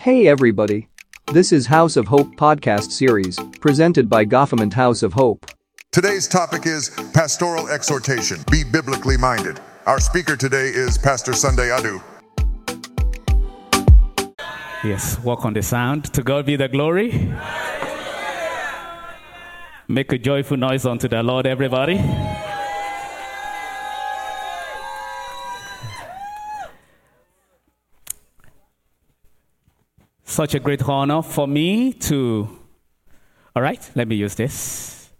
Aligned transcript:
Hey 0.00 0.28
everybody. 0.28 0.88
This 1.30 1.52
is 1.52 1.66
House 1.66 1.94
of 1.98 2.08
Hope 2.08 2.34
podcast 2.36 2.90
series, 2.90 3.38
presented 3.60 4.08
by 4.08 4.24
Gotham 4.24 4.60
and 4.60 4.72
House 4.72 5.02
of 5.02 5.12
Hope. 5.12 5.44
Today's 5.92 6.26
topic 6.26 6.64
is 6.64 6.88
pastoral 7.12 7.68
exhortation. 7.68 8.38
Be 8.50 8.64
biblically 8.64 9.18
minded. 9.18 9.60
Our 9.84 10.00
speaker 10.00 10.36
today 10.36 10.68
is 10.68 10.96
Pastor 10.96 11.34
Sunday 11.34 11.68
Adu. 11.68 12.02
Yes, 14.82 15.18
walk 15.18 15.44
on 15.44 15.52
the 15.52 15.62
sound. 15.62 16.10
To 16.14 16.22
God 16.22 16.46
be 16.46 16.56
the 16.56 16.68
glory. 16.68 17.30
Make 19.86 20.12
a 20.12 20.18
joyful 20.18 20.56
noise 20.56 20.86
unto 20.86 21.08
the 21.08 21.22
Lord, 21.22 21.46
everybody. 21.46 21.98
Such 30.40 30.54
a 30.54 30.58
great 30.58 30.82
honor 30.88 31.20
for 31.20 31.46
me 31.46 31.92
to. 32.08 32.48
All 33.54 33.60
right, 33.60 33.90
let 33.94 34.08
me 34.08 34.16
use 34.16 34.36
this. 34.36 35.10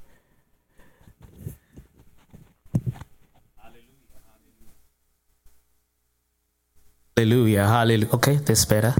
Hallelujah, 7.15 7.67
hallelujah. 7.67 8.15
Okay, 8.15 8.37
this 8.37 8.65
better. 8.65 8.95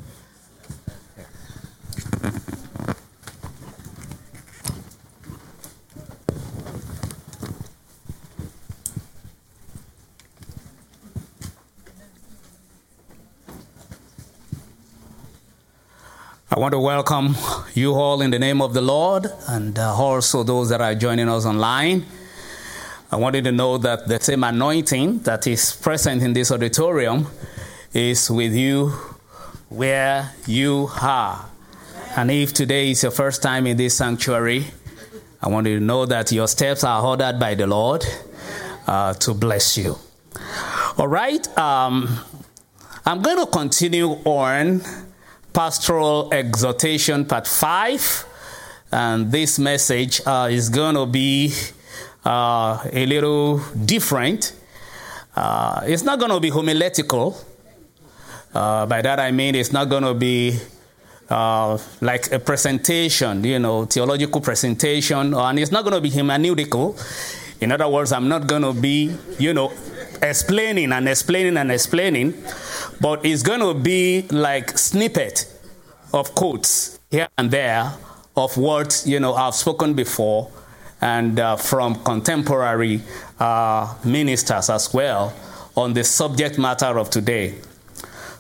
Want 16.61 16.73
to 16.73 16.79
welcome 16.79 17.35
you 17.73 17.95
all 17.95 18.21
in 18.21 18.31
the 18.31 18.39
name 18.39 18.61
of 18.61 18.75
the 18.75 18.83
Lord 18.83 19.27
and 19.49 19.79
uh, 19.79 19.95
also 19.95 20.43
those 20.43 20.69
that 20.69 20.83
are 20.83 20.95
joining 20.95 21.27
us 21.27 21.47
online. 21.47 22.05
I 23.11 23.17
want 23.17 23.35
you 23.35 23.41
to 23.41 23.51
know 23.51 23.79
that 23.79 24.07
the 24.07 24.21
same 24.21 24.45
anointing 24.45 25.21
that 25.21 25.47
is 25.47 25.75
present 25.75 26.23
in 26.23 26.35
this 26.35 26.53
auditorium 26.53 27.29
is 27.95 28.31
with 28.31 28.53
you 28.53 28.89
where 29.71 30.35
you 30.47 30.91
are. 31.01 31.49
And 32.15 32.31
if 32.31 32.53
today 32.53 32.91
is 32.91 33.05
your 33.05 33.13
first 33.13 33.43
time 33.43 33.67
in 33.67 33.79
this 33.79 33.97
sanctuary, 33.97 34.67
I 35.41 35.49
want 35.49 35.67
you 35.67 35.79
to 35.79 35.85
know 35.85 36.05
that 36.05 36.31
your 36.31 36.47
steps 36.47 36.85
are 36.85 37.03
ordered 37.03 37.41
by 37.41 37.55
the 37.55 37.67
Lord 37.67 38.05
uh, 38.87 39.15
to 39.15 39.33
bless 39.33 39.79
you. 39.79 39.97
All 40.99 41.09
right, 41.09 41.59
um, 41.59 42.21
I'm 43.07 43.23
going 43.23 43.39
to 43.39 43.51
continue 43.51 44.09
on 44.27 44.83
Pastoral 45.53 46.33
Exhortation, 46.33 47.25
Part 47.25 47.47
5. 47.47 48.27
And 48.93 49.31
this 49.31 49.59
message 49.59 50.21
uh, 50.27 50.49
is 50.51 50.69
going 50.69 50.95
to 50.95 51.07
be 51.07 51.53
uh, 52.25 52.85
a 52.93 53.07
little 53.07 53.59
different. 53.85 54.53
Uh, 55.35 55.83
it's 55.85 56.03
not 56.03 56.19
going 56.19 56.31
to 56.31 56.41
be 56.41 56.51
homiletical. 56.51 57.37
Uh, 58.53 58.85
by 58.87 59.01
that 59.01 59.21
I 59.21 59.31
mean 59.31 59.55
it's 59.55 59.73
not 59.73 59.89
going 59.89 60.03
to 60.03 60.15
be 60.15 60.59
uh, 61.31 61.79
like 62.01 62.33
a 62.33 62.41
presentation, 62.41 63.45
you 63.45 63.59
know, 63.61 63.85
theological 63.85 64.41
presentation, 64.41 65.33
and 65.33 65.59
it's 65.59 65.71
not 65.71 65.85
going 65.85 65.95
to 65.95 66.01
be 66.01 66.11
hermeneutical. 66.11 66.99
In 67.61 67.71
other 67.71 67.89
words, 67.89 68.11
I'm 68.11 68.29
not 68.29 68.49
going 68.49 68.63
to 68.63 68.73
be, 68.73 69.15
you 69.39 69.55
know, 69.55 69.73
explaining 70.23 70.93
and 70.93 71.09
explaining 71.09 71.57
and 71.57 71.73
explaining, 71.73 72.35
but 73.01 73.25
it's 73.25 73.43
going 73.43 73.61
to 73.61 73.75
be 73.75 74.23
like 74.31 74.77
snippet 74.77 75.47
of 76.13 76.35
quotes 76.35 76.99
here 77.11 77.29
and 77.39 77.51
there 77.51 77.93
of 78.37 78.57
what 78.57 79.03
you 79.07 79.21
know 79.21 79.35
I've 79.35 79.55
spoken 79.55 79.95
before, 79.95 80.51
and 81.01 81.39
uh, 81.39 81.57
from 81.57 81.97
contemporary 82.05 83.01
uh, 83.39 83.95
ministers 84.05 84.71
as 84.71 84.93
well 84.93 85.33
on 85.77 85.93
the 85.95 86.05
subject 86.05 86.59
matter 86.59 86.99
of 86.99 87.11
today. 87.11 87.55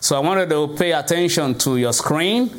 So 0.01 0.17
I 0.17 0.21
wanted 0.21 0.51
to 0.51 0.69
pay 0.69 0.93
attention 0.93 1.59
to 1.59 1.77
your 1.77 1.93
screen. 1.93 2.51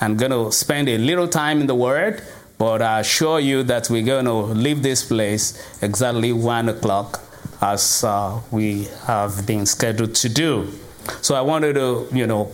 I'm 0.00 0.16
going 0.16 0.32
to 0.32 0.50
spend 0.52 0.88
a 0.88 0.98
little 0.98 1.28
time 1.28 1.60
in 1.60 1.66
the 1.66 1.74
Word, 1.74 2.22
but 2.58 2.82
I 2.82 3.00
assure 3.00 3.40
you 3.40 3.62
that 3.64 3.88
we're 3.88 4.04
going 4.04 4.24
to 4.24 4.34
leave 4.34 4.82
this 4.82 5.04
place 5.04 5.78
exactly 5.82 6.32
one 6.32 6.68
o'clock 6.68 7.20
as 7.62 8.02
uh, 8.02 8.40
we 8.50 8.88
have 9.06 9.46
been 9.46 9.64
scheduled 9.64 10.14
to 10.16 10.28
do. 10.28 10.68
So 11.22 11.34
I 11.36 11.40
wanted 11.40 11.74
to, 11.74 12.08
you 12.12 12.26
know, 12.26 12.50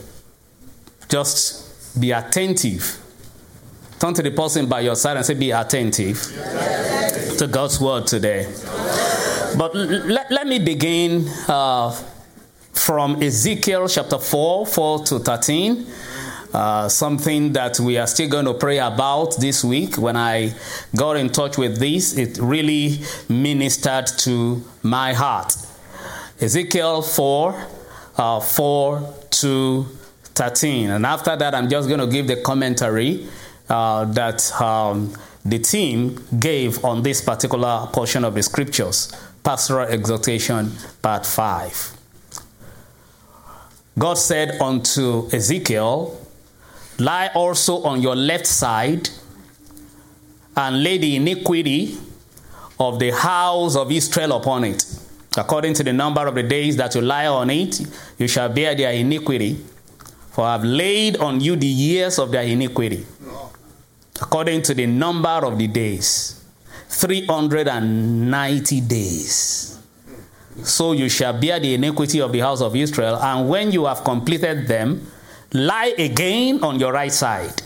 just 1.08 1.98
be 1.98 2.12
attentive. 2.12 3.02
Turn 3.98 4.14
to 4.14 4.22
the 4.22 4.30
person 4.30 4.68
by 4.68 4.80
your 4.80 4.94
side 4.94 5.16
and 5.16 5.26
say, 5.26 5.34
Be 5.34 5.50
attentive 5.50 6.22
to 7.38 7.48
God's 7.50 7.80
word 7.80 8.06
today. 8.06 8.44
But 9.56 9.74
let, 9.74 10.30
let 10.30 10.46
me 10.46 10.58
begin 10.58 11.26
uh, 11.48 11.90
from 12.72 13.22
Ezekiel 13.22 13.88
chapter 13.88 14.18
4, 14.18 14.66
4 14.66 15.04
to 15.04 15.18
13. 15.18 15.86
Uh, 16.52 16.88
something 16.88 17.52
that 17.52 17.78
we 17.78 17.98
are 17.98 18.06
still 18.06 18.28
going 18.28 18.46
to 18.46 18.54
pray 18.54 18.78
about 18.78 19.36
this 19.38 19.62
week. 19.62 19.98
When 19.98 20.16
I 20.16 20.54
got 20.96 21.16
in 21.16 21.28
touch 21.28 21.58
with 21.58 21.78
this, 21.78 22.16
it 22.16 22.38
really 22.38 23.00
ministered 23.28 24.06
to 24.18 24.62
my 24.82 25.12
heart. 25.12 25.54
Ezekiel 26.40 27.02
4, 27.02 27.66
uh, 28.16 28.40
4 28.40 29.14
to 29.30 29.84
13. 30.34 30.90
And 30.90 31.04
after 31.04 31.36
that, 31.36 31.54
I'm 31.54 31.68
just 31.68 31.88
going 31.88 32.00
to 32.00 32.06
give 32.06 32.26
the 32.26 32.40
commentary 32.42 33.28
uh, 33.68 34.06
that 34.06 34.50
um, 34.60 35.12
the 35.44 35.58
team 35.58 36.18
gave 36.38 36.84
on 36.84 37.02
this 37.02 37.20
particular 37.20 37.88
portion 37.92 38.24
of 38.24 38.34
the 38.34 38.42
scriptures 38.42 39.12
Pastoral 39.44 39.88
Exhortation, 39.88 40.72
Part 41.02 41.24
5. 41.24 41.92
God 43.98 44.14
said 44.14 44.60
unto 44.60 45.28
Ezekiel, 45.32 46.20
Lie 46.98 47.30
also 47.34 47.82
on 47.84 48.02
your 48.02 48.16
left 48.16 48.46
side 48.46 49.08
and 50.56 50.82
lay 50.82 50.98
the 50.98 51.16
iniquity 51.16 51.96
of 52.80 52.98
the 52.98 53.10
house 53.10 53.76
of 53.76 53.92
Israel 53.92 54.32
upon 54.32 54.64
it. 54.64 54.84
According 55.36 55.74
to 55.74 55.84
the 55.84 55.92
number 55.92 56.26
of 56.26 56.34
the 56.34 56.42
days 56.42 56.76
that 56.76 56.94
you 56.94 57.00
lie 57.00 57.26
on 57.26 57.50
it, 57.50 57.80
you 58.18 58.26
shall 58.26 58.48
bear 58.48 58.74
their 58.74 58.92
iniquity. 58.92 59.56
For 60.30 60.44
I 60.44 60.52
have 60.52 60.64
laid 60.64 61.16
on 61.18 61.40
you 61.40 61.54
the 61.56 61.66
years 61.66 62.18
of 62.18 62.30
their 62.30 62.42
iniquity, 62.42 63.04
according 64.20 64.62
to 64.62 64.74
the 64.74 64.86
number 64.86 65.28
of 65.28 65.58
the 65.58 65.66
days 65.66 66.44
390 66.88 68.80
days. 68.82 69.78
So 70.64 70.92
you 70.92 71.08
shall 71.08 71.38
bear 71.38 71.60
the 71.60 71.74
iniquity 71.74 72.20
of 72.20 72.32
the 72.32 72.40
house 72.40 72.60
of 72.60 72.74
Israel, 72.74 73.16
and 73.16 73.48
when 73.48 73.70
you 73.70 73.84
have 73.86 74.02
completed 74.02 74.66
them, 74.66 75.06
lie 75.52 75.94
again 75.98 76.62
on 76.62 76.78
your 76.78 76.92
right 76.92 77.12
side. 77.12 77.62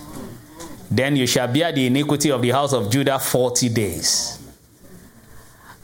Then 0.90 1.16
you 1.16 1.26
shall 1.26 1.48
bear 1.48 1.72
the 1.72 1.86
iniquity 1.86 2.30
of 2.30 2.42
the 2.42 2.50
house 2.50 2.72
of 2.72 2.90
Judah 2.90 3.18
40 3.18 3.68
days. 3.70 4.38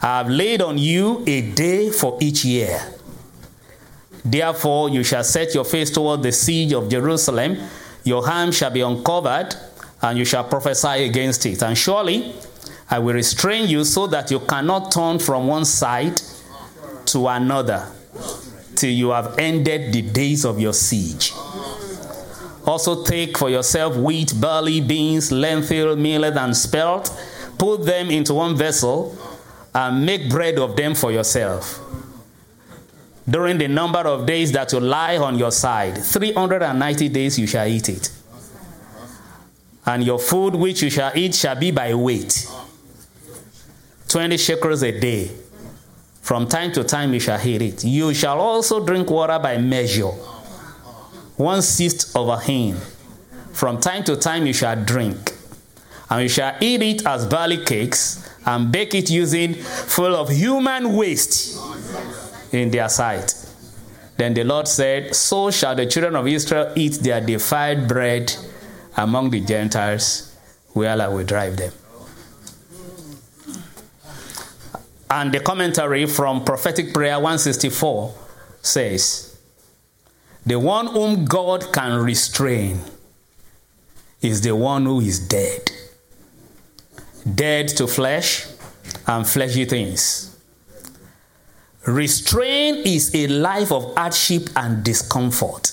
I 0.00 0.19
have 0.19 0.28
laid 0.28 0.62
on 0.62 0.78
you 0.78 1.25
a 1.26 1.41
day 1.53 1.91
for 1.91 2.19
each 2.20 2.44
year. 2.44 2.78
Therefore, 4.25 4.91
you 4.91 5.03
shall 5.03 5.25
set 5.25 5.54
your 5.54 5.64
face 5.64 5.91
toward 5.91 6.22
the 6.22 6.31
siege 6.31 6.72
of 6.72 6.88
Jerusalem. 6.88 7.56
Your 8.04 8.28
arm 8.28 8.53
shall 8.53 8.70
be 8.70 8.82
uncovered, 8.82 9.54
and 10.03 10.19
you 10.19 10.25
shall 10.25 10.44
prophesy 10.44 11.04
against 11.04 11.47
it. 11.47 11.62
And 11.62 11.76
surely 11.76 12.34
I 12.91 12.98
will 12.98 13.14
restrain 13.14 13.69
you 13.69 13.84
so 13.84 14.06
that 14.08 14.31
you 14.31 14.41
cannot 14.41 14.92
turn 14.92 15.19
from 15.19 15.47
one 15.47 15.64
side 15.64 16.20
to 17.06 17.26
another 17.28 17.91
till 18.76 18.91
you 18.91 19.10
have 19.10 19.38
ended 19.38 19.92
the 19.92 20.03
days 20.03 20.44
of 20.44 20.60
your 20.60 20.72
siege. 20.72 21.32
Also, 22.68 23.02
take 23.02 23.38
for 23.38 23.48
yourself 23.48 23.96
wheat, 23.96 24.34
barley, 24.38 24.82
beans, 24.82 25.32
lentil, 25.32 25.96
millet, 25.96 26.37
and 26.37 26.54
spelt. 26.54 27.10
Put 27.56 27.87
them 27.87 28.10
into 28.10 28.34
one 28.34 28.56
vessel 28.56 29.16
and 29.75 30.04
make 30.04 30.28
bread 30.28 30.58
of 30.58 30.76
them 30.76 30.94
for 30.94 31.10
yourself. 31.10 31.81
During 33.26 33.56
the 33.56 33.69
number 33.69 34.00
of 34.00 34.26
days 34.26 34.52
that 34.52 34.70
you 34.72 34.81
lie 34.81 35.16
on 35.16 35.38
your 35.38 35.50
side, 35.50 35.96
390 35.96 37.08
days 37.08 37.38
you 37.38 37.46
shall 37.46 37.66
eat 37.66 37.88
it. 37.88 38.10
And 39.87 40.04
your 40.04 40.19
food 40.19 40.54
which 40.54 40.82
you 40.82 40.90
shall 40.90 41.12
eat 41.16 41.34
shall 41.34 41.56
be 41.56 41.70
by 41.70 41.94
weight 41.94 42.46
20 44.08 44.37
shekels 44.37 44.82
a 44.82 44.93
day. 44.98 45.31
From 46.20 46.46
time 46.46 46.72
to 46.72 46.84
time 46.84 47.14
you 47.14 47.20
shall 47.20 47.40
eat 47.46 47.62
it. 47.62 47.84
You 47.84 48.12
shall 48.12 48.38
also 48.40 48.84
drink 48.84 49.08
water 49.10 49.38
by 49.38 49.56
measure, 49.56 50.10
one 51.38 51.62
sixth 51.62 52.14
of 52.14 52.29
a 52.29 52.38
hin. 52.40 52.76
From 53.52 53.81
time 53.81 54.05
to 54.05 54.17
time 54.17 54.46
you 54.46 54.52
shall 54.52 54.76
drink. 54.85 55.32
And 56.11 56.23
you 56.23 56.29
shall 56.29 56.56
eat 56.61 56.82
it 56.82 57.06
as 57.06 57.26
barley 57.26 57.64
cakes 57.64 58.29
and 58.44 58.73
bake 58.73 58.94
it 58.94 59.11
using 59.11 59.55
full 59.55 60.17
of 60.17 60.31
human 60.31 60.94
waste 60.94 61.56
in 62.52 62.70
their 62.70 62.88
sight. 62.88 63.35
Then 64.17 64.35
the 64.35 64.43
Lord 64.43 64.67
said, 64.67 65.14
So 65.14 65.50
shall 65.50 65.76
the 65.76 65.87
children 65.87 66.17
of 66.17 66.26
Israel 66.26 66.73
eat 66.75 66.94
their 66.94 67.20
defiled 67.20 67.87
bread 67.87 68.34
among 68.96 69.31
the 69.31 69.41
Gentiles, 69.41 70.37
where 70.73 71.00
I 71.00 71.06
will 71.06 71.25
drive 71.25 71.56
them. 71.56 71.73
And 75.11 75.32
the 75.32 75.41
commentary 75.41 76.06
from 76.06 76.44
Prophetic 76.44 76.93
Prayer 76.93 77.14
164 77.14 78.14
says, 78.61 79.27
The 80.46 80.58
one 80.58 80.87
whom 80.87 81.25
God 81.25 81.73
can 81.73 82.02
restrain 82.02 82.81
is 84.20 84.40
the 84.40 84.55
one 84.55 84.87
who 84.87 85.00
is 85.00 85.19
dead. 85.19 85.70
Dead 87.35 87.69
to 87.69 87.87
flesh 87.87 88.46
and 89.06 89.26
fleshy 89.26 89.64
things. 89.64 90.37
Restraint 91.87 92.87
is 92.87 93.14
a 93.14 93.26
life 93.29 93.73
of 93.73 93.94
hardship 93.94 94.49
and 94.56 94.85
discomfort. 94.85 95.73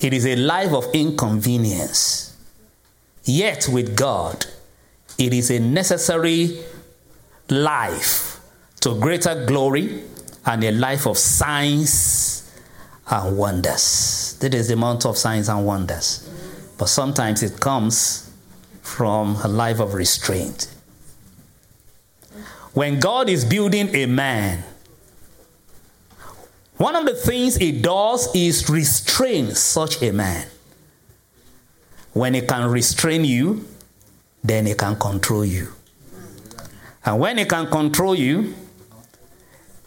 It 0.00 0.12
is 0.12 0.26
a 0.26 0.36
life 0.36 0.72
of 0.72 0.88
inconvenience. 0.94 2.36
Yet, 3.24 3.68
with 3.70 3.96
God, 3.96 4.46
it 5.18 5.32
is 5.32 5.50
a 5.50 5.60
necessary 5.60 6.58
life 7.48 8.40
to 8.80 8.98
greater 8.98 9.44
glory 9.46 10.02
and 10.44 10.64
a 10.64 10.72
life 10.72 11.06
of 11.06 11.18
signs 11.18 12.41
and 13.12 13.36
wonders. 13.36 14.36
That 14.40 14.54
is 14.54 14.68
the 14.68 14.76
month 14.76 15.04
of 15.04 15.18
signs 15.18 15.48
and 15.48 15.66
wonders. 15.66 16.28
But 16.78 16.86
sometimes 16.86 17.42
it 17.42 17.60
comes 17.60 18.30
from 18.80 19.36
a 19.36 19.48
life 19.48 19.80
of 19.80 19.94
restraint. 19.94 20.74
When 22.72 22.98
God 22.98 23.28
is 23.28 23.44
building 23.44 23.94
a 23.94 24.06
man, 24.06 24.64
one 26.78 26.96
of 26.96 27.04
the 27.04 27.14
things 27.14 27.56
he 27.56 27.70
does 27.70 28.34
is 28.34 28.68
restrain 28.68 29.54
such 29.54 30.02
a 30.02 30.10
man. 30.10 30.46
When 32.14 32.34
he 32.34 32.40
can 32.40 32.68
restrain 32.70 33.24
you, 33.24 33.68
then 34.42 34.66
he 34.66 34.74
can 34.74 34.96
control 34.96 35.44
you. 35.44 35.68
And 37.04 37.20
when 37.20 37.38
he 37.38 37.44
can 37.44 37.66
control 37.66 38.14
you, 38.14 38.54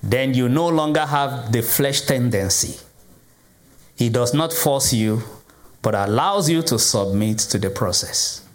then 0.02 0.34
you 0.34 0.48
no 0.48 0.68
longer 0.68 1.06
have 1.06 1.52
the 1.52 1.62
flesh 1.62 2.02
tendency. 2.02 2.80
He 3.96 4.10
does 4.10 4.34
not 4.34 4.52
force 4.54 4.94
you, 4.94 5.24
but 5.82 5.96
allows 5.96 6.50
you 6.50 6.62
to 6.64 6.78
submit 6.80 7.40
to 7.40 7.58
the 7.58 7.70
process. 7.70 8.46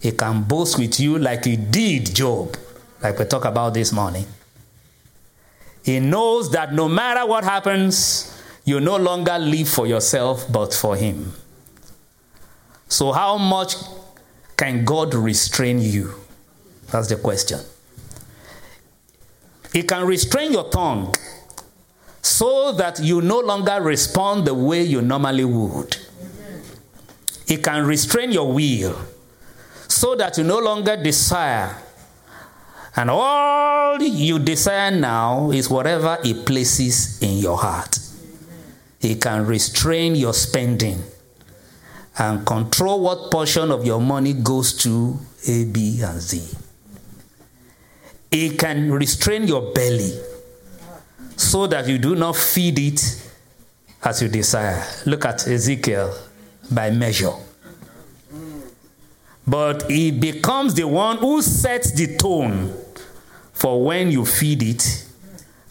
He 0.00 0.12
can 0.12 0.42
boast 0.42 0.78
with 0.78 0.98
you 1.00 1.18
like 1.18 1.44
he 1.44 1.56
did 1.56 2.14
Job, 2.14 2.56
like 3.02 3.18
we 3.18 3.24
talked 3.24 3.46
about 3.46 3.74
this 3.74 3.92
morning. 3.92 4.26
He 5.84 5.98
knows 6.00 6.50
that 6.52 6.72
no 6.72 6.88
matter 6.88 7.26
what 7.26 7.44
happens, 7.44 8.40
you 8.64 8.78
no 8.80 8.96
longer 8.96 9.38
live 9.38 9.68
for 9.68 9.86
yourself, 9.86 10.50
but 10.50 10.72
for 10.72 10.96
him. 10.96 11.32
So, 12.88 13.10
how 13.10 13.38
much 13.38 13.74
can 14.56 14.84
God 14.84 15.14
restrain 15.14 15.80
you? 15.80 16.14
That's 16.90 17.08
the 17.08 17.16
question. 17.16 17.60
He 19.72 19.82
can 19.82 20.06
restrain 20.06 20.52
your 20.52 20.68
tongue 20.68 21.14
so 22.22 22.70
that 22.72 23.00
you 23.00 23.20
no 23.20 23.40
longer 23.40 23.80
respond 23.82 24.46
the 24.46 24.54
way 24.54 24.82
you 24.82 25.02
normally 25.02 25.44
would. 25.44 25.96
It 27.48 27.62
can 27.64 27.84
restrain 27.84 28.30
your 28.30 28.52
will 28.52 28.96
so 29.88 30.14
that 30.14 30.38
you 30.38 30.44
no 30.44 30.58
longer 30.58 30.96
desire. 30.96 31.76
And 32.94 33.10
all 33.10 34.00
you 34.00 34.38
desire 34.38 34.90
now 34.92 35.50
is 35.50 35.68
whatever 35.68 36.18
it 36.24 36.46
places 36.46 37.20
in 37.20 37.38
your 37.38 37.58
heart. 37.58 37.98
It 39.00 39.20
can 39.20 39.44
restrain 39.44 40.14
your 40.14 40.32
spending 40.32 41.02
and 42.18 42.46
control 42.46 43.00
what 43.00 43.32
portion 43.32 43.72
of 43.72 43.84
your 43.84 44.00
money 44.00 44.32
goes 44.32 44.74
to 44.84 45.18
A, 45.48 45.64
B, 45.64 46.00
and 46.02 46.20
Z. 46.20 46.56
It 48.30 48.58
can 48.58 48.92
restrain 48.92 49.48
your 49.48 49.72
belly 49.72 50.18
so 51.42 51.66
that 51.66 51.86
you 51.88 51.98
do 51.98 52.14
not 52.14 52.36
feed 52.36 52.78
it 52.78 53.30
as 54.04 54.22
you 54.22 54.28
desire. 54.28 54.84
Look 55.06 55.24
at 55.24 55.46
Ezekiel 55.46 56.14
by 56.70 56.90
measure. 56.90 57.32
But 59.46 59.90
he 59.90 60.10
becomes 60.10 60.74
the 60.74 60.86
one 60.86 61.18
who 61.18 61.42
sets 61.42 61.92
the 61.92 62.16
tone 62.16 62.74
for 63.52 63.84
when 63.84 64.10
you 64.10 64.24
feed 64.24 64.62
it 64.62 65.06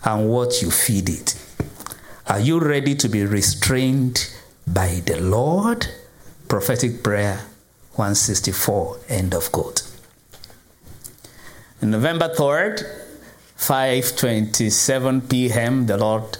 and 0.03 0.29
what 0.29 0.61
you 0.61 0.69
feed 0.69 1.09
it. 1.09 1.35
Are 2.27 2.39
you 2.39 2.59
ready 2.59 2.95
to 2.95 3.09
be 3.09 3.25
restrained 3.25 4.33
by 4.67 5.01
the 5.05 5.19
Lord? 5.19 5.87
Prophetic 6.47 7.03
prayer 7.03 7.37
164, 7.95 8.99
end 9.09 9.33
of 9.33 9.51
quote. 9.51 9.83
November 11.81 12.29
3rd, 12.29 13.00
5:27 13.61 15.29
p.m., 15.29 15.85
the 15.85 15.95
Lord 15.95 16.39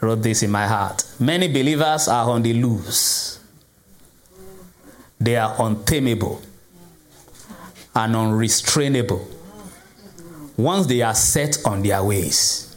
wrote 0.00 0.22
this 0.22 0.42
in 0.42 0.50
my 0.50 0.66
heart. 0.66 1.04
Many 1.20 1.48
believers 1.48 2.08
are 2.08 2.30
on 2.30 2.42
the 2.42 2.54
loose. 2.54 3.38
They 5.20 5.36
are 5.36 5.54
untamable 5.58 6.40
and 7.94 8.16
unrestrainable 8.16 9.28
once 10.56 10.86
they 10.86 11.02
are 11.02 11.14
set 11.14 11.58
on 11.66 11.82
their 11.82 12.02
ways. 12.02 12.74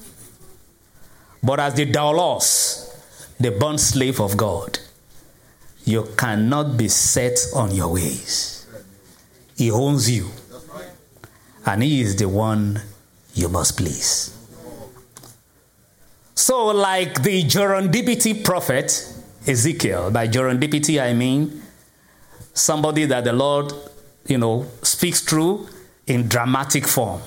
But 1.41 1.61
as 1.61 1.75
the 1.75 1.89
doulos, 1.89 2.93
the 3.39 3.51
bond 3.51 3.79
slave 3.79 4.19
of 4.19 4.35
God, 4.35 4.77
you 5.85 6.03
cannot 6.17 6.75
be 6.75 6.89
set 6.89 7.39
on 7.55 7.73
your 7.73 7.93
ways. 7.93 8.67
He 9.55 9.71
owns 9.71 10.11
you 10.11 10.29
and 11.65 11.81
He 11.81 12.01
is 12.01 12.17
the 12.17 12.27
one 12.27 12.81
you 13.35 13.49
must 13.49 13.77
please. 13.77 14.31
So, 16.33 16.67
like 16.67 17.21
the 17.21 17.43
gerundipity 17.43 18.43
prophet 18.43 19.13
Ezekiel, 19.47 20.09
by 20.09 20.27
gerundipity 20.27 21.01
I 21.01 21.13
mean 21.13 21.61
somebody 22.53 23.05
that 23.05 23.23
the 23.23 23.33
Lord, 23.33 23.71
you 24.25 24.37
know, 24.37 24.65
speaks 24.81 25.21
through 25.21 25.67
in 26.07 26.27
dramatic 26.27 26.87
form. 26.87 27.21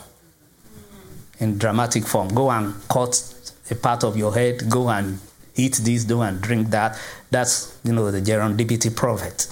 In 1.38 1.58
dramatic 1.58 2.05
form. 2.05 2.28
Go 2.28 2.50
and 2.50 2.75
cut 2.88 3.52
a 3.70 3.75
part 3.75 4.02
of 4.02 4.16
your 4.16 4.34
head, 4.34 4.69
go 4.69 4.88
and 4.88 5.20
eat 5.54 5.75
this, 5.75 6.04
do 6.04 6.22
and 6.22 6.40
drink 6.40 6.70
that. 6.70 6.99
That's, 7.31 7.78
you 7.84 7.93
know, 7.93 8.11
the 8.11 8.20
gerundipity 8.20 8.94
prophet. 8.94 9.47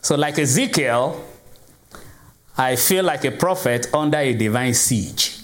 So, 0.00 0.16
like 0.16 0.38
Ezekiel, 0.38 1.22
I 2.56 2.76
feel 2.76 3.04
like 3.04 3.24
a 3.24 3.30
prophet 3.30 3.86
under 3.94 4.18
a 4.18 4.34
divine 4.34 4.74
siege. 4.74 5.41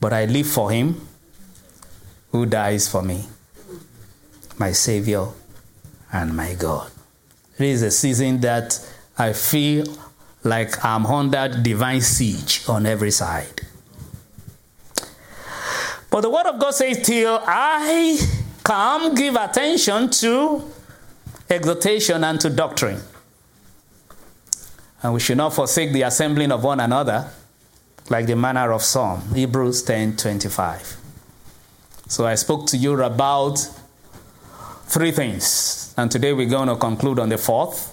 But 0.00 0.12
I 0.12 0.26
live 0.26 0.46
for 0.46 0.70
him 0.70 1.06
who 2.32 2.46
dies 2.46 2.88
for 2.88 3.02
me, 3.02 3.24
my 4.58 4.72
Savior 4.72 5.26
and 6.12 6.36
my 6.36 6.54
God. 6.54 6.90
It 7.58 7.66
is 7.66 7.82
a 7.82 7.90
season 7.90 8.40
that 8.40 8.78
I 9.16 9.32
feel 9.32 9.86
like 10.44 10.84
I'm 10.84 11.06
under 11.06 11.48
divine 11.48 12.00
siege 12.00 12.62
on 12.68 12.86
every 12.86 13.10
side. 13.10 13.62
But 16.10 16.20
the 16.20 16.30
Word 16.30 16.46
of 16.46 16.58
God 16.58 16.70
says, 16.72 17.04
Till 17.04 17.40
I 17.44 18.18
come, 18.62 19.14
give 19.14 19.34
attention 19.34 20.10
to 20.10 20.70
exhortation 21.48 22.24
and 22.24 22.40
to 22.40 22.50
doctrine. 22.50 23.00
And 25.02 25.14
we 25.14 25.20
should 25.20 25.36
not 25.36 25.52
forsake 25.54 25.92
the 25.92 26.02
assembling 26.02 26.52
of 26.52 26.64
one 26.64 26.80
another, 26.80 27.30
like 28.10 28.26
the 28.26 28.36
manner 28.36 28.72
of 28.72 28.82
some. 28.82 29.22
Hebrews 29.34 29.82
10 29.82 30.16
25. 30.16 30.96
So 32.08 32.26
I 32.26 32.34
spoke 32.36 32.66
to 32.68 32.76
you 32.76 33.00
about 33.02 33.58
three 34.86 35.10
things. 35.10 35.94
And 35.96 36.10
today 36.10 36.32
we're 36.32 36.48
going 36.48 36.68
to 36.68 36.76
conclude 36.76 37.18
on 37.18 37.28
the 37.28 37.38
fourth. 37.38 37.92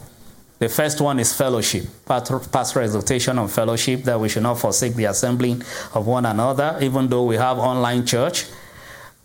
The 0.59 0.69
first 0.69 1.01
one 1.01 1.19
is 1.19 1.33
fellowship, 1.33 1.85
pastoral 2.05 2.85
exhortation 2.85 3.37
on 3.37 3.47
fellowship, 3.49 4.03
that 4.03 4.19
we 4.19 4.29
should 4.29 4.43
not 4.43 4.59
forsake 4.59 4.95
the 4.95 5.05
assembling 5.05 5.61
of 5.93 6.07
one 6.07 6.25
another, 6.25 6.77
even 6.81 7.07
though 7.07 7.25
we 7.25 7.35
have 7.35 7.57
online 7.57 8.05
church. 8.05 8.45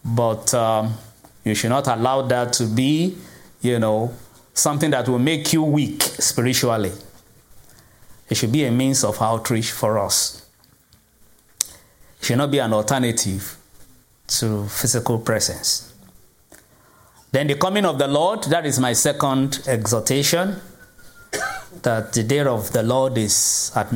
But 0.04 0.52
um, 0.54 0.95
you 1.45 1.54
should 1.54 1.71
not 1.71 1.87
allow 1.87 2.23
that 2.23 2.54
to 2.54 2.66
be, 2.66 3.16
you 3.61 3.78
know, 3.78 4.14
something 4.54 4.90
that 4.90 5.09
will 5.09 5.18
make 5.18 5.52
you 5.52 5.62
weak 5.62 6.02
spiritually. 6.02 6.92
It 8.28 8.37
should 8.37 8.52
be 8.52 8.64
a 8.64 8.73
means 8.73 9.04
of 9.04 9.21
outreach 9.23 9.71
for 9.71 9.99
us. 9.99 10.38
Should 12.20 12.38
not 12.38 12.50
be 12.50 12.58
an 12.58 12.72
alternative 12.72 13.56
to 14.28 14.66
physical 14.68 15.18
presence. 15.18 15.92
Then 17.30 17.46
the 17.46 17.54
coming 17.56 17.84
of 17.84 17.98
the 17.98 18.08
Lord, 18.08 18.44
that 18.44 18.64
is 18.64 18.78
my 18.78 18.92
second 18.94 19.62
exhortation, 19.66 20.60
that 21.82 22.12
the 22.12 22.22
day 22.22 22.40
of 22.40 22.72
the 22.72 22.82
Lord 22.82 23.18
is 23.18 23.70
at 23.75 23.92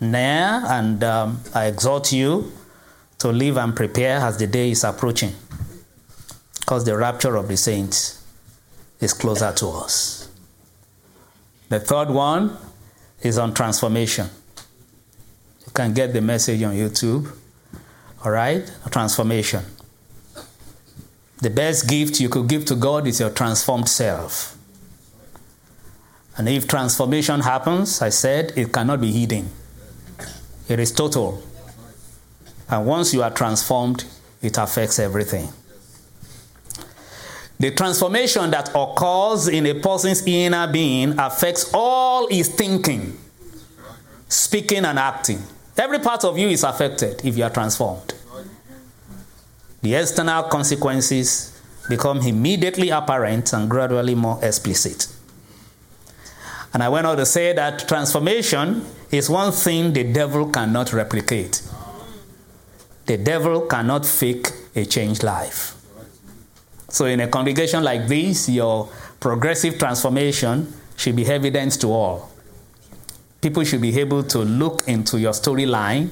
near, 0.00 0.62
and 0.66 1.02
um, 1.02 1.40
I 1.54 1.66
exhort 1.66 2.12
you 2.12 2.52
to 3.18 3.28
live 3.28 3.56
and 3.56 3.74
prepare 3.74 4.18
as 4.18 4.38
the 4.38 4.46
day 4.46 4.70
is 4.70 4.84
approaching. 4.84 5.32
Because 6.60 6.84
the 6.84 6.96
rapture 6.96 7.36
of 7.36 7.48
the 7.48 7.56
saints 7.56 8.24
is 9.00 9.12
closer 9.12 9.52
to 9.52 9.68
us. 9.68 10.28
The 11.68 11.80
third 11.80 12.10
one 12.10 12.56
is 13.22 13.38
on 13.38 13.52
transformation. 13.54 14.28
Can 15.74 15.92
get 15.92 16.12
the 16.12 16.20
message 16.20 16.62
on 16.62 16.74
YouTube. 16.74 17.30
All 18.24 18.30
right? 18.30 18.70
Transformation. 18.90 19.64
The 21.42 21.50
best 21.50 21.88
gift 21.88 22.20
you 22.20 22.28
could 22.28 22.48
give 22.48 22.64
to 22.66 22.76
God 22.76 23.06
is 23.06 23.20
your 23.20 23.30
transformed 23.30 23.88
self. 23.88 24.56
And 26.36 26.48
if 26.48 26.66
transformation 26.66 27.40
happens, 27.40 28.00
I 28.00 28.08
said, 28.08 28.52
it 28.56 28.72
cannot 28.72 29.00
be 29.00 29.12
hidden. 29.12 29.50
It 30.68 30.80
is 30.80 30.92
total. 30.92 31.42
And 32.68 32.86
once 32.86 33.12
you 33.12 33.22
are 33.22 33.30
transformed, 33.30 34.04
it 34.42 34.56
affects 34.58 34.98
everything. 34.98 35.48
The 37.58 37.70
transformation 37.72 38.50
that 38.50 38.70
occurs 38.74 39.48
in 39.48 39.66
a 39.66 39.74
person's 39.74 40.26
inner 40.26 40.70
being 40.70 41.18
affects 41.18 41.70
all 41.72 42.28
his 42.28 42.48
thinking, 42.48 43.16
speaking, 44.28 44.84
and 44.84 44.98
acting. 44.98 45.42
Every 45.76 45.98
part 45.98 46.24
of 46.24 46.38
you 46.38 46.48
is 46.48 46.62
affected 46.62 47.24
if 47.24 47.36
you 47.36 47.44
are 47.44 47.50
transformed. 47.50 48.14
The 49.82 49.94
external 49.96 50.44
consequences 50.44 51.60
become 51.88 52.18
immediately 52.20 52.90
apparent 52.90 53.52
and 53.52 53.68
gradually 53.68 54.14
more 54.14 54.38
explicit. 54.42 55.08
And 56.72 56.82
I 56.82 56.88
went 56.88 57.06
on 57.06 57.16
to 57.16 57.26
say 57.26 57.52
that 57.52 57.86
transformation 57.86 58.84
is 59.10 59.28
one 59.28 59.52
thing 59.52 59.92
the 59.92 60.04
devil 60.04 60.48
cannot 60.50 60.92
replicate. 60.92 61.62
The 63.06 63.18
devil 63.18 63.62
cannot 63.62 64.06
fake 64.06 64.48
a 64.74 64.84
changed 64.84 65.22
life. 65.22 65.74
So, 66.88 67.06
in 67.06 67.20
a 67.20 67.28
congregation 67.28 67.84
like 67.84 68.08
this, 68.08 68.48
your 68.48 68.88
progressive 69.20 69.78
transformation 69.78 70.72
should 70.96 71.16
be 71.16 71.26
evident 71.26 71.80
to 71.80 71.88
all. 71.88 72.30
People 73.44 73.62
should 73.62 73.82
be 73.82 74.00
able 74.00 74.22
to 74.22 74.38
look 74.38 74.88
into 74.88 75.20
your 75.20 75.32
storyline 75.32 76.08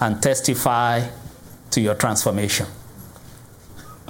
and 0.00 0.22
testify 0.22 1.06
to 1.70 1.82
your 1.82 1.94
transformation. 1.94 2.66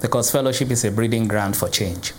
Because 0.01 0.31
fellowship 0.31 0.71
is 0.71 0.85
a 0.85 0.93
breeding 0.93 1.27
ground 1.27 1.57
for 1.57 1.69
change. 1.69 2.13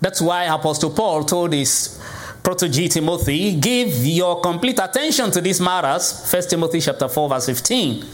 That's 0.00 0.22
why 0.22 0.44
Apostle 0.44 0.88
Paul 0.88 1.24
told 1.24 1.52
his 1.52 2.02
protege 2.42 2.88
Timothy, 2.88 3.60
give 3.60 4.06
your 4.06 4.40
complete 4.40 4.78
attention 4.78 5.30
to 5.32 5.42
these 5.42 5.60
matters. 5.60 6.26
1 6.32 6.42
Timothy 6.48 6.80
chapter 6.80 7.08
4, 7.08 7.28
verse 7.28 7.44
15. 7.44 8.06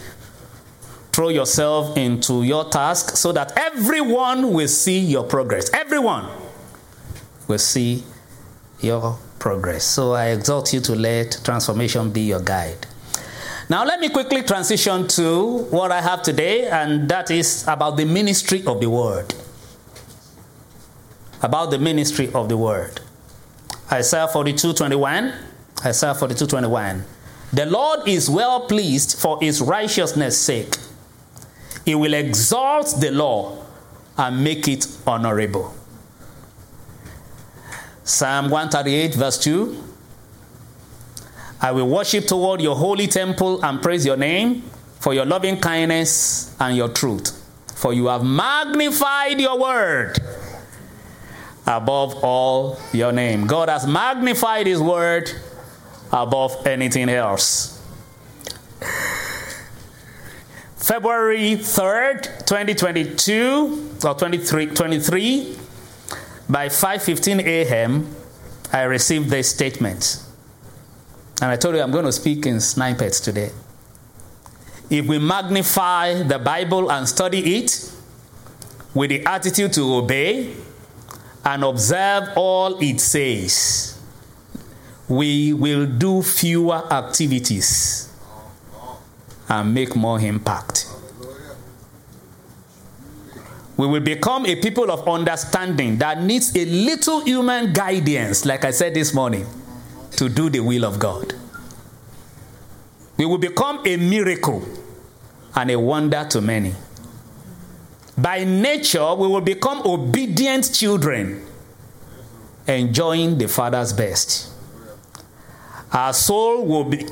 Throw 1.13 1.29
yourself 1.29 1.97
into 1.97 2.43
your 2.43 2.65
task 2.69 3.17
so 3.17 3.31
that 3.31 3.57
everyone 3.57 4.53
will 4.53 4.67
see 4.67 4.99
your 4.99 5.23
progress. 5.23 5.73
Everyone 5.73 6.29
will 7.47 7.59
see 7.61 8.03
your 8.81 9.21
progress. 9.39 9.85
So 9.85 10.13
I 10.13 10.27
exhort 10.27 10.73
you 10.73 10.81
to 10.81 10.95
let 10.95 11.41
transformation 11.45 12.11
be 12.11 12.23
your 12.23 12.41
guide. 12.41 12.87
Now, 13.69 13.85
let 13.85 13.99
me 13.99 14.09
quickly 14.09 14.43
transition 14.43 15.09
to 15.09 15.65
what 15.71 15.91
I 15.91 16.01
have 16.01 16.23
today, 16.23 16.69
and 16.69 17.09
that 17.09 17.31
is 17.31 17.65
about 17.67 17.97
the 17.97 18.05
ministry 18.05 18.65
of 18.65 18.81
the 18.81 18.89
word. 18.89 19.35
About 21.43 21.71
the 21.71 21.79
ministry 21.79 22.31
of 22.33 22.49
the 22.49 22.57
word. 22.57 23.01
Isaiah 23.91 24.29
42 24.29 24.73
21. 24.73 25.33
Isaiah 25.85 26.15
42 26.15 26.47
21. 26.47 27.05
The 27.53 27.67
Lord 27.67 28.09
is 28.09 28.31
well 28.31 28.61
pleased 28.67 29.19
for 29.19 29.39
his 29.41 29.61
righteousness' 29.61 30.41
sake. 30.41 30.77
He 31.85 31.95
will 31.95 32.15
exalt 32.15 32.95
the 33.01 33.11
law 33.11 33.65
and 34.17 34.43
make 34.43 34.67
it 34.69 34.87
honorable. 35.07 35.75
Psalm 38.07 38.51
138, 38.51 39.15
verse 39.17 39.37
2. 39.39 39.83
I 41.61 41.73
will 41.73 41.89
worship 41.89 42.27
toward 42.27 42.61
your 42.61 42.77
holy 42.77 43.09
temple 43.09 43.65
and 43.65 43.83
praise 43.83 44.07
your 44.07 44.17
name 44.17 44.63
for 45.01 45.13
your 45.13 45.25
loving 45.27 45.61
kindness 45.61 46.55
and 46.61 46.77
your 46.77 46.89
truth. 46.89 47.33
For 47.75 47.93
you 47.93 48.07
have 48.07 48.23
magnified 48.23 49.41
your 49.41 49.59
word 49.59 50.19
above 51.67 52.23
all 52.23 52.79
your 52.93 53.11
name. 53.11 53.49
God 53.49 53.69
has 53.69 53.89
magnified 53.89 54.69
his 54.69 54.81
word 54.81 55.29
above 56.13 56.65
anything 56.65 57.09
else. 57.09 57.83
February 60.77 61.57
3rd, 61.57 62.47
2022 62.47 63.97
or 64.05 64.15
23, 64.15 64.67
23 64.67 65.59
by 66.49 66.69
5:15 66.69 67.45
a.m. 67.45 68.15
I 68.73 68.83
received 68.83 69.31
this 69.31 69.51
statement. 69.51 70.23
And 71.41 71.51
I 71.51 71.57
told 71.57 71.75
you 71.75 71.83
I'm 71.83 71.91
going 71.91 72.05
to 72.05 72.13
speak 72.13 72.47
in 72.47 72.61
snippets 72.61 73.21
today. 73.21 73.51
If 74.89 75.07
we 75.07 75.19
magnify 75.19 76.23
the 76.23 76.39
Bible 76.39 76.91
and 76.91 77.09
study 77.09 77.57
it 77.57 77.93
with 78.95 79.11
the 79.11 79.25
attitude 79.27 79.73
to 79.75 79.95
obey 79.97 80.55
and 81.45 81.65
observe 81.65 82.31
all 82.37 82.79
it 82.81 83.01
says, 83.01 83.99
we 85.09 85.53
will 85.53 85.87
do 85.87 86.23
fewer 86.23 86.83
activities 86.93 88.13
and 89.49 89.75
make 89.75 89.95
more 89.95 90.19
impact. 90.21 90.86
We 93.77 93.87
will 93.87 94.01
become 94.01 94.47
a 94.47 94.57
people 94.57 94.91
of 94.91 95.07
understanding 95.07 95.99
that 95.99 96.23
needs 96.23 96.57
a 96.57 96.65
little 96.65 97.21
human 97.21 97.75
guidance, 97.75 98.47
like 98.47 98.65
I 98.65 98.71
said 98.71 98.95
this 98.95 99.13
morning 99.13 99.47
to 100.13 100.29
do 100.31 100.49
the 100.49 100.61
will 100.61 100.85
of 100.85 100.99
God. 100.99 101.35
We 103.19 103.27
will 103.27 103.39
become 103.39 103.87
a 103.87 103.97
miracle 103.97 104.67
and 105.55 105.71
a 105.71 105.79
wonder 105.79 106.27
to 106.31 106.41
many. 106.41 106.75
By 108.17 108.45
nature, 108.45 109.15
we 109.15 109.29
will 109.29 109.43
become 109.43 109.83
obedient 109.87 110.73
children, 110.73 111.45
enjoying 112.67 113.37
the 113.37 113.49
Father's 113.49 113.93
best. 113.93 114.53
Our 115.93 116.15
soul 116.15 116.65
will 116.65 116.85
be, 116.85 117.07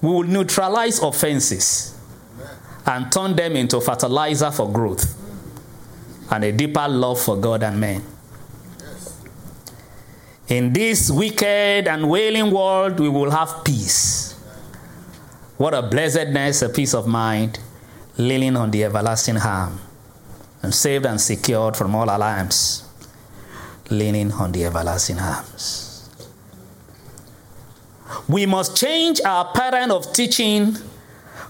we 0.00 0.08
will 0.08 0.22
neutralize 0.22 0.98
offenses 0.98 1.98
and 2.86 3.12
turn 3.12 3.36
them 3.36 3.54
into 3.54 3.80
fertilizer 3.82 4.50
for 4.50 4.70
growth 4.72 5.15
and 6.30 6.44
a 6.44 6.52
deeper 6.52 6.86
love 6.88 7.20
for 7.20 7.36
God 7.36 7.62
and 7.62 7.80
men. 7.80 8.02
In 10.48 10.72
this 10.72 11.10
wicked 11.10 11.88
and 11.88 12.08
wailing 12.08 12.50
world, 12.52 13.00
we 13.00 13.08
will 13.08 13.30
have 13.30 13.64
peace. 13.64 14.34
What 15.56 15.74
a 15.74 15.82
blessedness, 15.82 16.62
a 16.62 16.68
peace 16.68 16.94
of 16.94 17.06
mind, 17.06 17.58
leaning 18.16 18.56
on 18.56 18.70
the 18.70 18.84
everlasting 18.84 19.38
arm, 19.38 19.80
and 20.62 20.74
saved 20.74 21.06
and 21.06 21.20
secured 21.20 21.76
from 21.76 21.94
all 21.94 22.04
alarms, 22.04 22.84
leaning 23.90 24.32
on 24.32 24.52
the 24.52 24.64
everlasting 24.66 25.18
arms. 25.18 26.08
We 28.28 28.46
must 28.46 28.76
change 28.76 29.20
our 29.24 29.52
pattern 29.52 29.90
of 29.90 30.12
teaching 30.12 30.76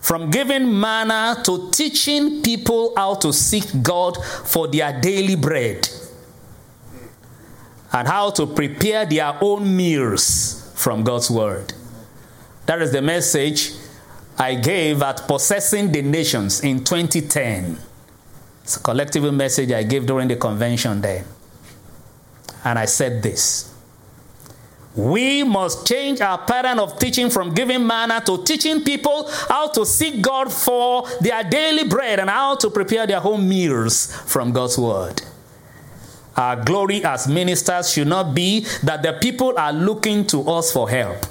from 0.06 0.30
giving 0.30 0.78
manna 0.78 1.42
to 1.44 1.68
teaching 1.72 2.40
people 2.40 2.92
how 2.94 3.16
to 3.16 3.32
seek 3.32 3.82
God 3.82 4.16
for 4.24 4.68
their 4.68 5.00
daily 5.00 5.34
bread 5.34 5.88
and 7.92 8.06
how 8.06 8.30
to 8.30 8.46
prepare 8.46 9.04
their 9.04 9.36
own 9.40 9.76
meals 9.76 10.72
from 10.76 11.02
God's 11.02 11.28
word. 11.28 11.72
That 12.66 12.80
is 12.82 12.92
the 12.92 13.02
message 13.02 13.72
I 14.38 14.54
gave 14.54 15.02
at 15.02 15.26
Possessing 15.26 15.90
the 15.90 16.02
Nations 16.02 16.60
in 16.60 16.84
2010. 16.84 17.76
It's 18.62 18.76
a 18.76 18.80
collective 18.80 19.34
message 19.34 19.72
I 19.72 19.82
gave 19.82 20.06
during 20.06 20.28
the 20.28 20.36
convention 20.36 21.00
then. 21.00 21.24
And 22.64 22.78
I 22.78 22.84
said 22.84 23.24
this 23.24 23.75
We 24.96 25.44
must 25.44 25.86
change 25.86 26.22
our 26.22 26.38
pattern 26.38 26.78
of 26.78 26.98
teaching 26.98 27.28
from 27.28 27.52
giving 27.52 27.86
manna 27.86 28.22
to 28.24 28.42
teaching 28.42 28.82
people 28.82 29.30
how 29.48 29.68
to 29.68 29.84
seek 29.84 30.22
God 30.22 30.50
for 30.50 31.06
their 31.20 31.44
daily 31.44 31.86
bread 31.86 32.18
and 32.18 32.30
how 32.30 32.56
to 32.56 32.70
prepare 32.70 33.06
their 33.06 33.20
home 33.20 33.46
meals 33.46 34.10
from 34.24 34.52
God's 34.52 34.78
word. 34.78 35.20
Our 36.34 36.64
glory 36.64 37.04
as 37.04 37.28
ministers 37.28 37.92
should 37.92 38.08
not 38.08 38.34
be 38.34 38.60
that 38.82 39.02
the 39.02 39.12
people 39.20 39.58
are 39.58 39.72
looking 39.72 40.26
to 40.28 40.48
us 40.48 40.72
for 40.72 40.88
help, 40.88 41.26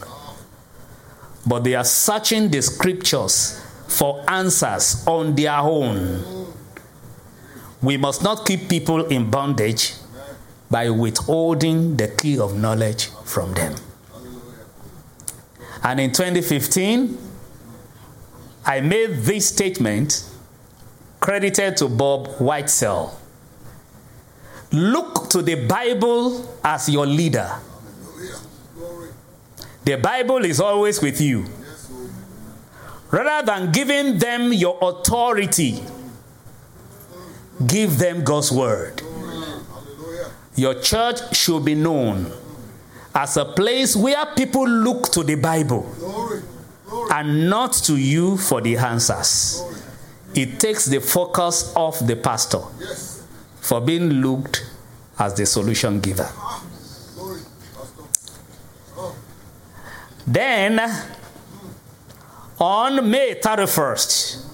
but 1.45 1.63
they 1.63 1.73
are 1.73 1.83
searching 1.83 2.49
the 2.49 2.61
scriptures 2.61 3.61
for 3.87 4.23
answers 4.27 5.03
on 5.07 5.35
their 5.35 5.57
own. 5.57 6.53
We 7.81 7.97
must 7.97 8.23
not 8.23 8.45
keep 8.45 8.69
people 8.69 9.05
in 9.05 9.29
bondage 9.29 9.93
by 10.75 10.89
withholding 10.89 11.95
the 11.95 12.09
key 12.09 12.37
of 12.37 12.57
knowledge 12.57 13.05
from 13.23 13.53
them. 13.53 13.73
And 15.81 16.01
in 16.01 16.11
2015, 16.11 17.17
I 18.65 18.81
made 18.81 19.21
this 19.23 19.47
statement 19.47 20.29
credited 21.21 21.77
to 21.77 21.87
Bob 21.87 22.27
Whitesel. 22.39 23.13
Look 24.73 25.29
to 25.29 25.41
the 25.41 25.65
Bible 25.65 26.45
as 26.61 26.89
your 26.89 27.05
leader. 27.05 27.49
The 29.85 29.95
Bible 29.95 30.43
is 30.43 30.59
always 30.59 31.01
with 31.01 31.21
you. 31.21 31.45
Rather 33.11 33.45
than 33.45 33.71
giving 33.71 34.17
them 34.17 34.51
your 34.51 34.77
authority, 34.81 35.81
give 37.65 37.97
them 37.97 38.25
God's 38.25 38.51
word. 38.51 39.01
Your 40.55 40.75
church 40.75 41.35
should 41.35 41.65
be 41.65 41.75
known 41.75 42.31
as 43.13 43.37
a 43.37 43.45
place 43.45 43.95
where 43.95 44.25
people 44.35 44.67
look 44.67 45.11
to 45.11 45.23
the 45.23 45.35
Bible 45.35 45.89
and 47.11 47.49
not 47.49 47.73
to 47.73 47.97
you 47.97 48.37
for 48.37 48.61
the 48.61 48.77
answers. 48.77 49.63
It 50.33 50.59
takes 50.59 50.85
the 50.85 50.99
focus 50.99 51.73
off 51.75 51.99
the 52.05 52.15
pastor 52.15 52.59
for 53.61 53.81
being 53.81 54.09
looked 54.09 54.69
as 55.17 55.33
the 55.33 55.45
solution 55.45 55.99
giver. 55.99 56.29
Then, 60.27 60.79
on 62.59 63.09
May 63.09 63.35
31st, 63.35 64.45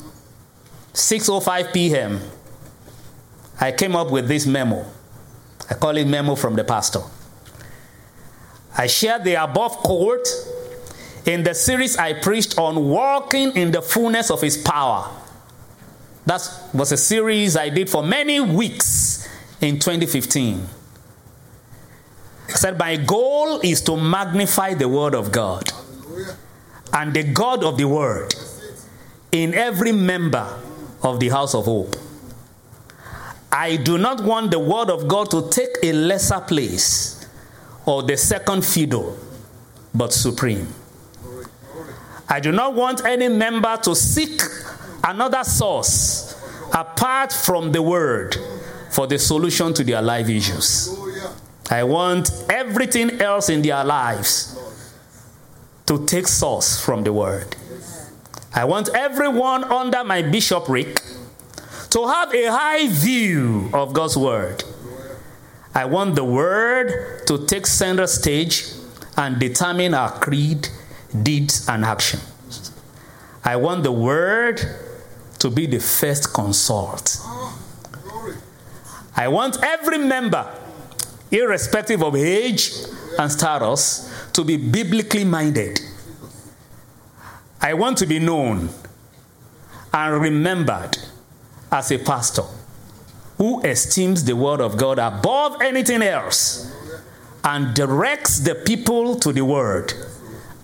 6:05 0.93 1.74
p.m., 1.74 2.20
I 3.60 3.72
came 3.72 3.96
up 3.96 4.12
with 4.12 4.27
this 4.27 4.46
memo. 4.46 4.86
I 5.71 5.73
call 5.73 5.95
it 5.95 6.05
memo 6.05 6.35
from 6.35 6.55
the 6.55 6.65
pastor. 6.65 6.99
I 8.77 8.87
shared 8.87 9.23
the 9.23 9.41
above 9.41 9.77
quote 9.77 10.27
in 11.25 11.43
the 11.43 11.55
series 11.55 11.95
I 11.95 12.11
preached 12.21 12.57
on 12.57 12.89
walking 12.89 13.55
in 13.55 13.71
the 13.71 13.81
fullness 13.81 14.29
of 14.29 14.41
his 14.41 14.57
power. 14.57 15.09
That 16.25 16.41
was 16.73 16.91
a 16.91 16.97
series 16.97 17.55
I 17.55 17.69
did 17.69 17.89
for 17.89 18.03
many 18.03 18.41
weeks 18.41 19.29
in 19.61 19.79
2015. 19.79 20.61
I 22.49 22.51
said, 22.51 22.77
My 22.77 22.97
goal 22.97 23.61
is 23.61 23.79
to 23.83 23.95
magnify 23.95 24.73
the 24.73 24.89
Word 24.89 25.15
of 25.15 25.31
God 25.31 25.71
and 26.91 27.13
the 27.13 27.23
God 27.23 27.63
of 27.63 27.77
the 27.77 27.87
Word 27.87 28.35
in 29.31 29.53
every 29.53 29.93
member 29.93 30.59
of 31.01 31.21
the 31.21 31.29
House 31.29 31.55
of 31.55 31.63
Hope. 31.63 31.95
I 33.51 33.75
do 33.75 33.98
not 33.98 34.24
want 34.24 34.51
the 34.51 34.60
Word 34.60 34.89
of 34.89 35.08
God 35.08 35.29
to 35.31 35.50
take 35.50 35.77
a 35.84 35.91
lesser 35.91 36.39
place 36.39 37.27
or 37.86 38.03
the 38.03 38.15
second 38.15 38.63
fiddle, 38.63 39.17
but 39.93 40.13
supreme. 40.13 40.67
I 42.29 42.39
do 42.39 42.51
not 42.53 42.75
want 42.75 43.05
any 43.05 43.27
member 43.27 43.75
to 43.84 43.93
seek 43.93 44.41
another 45.03 45.43
source 45.43 46.38
apart 46.74 47.34
from 47.34 47.74
the 47.74 47.81
Word 47.81 48.38
for 48.91 49.05
the 49.05 49.20
solution 49.20 49.74
to 49.74 49.84
their 49.84 50.01
life 50.01 50.29
issues. 50.29 50.98
I 51.70 51.84
want 51.84 52.31
everything 52.50 53.22
else 53.22 53.50
in 53.50 53.62
their 53.62 53.84
lives 53.84 54.58
to 55.88 56.05
take 56.05 56.27
source 56.27 56.79
from 56.79 57.03
the 57.03 57.12
Word. 57.12 57.55
I 58.53 58.63
want 58.65 58.89
everyone 58.89 59.65
under 59.65 60.03
my 60.03 60.22
bishopric 60.22 61.01
to 61.91 62.07
have 62.07 62.33
a 62.33 62.45
high 62.45 62.88
view 62.88 63.69
of 63.74 63.93
God's 63.93 64.17
Word. 64.17 64.63
I 65.75 65.86
want 65.86 66.15
the 66.15 66.24
Word 66.24 67.27
to 67.27 67.45
take 67.45 67.67
center 67.67 68.07
stage 68.07 68.65
and 69.17 69.39
determine 69.39 69.93
our 69.93 70.10
creed, 70.10 70.69
deeds, 71.21 71.67
and 71.67 71.83
actions. 71.83 72.71
I 73.43 73.57
want 73.57 73.83
the 73.83 73.91
Word 73.91 74.62
to 75.39 75.50
be 75.50 75.65
the 75.65 75.79
first 75.79 76.33
consult. 76.33 77.17
I 79.15 79.27
want 79.27 79.62
every 79.62 79.98
member, 79.98 80.48
irrespective 81.29 82.01
of 82.01 82.15
age 82.15 82.71
and 83.19 83.29
status, 83.29 84.29
to 84.31 84.46
be 84.46 84.55
biblically 84.55 85.25
minded. 85.25 85.79
I 87.61 87.74
want 87.74 87.98
to 87.98 88.05
be 88.05 88.20
known 88.20 88.70
and 89.94 90.22
remembered 90.22 90.98
as 91.72 91.92
a 91.92 91.98
pastor 91.98 92.44
who 93.38 93.62
esteems 93.62 94.24
the 94.24 94.36
Word 94.36 94.62
of 94.62 94.77
God 94.77 95.00
above 95.00 95.62
anything 95.62 96.01
else 96.01 96.72
and 97.44 97.74
directs 97.74 98.40
the 98.40 98.55
people 98.55 99.16
to 99.20 99.31
the 99.31 99.44
Word 99.44 99.94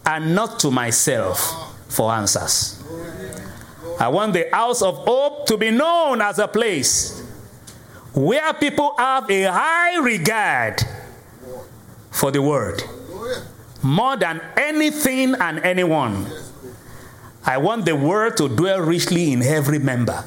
and 0.05 0.35
not 0.35 0.59
to 0.59 0.71
myself 0.71 1.75
for 1.87 2.11
answers. 2.11 2.83
I 3.99 4.09
want 4.09 4.33
the 4.33 4.47
house 4.51 4.81
of 4.81 4.97
hope 4.97 5.47
to 5.47 5.57
be 5.57 5.71
known 5.71 6.21
as 6.21 6.37
a 6.37 6.47
place 6.47 7.23
where 8.13 8.53
people 8.53 8.93
have 8.97 9.29
a 9.29 9.43
high 9.43 9.97
regard 9.97 10.81
for 12.11 12.31
the 12.31 12.41
word 12.41 12.81
more 13.83 14.17
than 14.17 14.41
anything 14.55 15.35
and 15.35 15.59
anyone. 15.59 16.27
I 17.45 17.57
want 17.57 17.85
the 17.85 17.95
word 17.95 18.37
to 18.37 18.49
dwell 18.49 18.81
richly 18.81 19.31
in 19.31 19.41
every 19.41 19.79
member, 19.79 20.23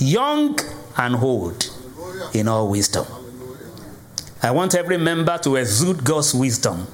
young 0.00 0.58
and 0.96 1.16
old, 1.16 1.70
in 2.34 2.48
all 2.48 2.68
wisdom. 2.68 3.06
I 4.42 4.50
want 4.50 4.74
every 4.74 4.96
member 4.96 5.38
to 5.38 5.56
exude 5.56 6.04
God's 6.04 6.34
wisdom. 6.34 6.86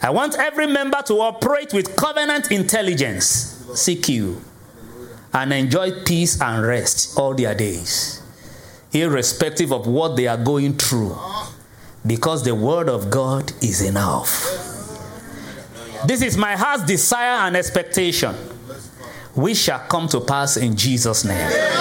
I 0.00 0.10
want 0.10 0.36
every 0.38 0.66
member 0.66 1.02
to 1.06 1.14
operate 1.14 1.72
with 1.72 1.96
covenant 1.96 2.52
intelligence, 2.52 3.64
CQ, 3.70 4.40
and 5.34 5.52
enjoy 5.52 6.04
peace 6.04 6.40
and 6.40 6.64
rest 6.64 7.18
all 7.18 7.34
their 7.34 7.54
days, 7.54 8.22
irrespective 8.92 9.72
of 9.72 9.86
what 9.86 10.16
they 10.16 10.26
are 10.28 10.36
going 10.36 10.74
through, 10.74 11.16
because 12.06 12.44
the 12.44 12.54
Word 12.54 12.88
of 12.88 13.10
God 13.10 13.52
is 13.62 13.82
enough. 13.82 14.44
This 16.06 16.22
is 16.22 16.36
my 16.36 16.54
heart's 16.54 16.84
desire 16.84 17.46
and 17.46 17.56
expectation, 17.56 18.34
which 19.34 19.56
shall 19.56 19.80
come 19.80 20.06
to 20.08 20.20
pass 20.20 20.56
in 20.56 20.76
Jesus' 20.76 21.24
name. 21.24 21.77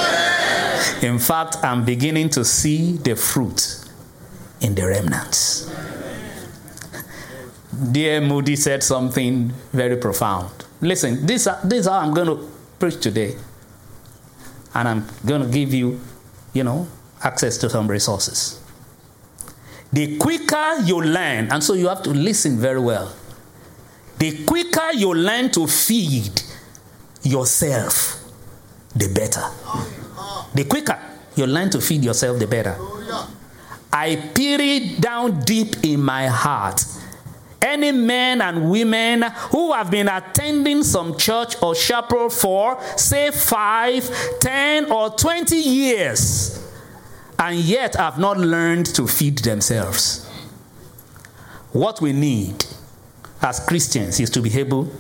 In 1.01 1.19
fact, 1.19 1.57
I'm 1.63 1.85
beginning 1.85 2.29
to 2.31 2.45
see 2.45 2.97
the 2.97 3.15
fruit 3.15 3.85
in 4.61 4.75
the 4.75 4.87
remnants. 4.87 5.71
D.L. 7.91 8.21
Moody 8.21 8.55
said 8.55 8.81
something 8.81 9.49
very 9.71 9.97
profound. 9.97 10.49
Listen, 10.81 11.25
this, 11.25 11.45
uh, 11.47 11.59
this 11.63 11.81
is 11.81 11.87
how 11.87 11.99
I'm 11.99 12.13
going 12.13 12.27
to 12.27 12.49
preach 12.79 12.99
today. 12.99 13.35
And 14.73 14.87
I'm 14.87 15.05
going 15.25 15.41
to 15.41 15.47
give 15.47 15.73
you, 15.73 15.99
you 16.53 16.63
know, 16.63 16.87
access 17.23 17.57
to 17.59 17.69
some 17.69 17.87
resources. 17.87 18.61
The 19.93 20.17
quicker 20.17 20.81
you 20.83 21.01
learn, 21.01 21.51
and 21.51 21.63
so 21.63 21.73
you 21.73 21.87
have 21.87 22.03
to 22.03 22.09
listen 22.09 22.57
very 22.57 22.79
well. 22.79 23.13
The 24.19 24.43
quicker 24.45 24.91
you 24.93 25.13
learn 25.13 25.51
to 25.51 25.67
feed 25.67 26.41
yourself, 27.23 28.23
the 28.95 29.07
better. 29.09 29.96
The 30.53 30.65
quicker 30.65 30.99
you 31.35 31.45
learn 31.45 31.69
to 31.71 31.81
feed 31.81 32.03
yourself, 32.03 32.39
the 32.39 32.47
better. 32.47 32.75
I 33.91 34.15
peer 34.33 34.99
down 34.99 35.39
deep 35.41 35.83
in 35.83 36.01
my 36.01 36.27
heart 36.27 36.83
any 37.61 37.91
men 37.91 38.41
and 38.41 38.69
women 38.69 39.23
who 39.51 39.73
have 39.73 39.91
been 39.91 40.07
attending 40.07 40.83
some 40.83 41.17
church 41.17 41.61
or 41.61 41.75
chapel 41.75 42.29
for, 42.29 42.81
say, 42.95 43.31
five, 43.31 44.09
ten, 44.39 44.91
or 44.91 45.09
20 45.09 45.55
years, 45.55 46.63
and 47.39 47.57
yet 47.57 47.95
have 47.95 48.17
not 48.17 48.37
learned 48.37 48.85
to 48.85 49.07
feed 49.07 49.39
themselves. 49.39 50.25
What 51.71 52.01
we 52.01 52.13
need 52.13 52.65
as 53.41 53.59
Christians 53.59 54.19
is 54.19 54.29
to 54.31 54.41
be 54.41 54.57
able 54.59 54.91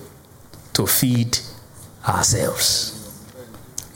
to 0.73 0.85
feed 0.85 1.39
ourselves. 2.07 2.96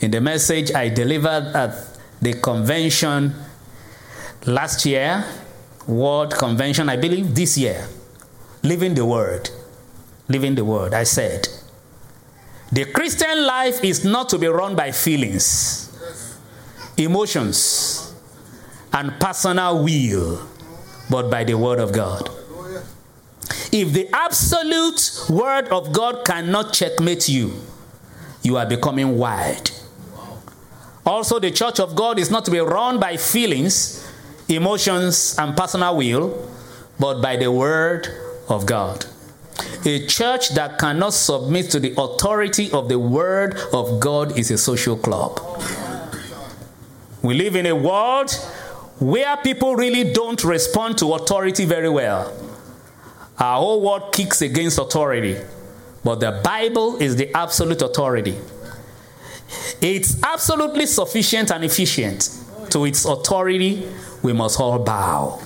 In 0.02 0.10
the 0.10 0.20
message 0.20 0.72
I 0.72 0.88
delivered 0.88 1.54
at 1.54 1.76
the 2.20 2.34
convention 2.34 3.32
last 4.46 4.84
year, 4.84 5.24
World 5.86 6.34
Convention, 6.34 6.88
I 6.88 6.96
believe 6.96 7.36
this 7.36 7.56
year, 7.56 7.86
living 8.64 8.94
the 8.94 9.06
word. 9.06 9.48
Living 10.28 10.56
the 10.56 10.64
word. 10.64 10.92
I 10.92 11.04
said, 11.04 11.46
the 12.72 12.84
Christian 12.86 13.46
life 13.46 13.84
is 13.84 14.04
not 14.04 14.28
to 14.30 14.38
be 14.38 14.48
run 14.48 14.74
by 14.74 14.90
feelings, 14.90 15.88
emotions, 16.96 18.12
and 18.92 19.12
personal 19.20 19.84
will, 19.84 20.48
but 21.08 21.30
by 21.30 21.44
the 21.44 21.54
word 21.54 21.78
of 21.78 21.92
God. 21.92 22.28
If 23.70 23.92
the 23.92 24.08
absolute 24.12 25.26
word 25.30 25.68
of 25.68 25.92
God 25.92 26.24
cannot 26.24 26.72
checkmate 26.72 27.28
you, 27.28 27.52
you 28.42 28.56
are 28.56 28.66
becoming 28.66 29.16
wild. 29.16 29.70
Also, 31.04 31.38
the 31.38 31.50
church 31.50 31.80
of 31.80 31.96
God 31.96 32.18
is 32.18 32.30
not 32.30 32.44
to 32.44 32.50
be 32.50 32.60
run 32.60 33.00
by 33.00 33.16
feelings, 33.16 34.08
emotions, 34.48 35.36
and 35.38 35.56
personal 35.56 35.96
will, 35.96 36.48
but 37.00 37.20
by 37.20 37.36
the 37.36 37.50
word 37.50 38.08
of 38.48 38.66
God. 38.66 39.04
A 39.84 40.06
church 40.06 40.50
that 40.50 40.78
cannot 40.78 41.12
submit 41.12 41.70
to 41.70 41.80
the 41.80 41.92
authority 42.00 42.70
of 42.70 42.88
the 42.88 42.98
word 42.98 43.56
of 43.72 43.98
God 43.98 44.38
is 44.38 44.50
a 44.50 44.58
social 44.58 44.96
club. 44.96 45.40
We 47.22 47.34
live 47.34 47.56
in 47.56 47.66
a 47.66 47.74
world 47.74 48.32
where 48.98 49.36
people 49.38 49.74
really 49.74 50.12
don't 50.12 50.42
respond 50.44 50.98
to 50.98 51.14
authority 51.14 51.64
very 51.64 51.88
well. 51.88 52.32
Our 53.38 53.58
whole 53.58 53.80
world 53.80 54.12
kicks 54.12 54.40
against 54.42 54.78
authority, 54.78 55.36
but 56.04 56.20
the 56.20 56.40
Bible 56.44 56.96
is 56.98 57.16
the 57.16 57.36
absolute 57.36 57.82
authority. 57.82 58.38
It's 59.80 60.22
absolutely 60.22 60.86
sufficient 60.86 61.50
and 61.50 61.64
efficient. 61.64 62.38
To 62.70 62.84
its 62.84 63.04
authority, 63.04 63.86
we 64.22 64.32
must 64.32 64.58
all 64.60 64.78
bow. 64.78 65.40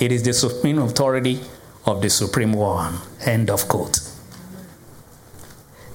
It 0.00 0.12
is 0.12 0.22
the 0.22 0.32
supreme 0.32 0.78
authority 0.78 1.40
of 1.86 2.00
the 2.02 2.10
Supreme 2.10 2.52
One. 2.52 2.94
End 3.24 3.50
of 3.50 3.68
quote. 3.68 4.00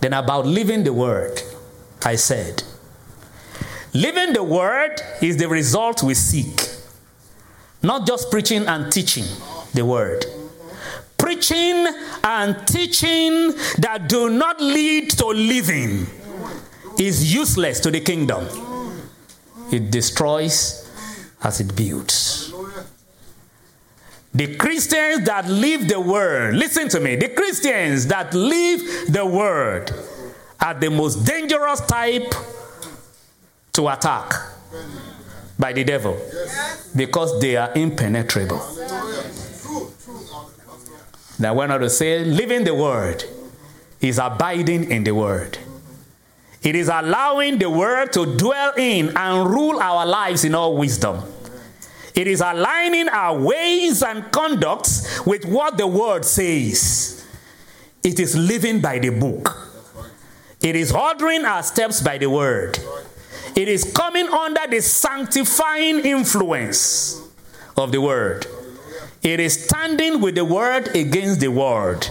Then, 0.02 0.14
about 0.14 0.46
living 0.46 0.84
the 0.84 0.94
Word, 0.94 1.42
I 2.04 2.16
said, 2.16 2.64
living 3.94 4.34
the 4.34 4.44
Word 4.44 5.02
is 5.22 5.38
the 5.38 5.48
result 5.48 6.04
we 6.04 6.14
seek, 6.14 6.70
not 7.84 8.08
just 8.08 8.32
preaching 8.32 8.66
and 8.68 8.92
teaching 8.92 9.26
the 9.74 9.86
Word. 9.86 10.26
Preaching 11.18 11.86
and 12.24 12.66
teaching 12.66 13.54
that 13.80 14.08
do 14.08 14.30
not 14.30 14.62
lead 14.62 15.12
to 15.12 15.28
living 15.28 16.08
is 17.00 17.34
useless 17.34 17.80
to 17.80 17.92
the 17.92 18.02
kingdom. 18.02 18.48
It 19.72 19.92
destroys 19.92 20.90
as 21.42 21.60
it 21.60 21.76
builds. 21.76 22.54
The 24.34 24.56
Christians 24.58 25.26
that 25.26 25.48
live 25.50 25.88
the 25.88 26.00
word, 26.00 26.56
listen 26.56 26.88
to 26.90 27.00
me, 27.00 27.16
the 27.16 27.30
Christians 27.30 28.08
that 28.08 28.34
live 28.34 29.12
the 29.12 29.26
word 29.26 29.92
are 30.62 30.74
the 30.74 30.90
most 30.90 31.26
dangerous 31.26 31.82
type 31.82 32.34
to 33.74 33.88
attack 33.90 34.34
by 35.58 35.74
the 35.74 35.84
devil 35.84 36.20
because 36.96 37.40
they 37.42 37.56
are 37.56 37.72
impenetrable. 37.76 38.60
That 41.40 41.56
went 41.56 41.72
on 41.72 41.80
to 41.80 41.90
say, 41.90 42.24
living 42.24 42.66
the 42.66 42.76
word 42.76 43.24
is 44.02 44.20
abiding 44.20 44.92
in 44.92 45.06
the 45.06 45.16
word. 45.16 45.58
It 46.62 46.76
is 46.76 46.90
allowing 46.90 47.58
the 47.58 47.70
word 47.70 48.12
to 48.14 48.38
dwell 48.38 48.74
in 48.76 49.16
and 49.16 49.50
rule 49.50 49.80
our 49.80 50.06
lives 50.06 50.44
in 50.44 50.54
all 50.56 50.76
wisdom. 50.76 51.24
It 52.16 52.28
is 52.28 52.42
aligning 52.42 53.08
our 53.08 53.40
ways 53.40 54.04
and 54.04 54.30
conducts 54.32 55.26
with 55.26 55.46
what 55.46 55.78
the 55.78 55.88
word 55.88 56.26
says. 56.26 57.26
It 58.04 58.20
is 58.20 58.36
living 58.36 58.82
by 58.82 59.00
the 59.00 59.10
book. 59.10 59.56
It 60.62 60.76
is 60.76 60.92
ordering 60.92 61.46
our 61.46 61.64
steps 61.64 62.02
by 62.02 62.18
the 62.18 62.30
word. 62.30 62.78
It 63.56 63.70
is 63.70 63.94
coming 63.96 64.28
under 64.28 64.68
the 64.68 64.82
sanctifying 64.82 66.00
influence 66.00 67.22
of 67.78 67.94
the 67.94 68.02
word. 68.02 68.46
It 69.24 69.40
is 69.40 69.66
standing 69.66 70.20
with 70.20 70.36
the 70.36 70.46
word 70.46 70.96
against 70.96 71.40
the 71.40 71.48
world. 71.48 72.10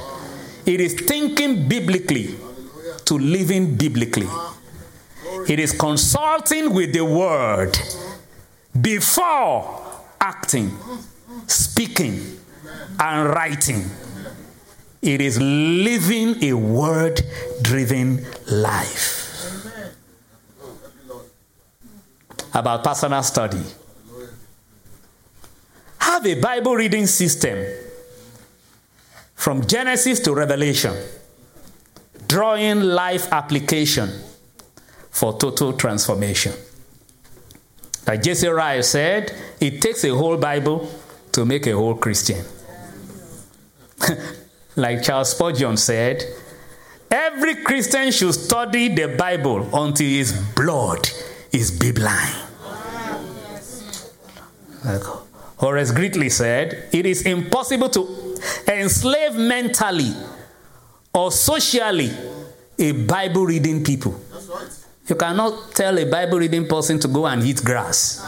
It 0.64 0.80
is 0.80 0.94
thinking 0.94 1.68
biblically 1.68 2.36
to 3.08 3.18
living 3.18 3.74
biblically. 3.76 4.28
It 5.48 5.58
is 5.58 5.72
consulting 5.72 6.74
with 6.74 6.92
the 6.92 7.04
word 7.04 7.76
before 8.78 9.82
acting, 10.20 10.76
speaking, 11.46 12.38
and 13.00 13.28
writing. 13.30 13.84
It 15.00 15.20
is 15.20 15.40
living 15.40 16.42
a 16.44 16.52
word 16.52 17.20
driven 17.62 18.26
life. 18.50 19.24
About 22.52 22.84
personal 22.84 23.22
study. 23.22 23.62
Have 25.98 26.26
a 26.26 26.40
Bible 26.40 26.74
reading 26.74 27.06
system 27.06 27.64
from 29.34 29.66
Genesis 29.66 30.20
to 30.20 30.34
Revelation, 30.34 30.94
drawing 32.28 32.80
life 32.80 33.32
application 33.32 34.10
for 35.10 35.36
total 35.38 35.72
transformation. 35.72 36.52
Like 38.06 38.22
J.C. 38.22 38.48
Ryle 38.48 38.82
said, 38.82 39.32
it 39.60 39.82
takes 39.82 40.04
a 40.04 40.14
whole 40.14 40.36
Bible 40.36 40.88
to 41.32 41.44
make 41.44 41.66
a 41.66 41.72
whole 41.72 41.94
Christian. 41.94 42.44
like 44.76 45.02
Charles 45.02 45.30
Spurgeon 45.30 45.76
said, 45.76 46.22
every 47.10 47.56
Christian 47.64 48.10
should 48.12 48.34
study 48.34 48.94
the 48.94 49.08
Bible 49.08 49.68
until 49.74 50.06
his 50.06 50.32
blood 50.54 51.08
is 51.52 51.70
bibline. 51.70 52.44
Like 54.84 55.02
Horace 55.56 55.90
Greeley 55.90 56.30
said, 56.30 56.88
it 56.92 57.04
is 57.04 57.22
impossible 57.22 57.88
to 57.90 58.36
enslave 58.68 59.34
mentally 59.34 60.12
or 61.18 61.32
socially 61.32 62.10
a 62.78 62.92
Bible 62.92 63.44
reading 63.44 63.82
people. 63.82 64.14
You 65.08 65.16
cannot 65.16 65.72
tell 65.74 65.98
a 65.98 66.04
Bible 66.04 66.38
reading 66.38 66.66
person 66.68 67.00
to 67.00 67.08
go 67.08 67.26
and 67.26 67.42
eat 67.42 67.64
grass. 67.64 68.22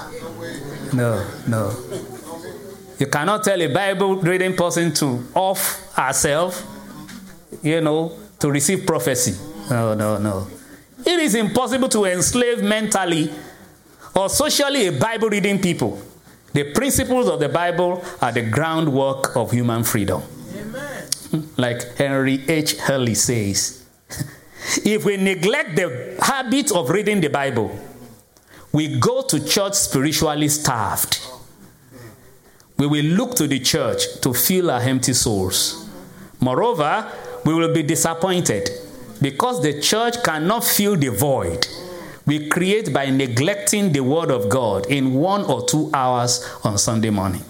No, 0.93 1.25
no. 1.47 1.73
You 2.99 3.07
cannot 3.07 3.45
tell 3.45 3.61
a 3.63 3.69
Bible 3.73 4.17
reading 4.17 4.57
person 4.57 4.93
to 4.95 5.25
off 5.35 5.95
herself, 5.95 6.67
you 7.63 7.81
know, 7.81 8.13
to 8.41 8.51
receive 8.51 8.87
prophecy. 8.87 9.35
No, 9.71 9.95
no, 9.95 10.19
no. 10.19 10.49
It 11.07 11.21
is 11.21 11.35
impossible 11.35 11.89
to 11.91 12.07
enslave 12.07 12.63
mentally 12.63 13.31
or 14.17 14.29
socially 14.29 14.89
a 14.89 14.93
Bible 14.93 15.29
reading 15.29 15.61
people. 15.61 16.01
The 16.53 16.73
principles 16.73 17.29
of 17.29 17.39
the 17.39 17.49
Bible 17.49 18.03
are 18.21 18.33
the 18.33 18.43
groundwork 18.43 19.37
of 19.37 19.53
human 19.53 19.85
freedom. 19.85 20.23
Like 21.57 21.97
Henry 21.97 22.45
H. 22.49 22.79
Halley 22.79 23.15
says, 23.15 23.85
if 24.85 25.05
we 25.05 25.17
neglect 25.17 25.77
the 25.77 26.17
habit 26.21 26.73
of 26.73 26.91
reading 26.91 27.21
the 27.21 27.29
Bible, 27.29 27.79
we 28.73 28.99
go 28.99 29.23
to 29.23 29.45
church 29.45 29.75
spiritually 29.75 30.49
starved. 30.49 31.21
We 32.77 32.87
will 32.87 33.05
look 33.05 33.35
to 33.37 33.47
the 33.47 33.61
church 33.61 34.21
to 34.23 34.33
fill 34.33 34.71
our 34.71 34.81
empty 34.81 35.13
souls. 35.13 35.89
Moreover, 36.41 37.13
we 37.45 37.55
will 37.55 37.73
be 37.75 37.83
disappointed 37.83 38.71
because 39.21 39.63
the 39.63 39.81
church 39.81 40.23
cannot 40.23 40.65
fill 40.65 40.97
the 40.97 41.09
void 41.11 41.67
we 42.27 42.49
create 42.49 42.93
by 42.93 43.11
neglecting 43.11 43.93
the 43.93 44.01
Word 44.01 44.31
of 44.31 44.49
God 44.49 44.87
in 44.87 45.15
one 45.15 45.45
or 45.45 45.65
two 45.67 45.91
hours 45.93 46.47
on 46.63 46.79
Sunday 46.79 47.11
morning. 47.11 47.43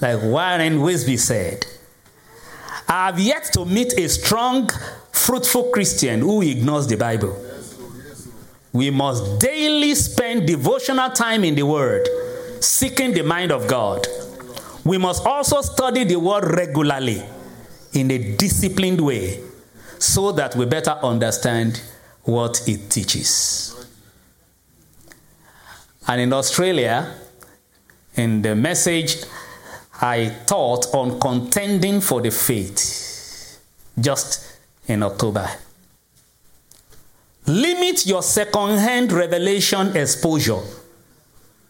Like 0.00 0.22
Warren 0.22 0.78
Wiersbe 0.78 1.18
said, 1.18 1.66
I 2.94 3.06
have 3.06 3.18
yet 3.18 3.50
to 3.54 3.64
meet 3.64 3.92
a 3.98 4.08
strong, 4.08 4.70
fruitful 5.10 5.72
Christian 5.72 6.20
who 6.20 6.42
ignores 6.42 6.86
the 6.86 6.96
Bible. 6.96 7.36
We 8.72 8.90
must 8.90 9.40
daily 9.40 9.96
spend 9.96 10.46
devotional 10.46 11.10
time 11.10 11.42
in 11.42 11.56
the 11.56 11.64
Word, 11.64 12.08
seeking 12.60 13.12
the 13.12 13.24
mind 13.24 13.50
of 13.50 13.66
God. 13.66 14.06
We 14.84 14.98
must 14.98 15.26
also 15.26 15.60
study 15.62 16.04
the 16.04 16.20
Word 16.20 16.44
regularly 16.44 17.20
in 17.94 18.12
a 18.12 18.36
disciplined 18.36 19.00
way 19.00 19.40
so 19.98 20.30
that 20.30 20.54
we 20.54 20.64
better 20.64 20.92
understand 20.92 21.82
what 22.22 22.62
it 22.68 22.90
teaches. 22.90 23.88
And 26.06 26.20
in 26.20 26.32
Australia, 26.32 27.12
in 28.14 28.42
the 28.42 28.54
message 28.54 29.16
I 30.04 30.36
taught 30.44 30.94
on 30.94 31.18
contending 31.18 32.02
for 32.02 32.20
the 32.20 32.30
faith 32.30 33.58
just 33.98 34.58
in 34.86 35.02
October. 35.02 35.48
Limit 37.46 38.04
your 38.04 38.22
second-hand 38.22 39.12
revelation 39.12 39.96
exposure 39.96 40.60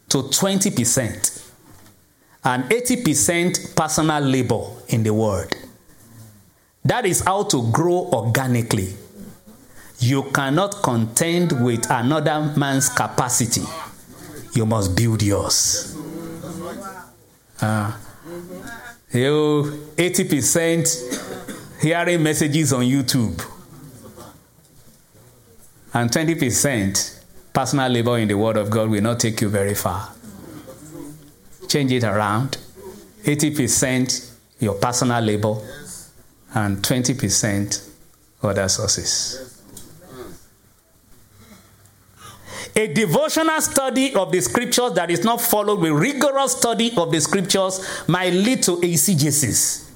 to 0.09 0.19
20% 0.25 1.53
and 2.43 2.65
80% 2.65 3.77
personal 3.77 4.21
labor 4.21 4.65
in 4.89 5.05
the 5.05 5.15
word. 5.15 5.55
That 6.85 7.07
is 7.07 7.21
how 7.21 7.45
to 7.45 7.71
grow 7.71 8.11
organically. 8.13 8.95
You 10.01 10.25
cannot 10.33 10.83
contend 10.83 11.65
with 11.65 11.89
another 11.89 12.53
man's 12.57 12.89
capacity. 12.89 13.63
You 14.55 14.67
must 14.67 14.97
build 14.97 15.23
yours. 15.23 15.97
Uh, 17.61 17.93
you 19.13 19.91
80% 19.97 21.81
hearing 21.81 22.23
messages 22.23 22.73
on 22.73 22.83
YouTube 22.83 23.43
and 25.93 26.11
20% 26.11 27.21
personal 27.53 27.89
labor 27.89 28.19
in 28.19 28.29
the 28.29 28.37
Word 28.37 28.57
of 28.57 28.71
God 28.71 28.91
will 28.91 29.03
not 29.03 29.21
take 29.21 29.41
you 29.41 29.49
very 29.49 29.75
far. 29.75 30.13
Change 31.69 31.93
it 31.93 32.05
around. 32.05 32.59
80% 33.23 34.35
your 34.61 34.75
personal 34.75 35.23
labor, 35.23 35.57
and 36.55 36.79
20% 36.79 37.91
other 38.43 38.69
sources. 38.69 39.54
A 42.77 42.89
devotional 42.89 43.61
study 43.61 44.15
of 44.15 44.33
the 44.33 44.41
scriptures 44.41 44.93
that 44.95 45.11
is 45.11 45.23
not 45.23 45.41
followed 45.41 45.81
with 45.81 45.93
rigorous 45.93 46.57
study 46.57 46.93
of 46.97 47.13
the 47.13 47.21
scriptures 47.21 47.81
might 48.09 48.33
lead 48.33 48.65
to 48.65 48.77
eisegesis. 48.79 49.91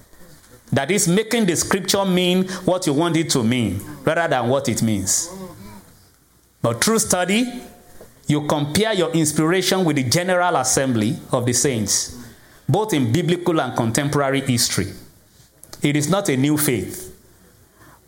That 0.71 0.91
is 0.91 1.09
making 1.09 1.47
the 1.47 1.57
scripture 1.57 2.05
mean 2.05 2.47
what 2.65 2.87
you 2.87 2.93
want 2.93 3.17
it 3.17 3.31
to 3.31 3.43
mean 3.43 3.81
rather 4.05 4.29
than 4.29 4.49
what 4.49 4.69
it 4.69 4.83
means. 4.83 5.35
But 6.63 6.85
through 6.85 7.01
study, 7.01 7.63
you 8.29 8.47
compare 8.47 8.93
your 8.93 9.11
inspiration 9.11 9.85
with 9.85 9.97
the 9.97 10.05
general 10.05 10.57
assembly 10.57 11.17
of 11.33 11.47
the 11.47 11.55
saints, 11.55 12.17
both 12.69 12.93
in 12.93 13.11
biblical 13.11 13.61
and 13.61 13.75
contemporary 13.77 14.43
history. 14.43 14.93
It 15.83 15.97
is 15.97 16.09
not 16.09 16.29
a 16.29 16.37
new 16.37 16.59
faith, 16.59 17.17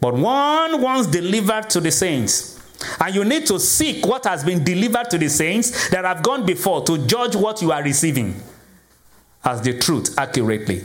but 0.01 0.15
one 0.15 0.81
once 0.81 1.07
delivered 1.07 1.71
to 1.71 1.81
the 1.81 1.91
saints. 1.91 2.60
And 3.01 3.15
you 3.15 3.25
need 3.25 3.47
to 3.47 3.59
seek 3.59 4.07
what 4.07 4.25
has 4.25 4.45
been 4.45 4.65
delivered 4.65 5.11
to 5.11 5.19
the 5.19 5.29
saints 5.29 5.91
that 5.91 6.05
have 6.05 6.23
gone 6.23 6.47
before 6.47 6.83
to 6.85 7.07
judge 7.07 7.37
what 7.37 7.61
you 7.63 7.73
are 7.73 7.83
receiving 7.83 8.35
as 9.45 9.61
the 9.63 9.79
truth 9.79 10.19
accurately. 10.19 10.85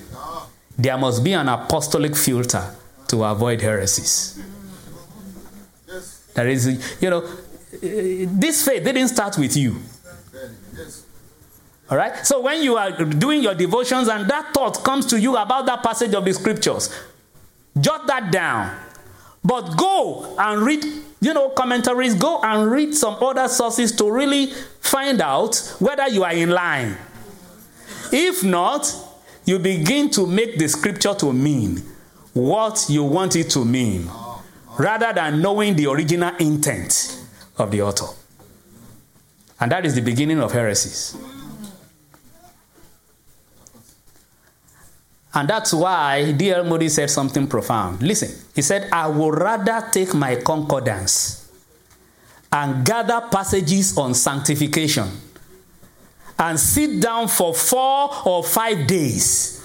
There 0.78 0.98
must 0.98 1.24
be 1.24 1.34
an 1.34 1.48
apostolic 1.48 2.16
filter 2.16 2.76
to 3.08 3.24
avoid 3.24 3.62
heresies. 3.62 4.42
There 6.34 6.50
is, 6.50 6.98
you 7.02 7.10
know, 7.10 7.22
this 7.82 8.66
faith 8.66 8.84
didn't 8.84 9.08
start 9.08 9.38
with 9.38 9.56
you. 9.56 9.78
All 11.90 11.98
right? 11.98 12.26
So 12.26 12.42
when 12.42 12.62
you 12.62 12.76
are 12.78 12.92
doing 13.06 13.42
your 13.42 13.56
devotions 13.56 14.08
and 14.08 14.30
that 14.30 14.54
thought 14.54 14.84
comes 14.84 15.06
to 15.08 15.20
you 15.20 15.38
about 15.38 15.66
that 15.68 15.84
passage 15.84 16.14
of 16.14 16.26
the 16.26 16.34
scriptures, 16.34 16.94
jot 17.80 18.08
that 18.08 18.32
down. 18.32 18.76
But 19.44 19.78
go 19.78 20.36
and 20.38 20.62
read, 20.62 20.84
you 21.26 21.34
know, 21.34 21.50
commentaries, 21.50 22.14
go 22.14 22.40
and 22.44 22.70
read 22.70 22.94
some 22.94 23.16
other 23.16 23.48
sources 23.48 23.92
to 23.94 24.12
really 24.12 24.46
find 24.80 25.20
out 25.22 25.58
whether 25.80 26.08
you 26.08 26.24
are 26.24 26.34
in 26.34 26.52
line. 26.52 26.96
If 28.12 28.44
not, 28.44 28.94
you 29.44 29.58
begin 29.58 30.12
to 30.12 30.28
make 30.28 30.60
the 30.60 30.68
scripture 30.68 31.16
to 31.16 31.34
mean 31.34 31.78
what 32.34 32.86
you 32.90 33.04
want 33.04 33.36
it 33.36 33.50
to 33.52 33.66
mean 33.66 34.08
rather 34.78 35.12
than 35.14 35.42
knowing 35.42 35.76
the 35.76 35.88
original 35.88 36.36
intent 36.36 37.20
of 37.58 37.72
the 37.72 37.82
author. 37.82 38.14
And 39.60 39.72
that 39.72 39.84
is 39.84 39.96
the 39.96 40.02
beginning 40.02 40.40
of 40.40 40.52
heresies. 40.52 41.18
And 45.36 45.50
that's 45.50 45.74
why 45.74 46.32
D.L. 46.32 46.64
Moody 46.64 46.88
said 46.88 47.10
something 47.10 47.46
profound. 47.46 48.02
Listen, 48.02 48.32
he 48.56 48.62
said, 48.62 48.90
I 48.92 49.08
would 49.08 49.38
rather 49.38 49.86
take 49.92 50.14
my 50.14 50.38
concordance 50.38 51.52
and 52.52 52.86
gather 52.86 53.28
passages 53.30 53.98
on 53.98 54.14
sanctification 54.14 55.10
and 56.40 56.58
sit 56.58 57.02
down 57.02 57.28
for 57.28 57.54
four 57.54 58.10
or 58.26 58.46
five 58.46 58.88
days 58.88 59.62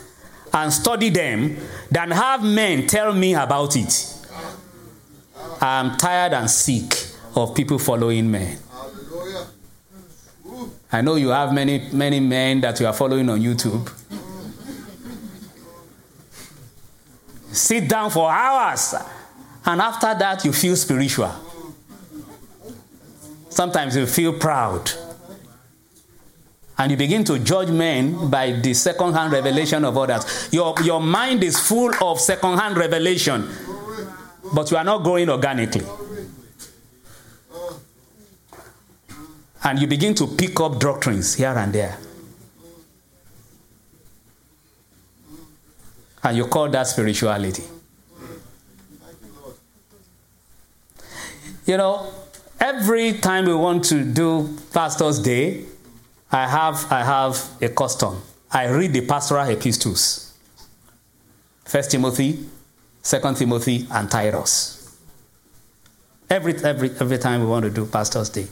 and 0.53 0.73
study 0.73 1.09
them 1.11 1.57
than 1.89 2.11
have 2.11 2.43
men 2.43 2.89
tell 2.89 3.13
me 3.13 3.35
about 3.35 3.77
it. 3.77 4.17
I 5.61 5.79
am 5.79 5.97
tired 5.97 6.33
and 6.33 6.51
sick 6.51 6.93
of 7.37 7.55
people 7.55 7.79
following 7.79 8.29
men. 8.29 8.59
I 10.91 11.01
know 11.01 11.15
you 11.15 11.29
have 11.29 11.55
many, 11.55 11.89
many 11.93 12.19
men 12.19 12.61
that 12.63 12.81
you 12.81 12.87
are 12.87 12.93
following 12.93 13.29
on 13.29 13.41
YouTube. 13.41 14.00
Sit 17.53 17.89
down 17.89 18.11
for 18.11 18.31
hours, 18.31 18.95
and 19.65 19.81
after 19.81 20.15
that, 20.15 20.45
you 20.45 20.53
feel 20.53 20.77
spiritual. 20.77 21.33
Sometimes 23.49 23.97
you 23.97 24.07
feel 24.07 24.33
proud. 24.39 24.91
And 26.79 26.91
you 26.93 26.97
begin 26.97 27.25
to 27.25 27.39
judge 27.39 27.69
men 27.69 28.31
by 28.31 28.53
the 28.53 28.73
second 28.73 29.13
hand 29.13 29.33
revelation 29.33 29.85
of 29.85 29.99
others. 29.99 30.49
Your, 30.51 30.75
your 30.83 31.01
mind 31.01 31.45
is 31.45 31.59
full 31.61 31.93
of 32.03 32.19
second 32.21 32.57
hand 32.57 32.77
revelation, 32.79 33.47
but 34.55 34.71
you 34.71 34.79
are 34.79 34.85
not 34.85 35.03
growing 35.03 35.29
organically. 35.29 35.85
And 39.63 39.79
you 39.79 39.87
begin 39.87 40.15
to 40.15 40.27
pick 40.27 40.59
up 40.61 40.79
doctrines 40.79 41.35
here 41.35 41.55
and 41.55 41.71
there. 41.73 41.99
And 46.23 46.37
you 46.37 46.47
call 46.47 46.69
that 46.69 46.87
spirituality. 46.87 47.65
You 51.67 51.77
know, 51.77 52.13
every 52.59 53.15
time 53.15 53.47
we 53.47 53.55
want 53.55 53.85
to 53.87 54.05
do 54.05 54.59
Pastor's 54.73 55.19
Day, 55.19 55.65
I 56.33 56.47
have, 56.47 56.91
I 56.91 57.05
have 57.05 57.51
a 57.61 57.69
custom. 57.69 58.21
I 58.53 58.69
read 58.69 58.93
the 58.93 59.07
pastoral 59.07 59.49
epistles. 59.49 60.35
First 61.65 61.91
Timothy, 61.93 62.45
Second 63.03 63.37
Timothy, 63.37 63.87
and 63.91 64.11
Titus. 64.11 64.99
Every, 66.29 66.55
every, 66.65 66.91
every 67.01 67.19
time 67.19 67.41
we 67.41 67.47
want 67.47 67.65
to 67.65 67.71
do 67.71 67.87
Pastor's 67.87 68.31
Day. 68.31 68.47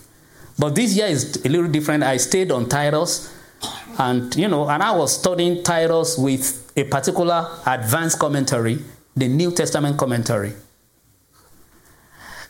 But 0.58 0.74
this 0.74 0.96
year 0.96 1.06
is 1.06 1.44
a 1.44 1.48
little 1.48 1.70
different. 1.70 2.02
I 2.02 2.16
stayed 2.16 2.50
on 2.50 2.68
Titus, 2.68 3.32
and 3.98 4.34
you 4.36 4.48
know, 4.48 4.68
and 4.68 4.82
I 4.82 4.92
was 4.92 5.18
studying 5.18 5.62
Titus 5.62 6.18
with 6.18 6.67
a 6.78 6.84
particular 6.84 7.48
advanced 7.66 8.18
commentary, 8.18 8.78
the 9.16 9.28
New 9.28 9.52
Testament 9.52 9.98
commentary. 9.98 10.52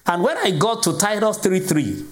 And 0.06 0.22
when 0.22 0.36
I 0.38 0.52
got 0.52 0.82
to 0.84 0.96
Titus 0.96 1.38
3:3, 1.38 2.06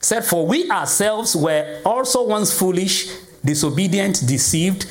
said, 0.00 0.24
For 0.24 0.46
we 0.46 0.70
ourselves 0.70 1.34
were 1.34 1.80
also 1.84 2.26
once 2.26 2.56
foolish, 2.56 3.08
disobedient, 3.44 4.26
deceived, 4.26 4.86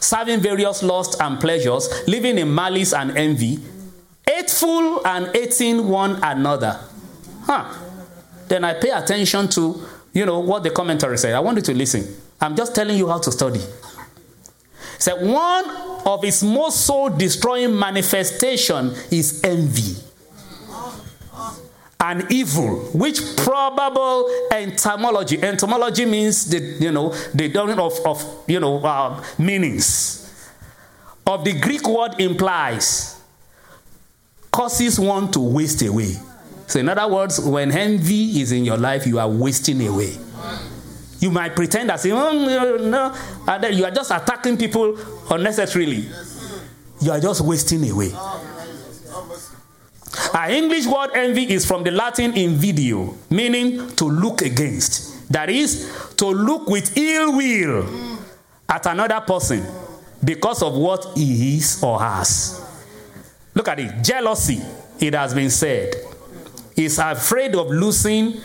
serving 0.00 0.40
various 0.40 0.82
lusts 0.82 1.16
and 1.20 1.40
pleasures, 1.40 1.88
living 2.06 2.38
in 2.38 2.54
malice 2.54 2.92
and 2.92 3.16
envy, 3.16 3.58
hateful 4.26 5.06
and 5.06 5.34
hating 5.34 5.88
one 5.88 6.22
another. 6.22 6.78
Huh 7.42 7.84
then 8.48 8.64
I 8.64 8.74
pay 8.74 8.90
attention 8.90 9.48
to, 9.50 9.86
you 10.12 10.26
know, 10.26 10.40
what 10.40 10.62
the 10.62 10.70
commentary 10.70 11.18
said. 11.18 11.34
I 11.34 11.40
want 11.40 11.56
you 11.56 11.62
to 11.62 11.74
listen. 11.74 12.06
I'm 12.40 12.56
just 12.56 12.74
telling 12.74 12.96
you 12.96 13.08
how 13.08 13.18
to 13.18 13.32
study. 13.32 13.60
Said 14.98 15.14
so 15.14 15.32
one 15.32 15.70
of 16.06 16.24
its 16.24 16.42
most 16.42 16.86
soul 16.86 17.10
destroying 17.10 17.78
manifestation 17.78 18.94
is 19.10 19.42
envy 19.44 19.96
and 22.00 22.30
evil, 22.30 22.80
which 22.92 23.20
probable 23.36 24.28
entomology. 24.52 25.42
Entomology 25.42 26.04
means 26.04 26.50
the 26.50 26.58
you 26.58 26.92
know 26.92 27.10
the 27.34 27.50
of 27.80 27.98
of 28.04 28.44
you 28.46 28.60
know 28.60 28.78
uh, 28.84 29.22
meanings 29.38 30.24
of 31.26 31.44
the 31.44 31.58
Greek 31.58 31.86
word 31.88 32.20
implies 32.20 33.20
causes 34.52 35.00
one 35.00 35.30
to 35.32 35.40
waste 35.40 35.82
away. 35.82 36.14
So, 36.66 36.78
in 36.80 36.88
other 36.88 37.12
words, 37.12 37.40
when 37.40 37.72
envy 37.72 38.40
is 38.40 38.52
in 38.52 38.64
your 38.64 38.76
life, 38.76 39.06
you 39.06 39.18
are 39.18 39.28
wasting 39.28 39.86
away. 39.86 40.16
You 41.24 41.30
might 41.30 41.56
pretend 41.56 41.88
that, 41.88 42.00
mm, 42.00 42.12
oh, 42.12 42.76
no, 42.84 43.14
and 43.48 43.64
then 43.64 43.72
you 43.72 43.82
are 43.86 43.90
just 43.90 44.10
attacking 44.10 44.58
people 44.58 44.94
unnecessarily. 45.30 46.06
You 47.00 47.12
are 47.12 47.18
just 47.18 47.40
wasting 47.40 47.90
away. 47.90 48.12
Our 50.34 50.50
English 50.50 50.84
word 50.84 51.12
envy 51.14 51.50
is 51.50 51.64
from 51.64 51.82
the 51.82 51.92
Latin 51.92 52.32
invidio, 52.32 53.16
meaning 53.30 53.88
to 53.96 54.04
look 54.04 54.42
against. 54.42 55.32
That 55.32 55.48
is, 55.48 56.14
to 56.18 56.26
look 56.26 56.68
with 56.68 56.94
ill 56.94 57.38
will 57.38 58.18
at 58.68 58.84
another 58.84 59.22
person 59.22 59.64
because 60.22 60.62
of 60.62 60.74
what 60.74 61.06
he 61.16 61.56
is 61.56 61.82
or 61.82 62.00
has. 62.00 62.60
Look 63.54 63.68
at 63.68 63.80
it. 63.80 64.04
Jealousy, 64.04 64.60
it 65.00 65.14
has 65.14 65.32
been 65.32 65.48
said, 65.48 65.94
is 66.76 66.98
afraid 66.98 67.54
of 67.54 67.70
losing 67.70 68.42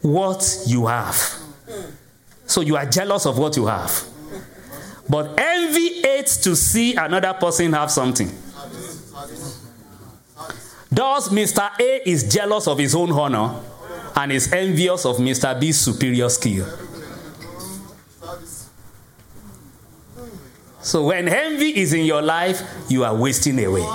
what 0.00 0.62
you 0.66 0.86
have. 0.86 1.42
So 2.46 2.60
you 2.60 2.76
are 2.76 2.86
jealous 2.86 3.26
of 3.26 3.38
what 3.38 3.56
you 3.56 3.66
have. 3.66 4.04
But 5.08 5.38
envy 5.38 6.02
hates 6.02 6.36
to 6.38 6.54
see 6.56 6.94
another 6.94 7.34
person 7.34 7.72
have 7.72 7.90
something. 7.90 8.28
Thus, 10.90 11.28
Mr. 11.30 11.70
A 11.80 12.08
is 12.08 12.32
jealous 12.32 12.68
of 12.68 12.78
his 12.78 12.94
own 12.94 13.10
honor 13.12 13.60
and 14.14 14.30
is 14.30 14.52
envious 14.52 15.06
of 15.06 15.16
Mr. 15.16 15.58
B's 15.58 15.80
superior 15.80 16.28
skill. 16.28 16.66
So, 20.82 21.06
when 21.06 21.28
envy 21.28 21.78
is 21.80 21.92
in 21.92 22.04
your 22.04 22.20
life, 22.20 22.60
you 22.88 23.04
are 23.04 23.14
wasting 23.14 23.64
away. 23.64 23.86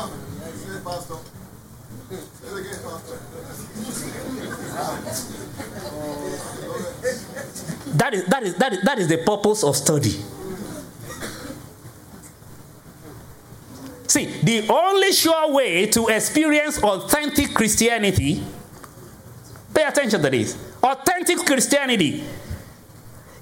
That 7.98 8.14
is, 8.14 8.26
that 8.26 8.44
is, 8.44 8.56
that 8.56 8.74
is, 8.74 8.82
that 8.84 9.00
is 9.00 9.08
the 9.08 9.18
purpose 9.18 9.64
of 9.64 9.76
study. 9.76 10.16
See, 14.08 14.26
the 14.42 14.68
only 14.70 15.12
sure 15.12 15.52
way 15.52 15.88
to 15.88 16.08
experience 16.08 16.82
authentic 16.82 17.54
Christianity, 17.54 18.44
pay 19.74 19.84
attention 19.84 20.22
to 20.22 20.30
this, 20.30 20.58
authentic 20.82 21.40
Christianity 21.40 22.24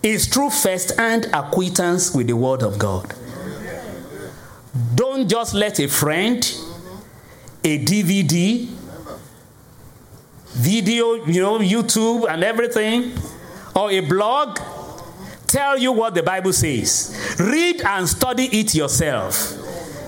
is 0.01 0.27
through 0.27 0.51
first 0.51 0.97
hand 0.97 1.27
acquaintance 1.33 2.15
with 2.15 2.27
the 2.27 2.35
Word 2.35 2.63
of 2.63 2.79
God. 2.79 3.13
Don't 4.95 5.27
just 5.27 5.53
let 5.53 5.79
a 5.79 5.87
friend, 5.87 6.37
a 7.63 7.83
DVD, 7.83 8.67
video, 10.53 11.15
you 11.25 11.41
know, 11.41 11.59
YouTube 11.59 12.29
and 12.29 12.43
everything, 12.43 13.13
or 13.75 13.91
a 13.91 13.99
blog 13.99 14.59
tell 15.47 15.77
you 15.77 15.91
what 15.91 16.15
the 16.15 16.23
Bible 16.23 16.53
says. 16.53 17.35
Read 17.39 17.81
and 17.81 18.07
study 18.07 18.45
it 18.45 18.73
yourself. 18.73 19.53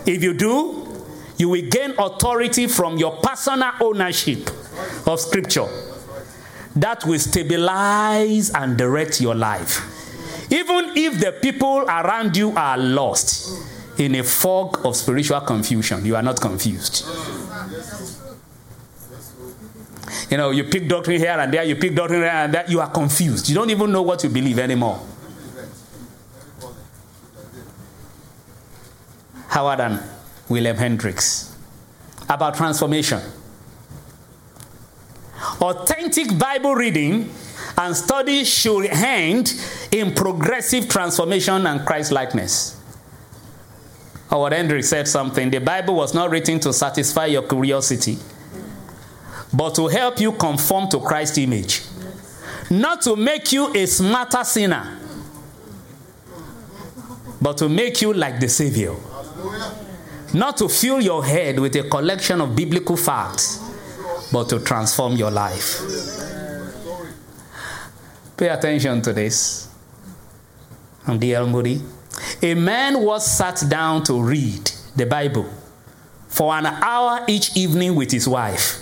If 0.07 0.23
you 0.23 0.33
do, 0.33 0.87
you 1.37 1.49
will 1.49 1.69
gain 1.69 1.93
authority 1.99 2.67
from 2.67 2.97
your 2.97 3.17
personal 3.17 3.71
ownership 3.81 4.49
of 5.05 5.19
Scripture 5.19 5.67
that 6.75 7.05
will 7.05 7.19
stabilize 7.19 8.51
and 8.51 8.77
direct 8.77 9.19
your 9.21 9.35
life. 9.35 9.93
Even 10.51 10.91
if 10.95 11.19
the 11.19 11.33
people 11.33 11.81
around 11.81 12.37
you 12.37 12.51
are 12.55 12.77
lost 12.77 13.63
in 13.99 14.15
a 14.15 14.23
fog 14.23 14.85
of 14.85 14.95
spiritual 14.95 15.41
confusion, 15.41 16.05
you 16.05 16.15
are 16.15 16.23
not 16.23 16.39
confused. 16.39 17.05
You 20.29 20.37
know, 20.37 20.51
you 20.51 20.63
pick 20.65 20.87
doctrine 20.87 21.19
here 21.19 21.37
and 21.39 21.53
there, 21.53 21.63
you 21.63 21.75
pick 21.75 21.95
doctrine 21.95 22.21
here 22.21 22.29
and 22.29 22.53
there, 22.53 22.65
you 22.67 22.79
are 22.79 22.89
confused. 22.89 23.49
You 23.49 23.55
don't 23.55 23.69
even 23.69 23.91
know 23.91 24.01
what 24.01 24.23
you 24.23 24.29
believe 24.29 24.59
anymore. 24.59 25.01
Howard 29.49 29.79
and 29.79 30.03
William 30.49 30.77
Hendricks 30.77 31.55
about 32.29 32.55
transformation. 32.55 33.21
Authentic 35.61 36.37
Bible 36.37 36.75
reading 36.75 37.31
and 37.77 37.95
study 37.95 38.43
should 38.43 38.85
end 38.85 39.53
in 39.91 40.13
progressive 40.13 40.89
transformation 40.89 41.65
and 41.65 41.85
Christ 41.85 42.11
likeness. 42.11 42.79
Howard 44.29 44.53
Hendricks 44.53 44.89
said 44.89 45.07
something 45.07 45.49
the 45.49 45.59
Bible 45.59 45.95
was 45.95 46.13
not 46.13 46.29
written 46.29 46.59
to 46.59 46.73
satisfy 46.73 47.27
your 47.27 47.43
curiosity, 47.43 48.17
but 49.53 49.75
to 49.75 49.87
help 49.87 50.19
you 50.19 50.31
conform 50.33 50.89
to 50.89 50.99
Christ's 50.99 51.37
image, 51.39 51.81
not 52.69 53.01
to 53.03 53.15
make 53.15 53.51
you 53.51 53.73
a 53.73 53.85
smarter 53.85 54.43
sinner, 54.43 54.97
but 57.41 57.57
to 57.57 57.69
make 57.69 58.01
you 58.01 58.13
like 58.13 58.39
the 58.39 58.49
Savior. 58.49 58.95
Not 60.33 60.57
to 60.57 60.67
fill 60.67 60.99
your 60.99 61.23
head 61.23 61.57
with 61.59 61.75
a 61.77 61.83
collection 61.83 62.41
of 62.41 62.55
biblical 62.55 62.97
facts, 62.97 63.63
but 64.31 64.49
to 64.49 64.59
transform 64.59 65.13
your 65.15 65.31
life. 65.31 65.81
Pay 68.35 68.49
attention 68.49 69.01
to 69.03 69.13
this. 69.13 69.69
I'm 71.07 71.17
D.L. 71.17 71.47
Moody. 71.47 71.81
A 72.41 72.53
man 72.53 73.01
was 73.01 73.25
sat 73.25 73.63
down 73.69 74.03
to 74.03 74.21
read 74.21 74.69
the 74.95 75.05
Bible 75.05 75.49
for 76.27 76.53
an 76.53 76.65
hour 76.65 77.23
each 77.27 77.55
evening 77.55 77.95
with 77.95 78.11
his 78.11 78.27
wife. 78.27 78.81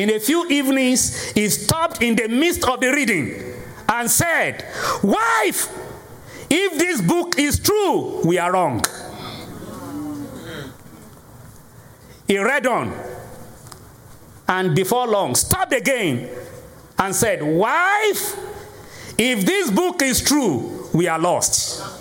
In 0.00 0.08
a 0.08 0.18
few 0.18 0.46
evenings, 0.48 1.30
he 1.32 1.46
stopped 1.50 2.00
in 2.00 2.16
the 2.16 2.26
midst 2.26 2.64
of 2.66 2.80
the 2.80 2.90
reading 2.90 3.34
and 3.86 4.10
said, 4.10 4.64
Wife, 5.02 5.68
if 6.48 6.78
this 6.78 7.02
book 7.02 7.38
is 7.38 7.60
true, 7.60 8.22
we 8.24 8.38
are 8.38 8.50
wrong. 8.50 8.82
He 12.26 12.38
read 12.38 12.66
on. 12.66 12.94
And 14.48 14.74
before 14.74 15.06
long, 15.06 15.34
stopped 15.34 15.74
again 15.74 16.30
and 16.98 17.14
said, 17.14 17.42
Wife, 17.42 18.38
if 19.18 19.44
this 19.44 19.70
book 19.70 20.00
is 20.00 20.22
true, 20.22 20.88
we 20.94 21.08
are 21.08 21.18
lost. 21.18 21.99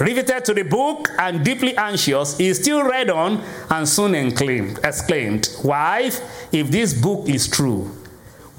Riveted 0.00 0.44
to 0.46 0.54
the 0.54 0.62
book 0.62 1.08
and 1.18 1.44
deeply 1.44 1.76
anxious, 1.76 2.38
he 2.38 2.52
still 2.54 2.82
read 2.82 3.10
on 3.10 3.42
and 3.70 3.88
soon 3.88 4.14
exclaimed, 4.14 4.78
exclaimed, 4.82 5.48
Wife, 5.62 6.20
if 6.52 6.70
this 6.70 6.94
book 6.94 7.28
is 7.28 7.46
true, 7.46 7.90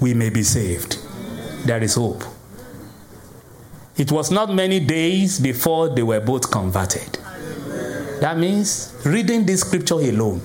we 0.00 0.14
may 0.14 0.30
be 0.30 0.42
saved. 0.42 0.98
There 1.66 1.82
is 1.82 1.94
hope. 1.96 2.22
It 3.96 4.10
was 4.12 4.30
not 4.30 4.52
many 4.54 4.80
days 4.80 5.40
before 5.40 5.88
they 5.88 6.02
were 6.02 6.20
both 6.20 6.50
converted. 6.50 7.18
That 8.20 8.38
means 8.38 8.96
reading 9.04 9.44
this 9.44 9.60
scripture 9.60 9.94
alone 9.94 10.40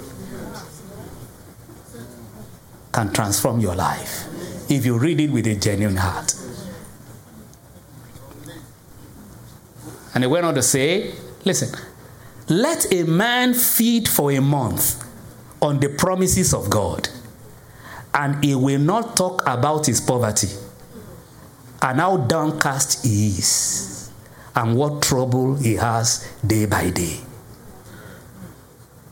can 2.91 3.13
transform 3.13 3.60
your 3.60 3.75
life 3.75 4.25
if 4.69 4.86
you 4.86 4.97
read 4.97 5.19
it 5.19 5.32
with 5.32 5.47
a 5.47 5.56
genuine 5.56 5.95
heart. 5.97 6.38
And 10.19 10.25
he 10.25 10.27
went 10.27 10.45
on 10.45 10.53
to 10.55 10.62
say, 10.62 11.13
listen, 11.45 11.69
let 12.49 12.91
a 12.91 13.03
man 13.03 13.53
feed 13.53 14.10
for 14.10 14.34
a 14.34 14.41
month 14.41 15.01
on 15.62 15.79
the 15.79 15.88
promises 15.88 16.53
of 16.53 16.69
God, 16.69 17.08
and 18.13 18.43
he 18.43 18.53
will 18.53 18.82
not 18.82 19.15
talk 19.15 19.41
about 19.47 19.86
his 19.86 20.01
poverty 20.01 20.49
and 21.82 22.01
how 22.01 22.17
downcast 22.17 23.05
he 23.05 23.27
is 23.27 24.12
and 24.58 24.75
what 24.75 25.01
trouble 25.01 25.55
he 25.55 25.75
has 25.75 26.29
day 26.45 26.65
by 26.65 26.89
day. 26.89 27.21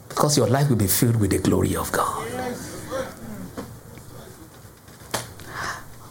Because 0.09 0.37
your 0.37 0.47
life 0.47 0.67
will 0.67 0.75
be 0.75 0.87
filled 0.87 1.21
with 1.21 1.31
the 1.31 1.39
glory 1.39 1.77
of 1.77 1.89
God. 1.93 2.27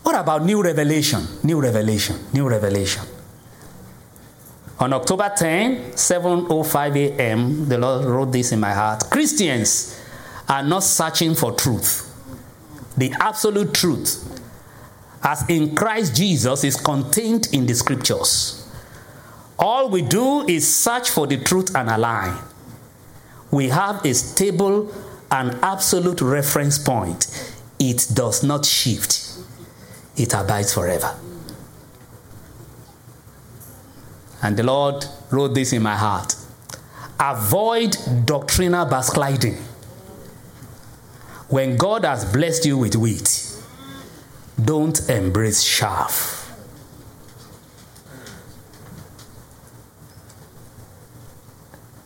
What 0.05 0.19
about 0.19 0.43
new 0.43 0.63
revelation? 0.63 1.21
New 1.43 1.61
revelation, 1.61 2.17
new 2.33 2.49
revelation. 2.49 3.03
On 4.79 4.93
October 4.93 5.33
10, 5.35 5.93
7:05 5.93 6.97
a.m., 6.97 7.69
the 7.69 7.79
Lord 7.79 8.05
wrote 8.05 8.33
this 8.33 8.53
in 8.53 8.61
my 8.61 8.73
heart. 8.73 9.05
Christians 9.11 9.99
are 10.49 10.63
not 10.63 10.83
searching 10.83 11.35
for 11.35 11.53
truth. 11.53 12.03
The 12.97 13.13
absolute 13.21 13.73
truth 13.75 14.37
as 15.27 15.49
in 15.49 15.75
Christ 15.75 16.15
Jesus 16.15 16.63
is 16.63 16.77
contained 16.77 17.49
in 17.53 17.67
the 17.67 17.75
scriptures. 17.75 18.63
All 19.59 19.89
we 19.89 20.03
do 20.03 20.47
is 20.47 20.73
search 20.73 21.11
for 21.11 21.27
the 21.27 21.39
truth 21.39 21.75
and 21.75 21.91
align. 21.91 22.39
We 23.51 23.71
have 23.71 24.05
a 24.05 24.15
stable 24.15 24.93
and 25.31 25.59
absolute 25.63 26.21
reference 26.21 26.79
point. 26.79 27.27
It 27.81 28.07
does 28.15 28.45
not 28.45 28.65
shift, 28.65 29.37
it 30.17 30.33
abides 30.33 30.73
forever. 30.73 31.15
And 34.43 34.57
the 34.57 34.63
Lord 34.63 35.05
wrote 35.31 35.55
this 35.55 35.73
in 35.73 35.83
my 35.83 35.97
heart 35.97 36.35
avoid 37.19 37.97
doctrinal 38.25 38.87
backsliding. 38.87 39.57
When 41.49 41.77
God 41.77 42.05
has 42.05 42.31
blessed 42.31 42.67
you 42.67 42.77
with 42.79 42.97
wheat, 42.97 43.43
don't 44.63 45.09
embrace 45.09 45.65
chaff. 45.65 46.35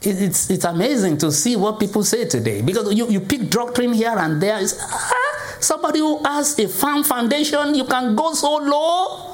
It's, 0.03 0.49
it's 0.49 0.65
amazing 0.65 1.19
to 1.19 1.31
see 1.31 1.57
what 1.57 1.79
people 1.79 2.03
say 2.05 2.25
today 2.25 2.63
because 2.63 2.95
you, 2.95 3.09
you 3.11 3.21
pick 3.21 3.51
doctrine 3.51 3.93
here 3.93 4.15
and 4.17 4.41
there. 4.41 4.59
Ah, 4.59 5.57
somebody 5.61 5.99
who 5.99 6.23
has 6.25 6.59
a 6.59 6.69
firm 6.69 7.05
foundation, 7.05 7.75
you 7.75 7.85
can 7.85 8.17
go 8.17 8.33
so 8.33 8.57
low. 8.57 9.30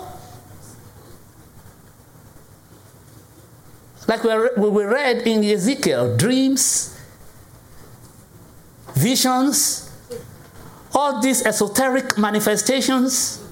Like 4.06 4.22
we, 4.22 4.84
read 4.84 5.26
in 5.26 5.42
Ezekiel 5.42 6.16
dreams, 6.16 6.96
visions, 8.94 9.90
all 10.94 11.20
these 11.20 11.44
esoteric 11.44 12.16
manifestations, 12.16 13.42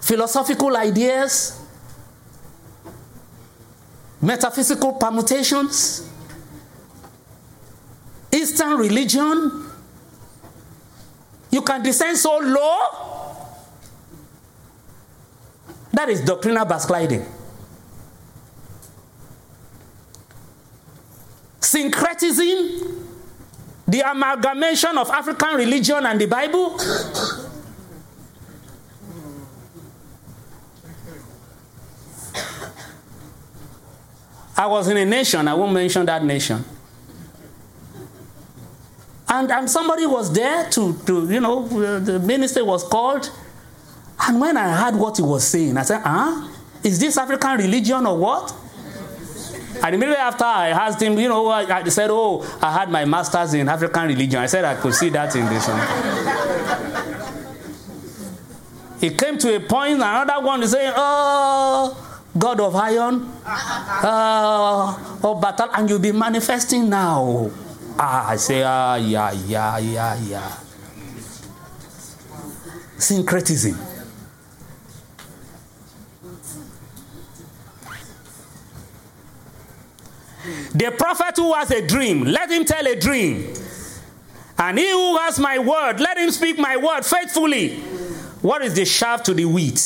philosophical 0.00 0.74
ideas, 0.76 1.60
metaphysical 4.22 4.94
permutations, 4.94 6.08
Eastern 8.32 8.78
religion. 8.78 9.64
You 11.50 11.62
can 11.62 11.82
descend 11.82 12.16
so 12.16 12.38
low. 12.38 13.07
That 15.98 16.10
is 16.10 16.20
doctrinal 16.20 16.64
backsliding. 16.64 17.26
Syncretism 21.58 23.02
the 23.84 24.08
amalgamation 24.08 24.96
of 24.96 25.10
African 25.10 25.56
religion 25.56 26.06
and 26.06 26.20
the 26.20 26.26
Bible? 26.26 26.78
I 34.56 34.66
was 34.66 34.86
in 34.86 34.98
a 34.98 35.04
nation, 35.04 35.48
I 35.48 35.54
won't 35.54 35.72
mention 35.72 36.06
that 36.06 36.22
nation. 36.22 36.64
And, 39.28 39.50
and 39.50 39.68
somebody 39.68 40.06
was 40.06 40.32
there 40.32 40.70
to, 40.70 40.96
to, 41.06 41.28
you 41.28 41.40
know, 41.40 41.66
the 41.98 42.20
minister 42.20 42.64
was 42.64 42.84
called. 42.84 43.32
And 44.20 44.40
when 44.40 44.56
I 44.56 44.74
heard 44.74 44.96
what 44.96 45.16
he 45.16 45.22
was 45.22 45.46
saying, 45.46 45.76
I 45.76 45.82
said, 45.82 46.00
huh? 46.02 46.48
Is 46.82 46.98
this 46.98 47.16
African 47.16 47.56
religion 47.58 48.06
or 48.06 48.16
what? 48.16 48.54
And 49.82 49.94
immediately 49.94 50.16
after 50.20 50.44
I 50.44 50.70
asked 50.70 51.00
him, 51.00 51.18
you 51.18 51.28
know, 51.28 51.46
I, 51.48 51.62
I 51.62 51.84
said, 51.88 52.10
oh, 52.10 52.42
I 52.60 52.72
had 52.72 52.90
my 52.90 53.04
master's 53.04 53.54
in 53.54 53.68
African 53.68 54.06
religion. 54.08 54.40
I 54.40 54.46
said 54.46 54.64
I 54.64 54.74
could 54.74 54.94
see 54.94 55.08
that 55.10 55.34
in 55.36 55.46
this 55.46 55.68
one. 55.68 55.80
He 59.00 59.10
came 59.10 59.38
to 59.38 59.54
a 59.54 59.60
point, 59.60 59.94
another 59.94 60.40
one 60.44 60.62
is 60.62 60.72
saying, 60.72 60.92
oh, 60.96 61.96
God 62.36 62.60
of 62.60 62.74
iron, 62.74 63.30
uh, 63.46 65.18
oh, 65.22 65.38
battle, 65.40 65.68
and 65.74 65.88
you'll 65.88 66.00
be 66.00 66.12
manifesting 66.12 66.88
now. 66.88 67.50
Ah, 67.98 68.30
I 68.30 68.36
say, 68.36 68.62
ah, 68.64 68.96
yeah, 68.96 69.30
yeah, 69.46 69.78
yeah, 69.78 70.16
yeah. 70.22 70.56
Syncretism. 72.98 73.87
The 80.78 80.92
prophet 80.92 81.34
who 81.36 81.52
has 81.54 81.72
a 81.72 81.84
dream, 81.84 82.22
let 82.22 82.50
him 82.52 82.64
tell 82.64 82.86
a 82.86 82.94
dream. 82.94 83.52
And 84.56 84.78
he 84.78 84.88
who 84.88 85.16
has 85.18 85.38
my 85.40 85.58
word, 85.58 85.98
let 85.98 86.16
him 86.16 86.30
speak 86.30 86.56
my 86.56 86.76
word 86.76 87.04
faithfully. 87.04 87.80
What 88.42 88.62
is 88.62 88.74
the 88.74 88.84
shaft 88.84 89.26
to 89.26 89.34
the 89.34 89.44
wheat? 89.44 89.78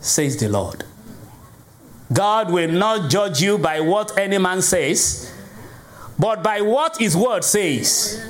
Says 0.00 0.36
the 0.36 0.50
Lord. 0.50 0.84
God 2.12 2.52
will 2.52 2.70
not 2.70 3.10
judge 3.10 3.40
you 3.40 3.56
by 3.56 3.80
what 3.80 4.18
any 4.18 4.36
man 4.36 4.60
says, 4.60 5.32
but 6.18 6.42
by 6.42 6.60
what 6.60 6.98
his 6.98 7.16
word 7.16 7.42
says. 7.42 8.22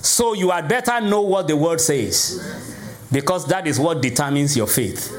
So 0.00 0.32
you 0.32 0.50
had 0.50 0.68
better 0.68 1.00
know 1.00 1.22
what 1.22 1.46
the 1.46 1.56
word 1.56 1.80
says, 1.80 3.06
because 3.12 3.46
that 3.46 3.68
is 3.68 3.78
what 3.78 4.02
determines 4.02 4.56
your 4.56 4.66
faith. 4.66 5.10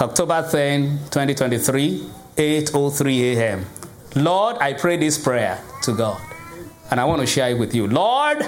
October 0.00 0.48
10, 0.50 0.98
2023. 1.10 2.10
8:03 2.36 3.36
a.m. 3.36 3.66
Lord, 4.14 4.56
I 4.60 4.72
pray 4.74 4.96
this 4.96 5.18
prayer 5.18 5.60
to 5.82 5.92
God. 5.92 6.20
And 6.90 7.00
I 7.00 7.04
want 7.04 7.20
to 7.20 7.26
share 7.26 7.50
it 7.50 7.58
with 7.58 7.74
you. 7.74 7.86
Lord, 7.86 8.44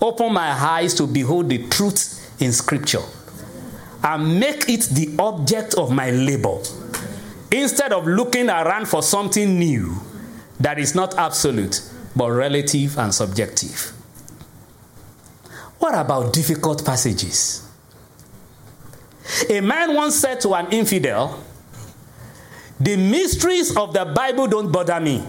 open 0.00 0.32
my 0.32 0.50
eyes 0.50 0.94
to 0.94 1.06
behold 1.06 1.48
the 1.48 1.66
truth 1.68 2.40
in 2.40 2.52
scripture 2.52 3.02
and 4.04 4.38
make 4.38 4.68
it 4.68 4.82
the 4.92 5.14
object 5.18 5.74
of 5.74 5.90
my 5.90 6.10
labor. 6.10 6.58
Instead 7.50 7.92
of 7.92 8.06
looking 8.06 8.48
around 8.48 8.88
for 8.88 9.02
something 9.02 9.58
new 9.58 9.94
that 10.58 10.78
is 10.78 10.94
not 10.94 11.16
absolute 11.16 11.80
but 12.14 12.30
relative 12.30 12.98
and 12.98 13.14
subjective. 13.14 13.92
What 15.78 15.94
about 15.94 16.32
difficult 16.32 16.84
passages? 16.84 17.68
A 19.48 19.60
man 19.60 19.94
once 19.94 20.16
said 20.16 20.40
to 20.42 20.54
an 20.54 20.70
infidel, 20.72 21.42
the 22.82 22.96
mysteries 22.96 23.76
of 23.76 23.92
the 23.92 24.04
Bible 24.04 24.46
don't 24.48 24.72
bother 24.72 24.98
me. 24.98 25.22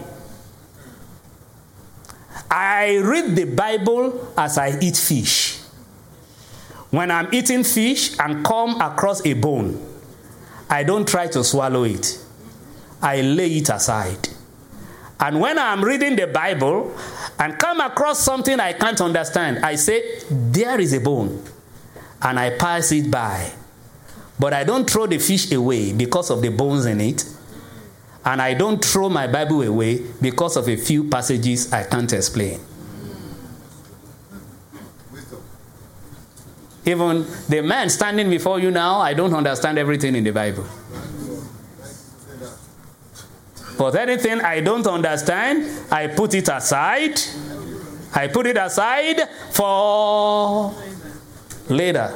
I 2.49 2.97
read 2.97 3.35
the 3.35 3.45
Bible 3.45 4.33
as 4.37 4.57
I 4.57 4.77
eat 4.79 4.97
fish. 4.97 5.59
When 6.89 7.11
I'm 7.11 7.33
eating 7.33 7.63
fish 7.63 8.17
and 8.19 8.45
come 8.45 8.79
across 8.79 9.25
a 9.25 9.33
bone, 9.33 9.79
I 10.69 10.83
don't 10.83 11.07
try 11.07 11.27
to 11.27 11.43
swallow 11.43 11.83
it. 11.83 12.19
I 13.01 13.21
lay 13.21 13.57
it 13.57 13.69
aside. 13.69 14.29
And 15.19 15.39
when 15.39 15.57
I'm 15.59 15.83
reading 15.83 16.15
the 16.15 16.27
Bible 16.27 16.95
and 17.39 17.57
come 17.57 17.81
across 17.81 18.19
something 18.19 18.59
I 18.59 18.73
can't 18.73 18.99
understand, 19.01 19.63
I 19.65 19.75
say, 19.75 20.19
There 20.29 20.79
is 20.79 20.93
a 20.93 20.99
bone. 20.99 21.43
And 22.21 22.39
I 22.39 22.57
pass 22.57 22.91
it 22.91 23.11
by. 23.11 23.51
But 24.39 24.53
I 24.53 24.63
don't 24.63 24.89
throw 24.89 25.07
the 25.07 25.19
fish 25.19 25.51
away 25.51 25.93
because 25.93 26.29
of 26.29 26.41
the 26.41 26.49
bones 26.49 26.85
in 26.85 27.01
it. 27.01 27.25
And 28.25 28.41
I 28.41 28.53
don't 28.53 28.83
throw 28.83 29.09
my 29.09 29.27
Bible 29.27 29.61
away 29.63 30.01
because 30.21 30.55
of 30.55 30.69
a 30.69 30.77
few 30.77 31.09
passages 31.09 31.71
I 31.73 31.83
can't 31.83 32.11
explain. 32.13 32.59
Even 36.85 37.25
the 37.47 37.61
man 37.61 37.89
standing 37.89 38.29
before 38.29 38.59
you 38.59 38.69
now, 38.69 38.99
I 38.99 39.13
don't 39.13 39.33
understand 39.33 39.77
everything 39.77 40.15
in 40.15 40.23
the 40.23 40.31
Bible. 40.31 40.65
But 43.77 43.95
anything 43.95 44.41
I 44.41 44.59
don't 44.59 44.85
understand, 44.85 45.91
I 45.91 46.07
put 46.07 46.33
it 46.33 46.47
aside. 46.49 47.19
I 48.13 48.27
put 48.27 48.47
it 48.47 48.57
aside 48.57 49.27
for 49.51 50.73
later. 51.69 52.13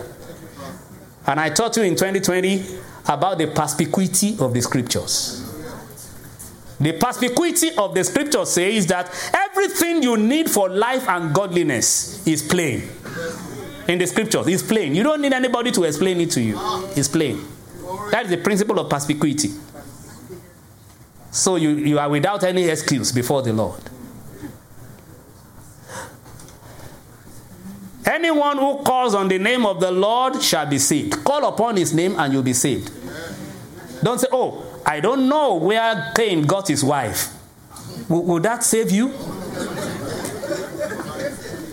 And 1.26 1.40
I 1.40 1.50
taught 1.50 1.76
you 1.78 1.84
in 1.84 1.96
2020 1.96 2.64
about 3.08 3.38
the 3.38 3.48
perspicuity 3.48 4.38
of 4.40 4.54
the 4.54 4.62
scriptures. 4.62 5.47
The 6.80 6.94
perspicuity 6.94 7.72
of 7.76 7.96
the 7.96 8.04
scripture 8.04 8.46
says 8.46 8.86
that 8.88 9.10
everything 9.34 10.04
you 10.04 10.16
need 10.16 10.50
for 10.50 10.70
life 10.70 11.08
and 11.10 11.34
godliness 11.34 12.26
is 12.28 12.44
plain. 12.44 12.84
In 13.88 13.98
the 13.98 14.06
scriptures, 14.06 14.48
it's 14.48 14.62
plain. 14.62 14.94
You 14.94 15.04
don't 15.04 15.22
need 15.22 15.34
anybody 15.34 15.72
to 15.72 15.84
explain 15.86 16.22
it 16.22 16.32
to 16.32 16.42
you. 16.42 16.56
It's 16.96 17.08
plain. 17.08 17.44
That 18.12 18.26
is 18.26 18.30
the 18.32 18.38
principle 18.38 18.80
of 18.80 18.90
perspicuity. 18.90 19.50
So 21.32 21.56
you, 21.56 21.70
you 21.70 22.00
are 22.00 22.10
without 22.10 22.44
any 22.44 22.66
excuse 22.66 23.12
before 23.12 23.42
the 23.42 23.54
Lord. 23.54 23.80
Anyone 28.06 28.58
who 28.58 28.84
calls 28.84 29.16
on 29.16 29.28
the 29.28 29.38
name 29.38 29.66
of 29.66 29.80
the 29.80 29.92
Lord 29.92 30.42
shall 30.42 30.66
be 30.66 30.78
saved. 30.80 31.24
Call 31.24 31.48
upon 31.48 31.76
his 31.76 31.94
name 31.94 32.16
and 32.18 32.32
you'll 32.32 32.44
be 32.44 32.54
saved. 32.54 32.92
Don't 34.02 34.20
say, 34.20 34.28
oh, 34.32 34.67
I 34.88 35.02
don't 35.02 35.28
know 35.28 35.56
where 35.56 36.12
Cain 36.16 36.44
got 36.48 36.70
his 36.70 36.82
wife. 36.84 37.28
W- 38.08 38.24
would 38.32 38.44
that 38.44 38.64
save 38.64 38.90
you? 38.90 39.10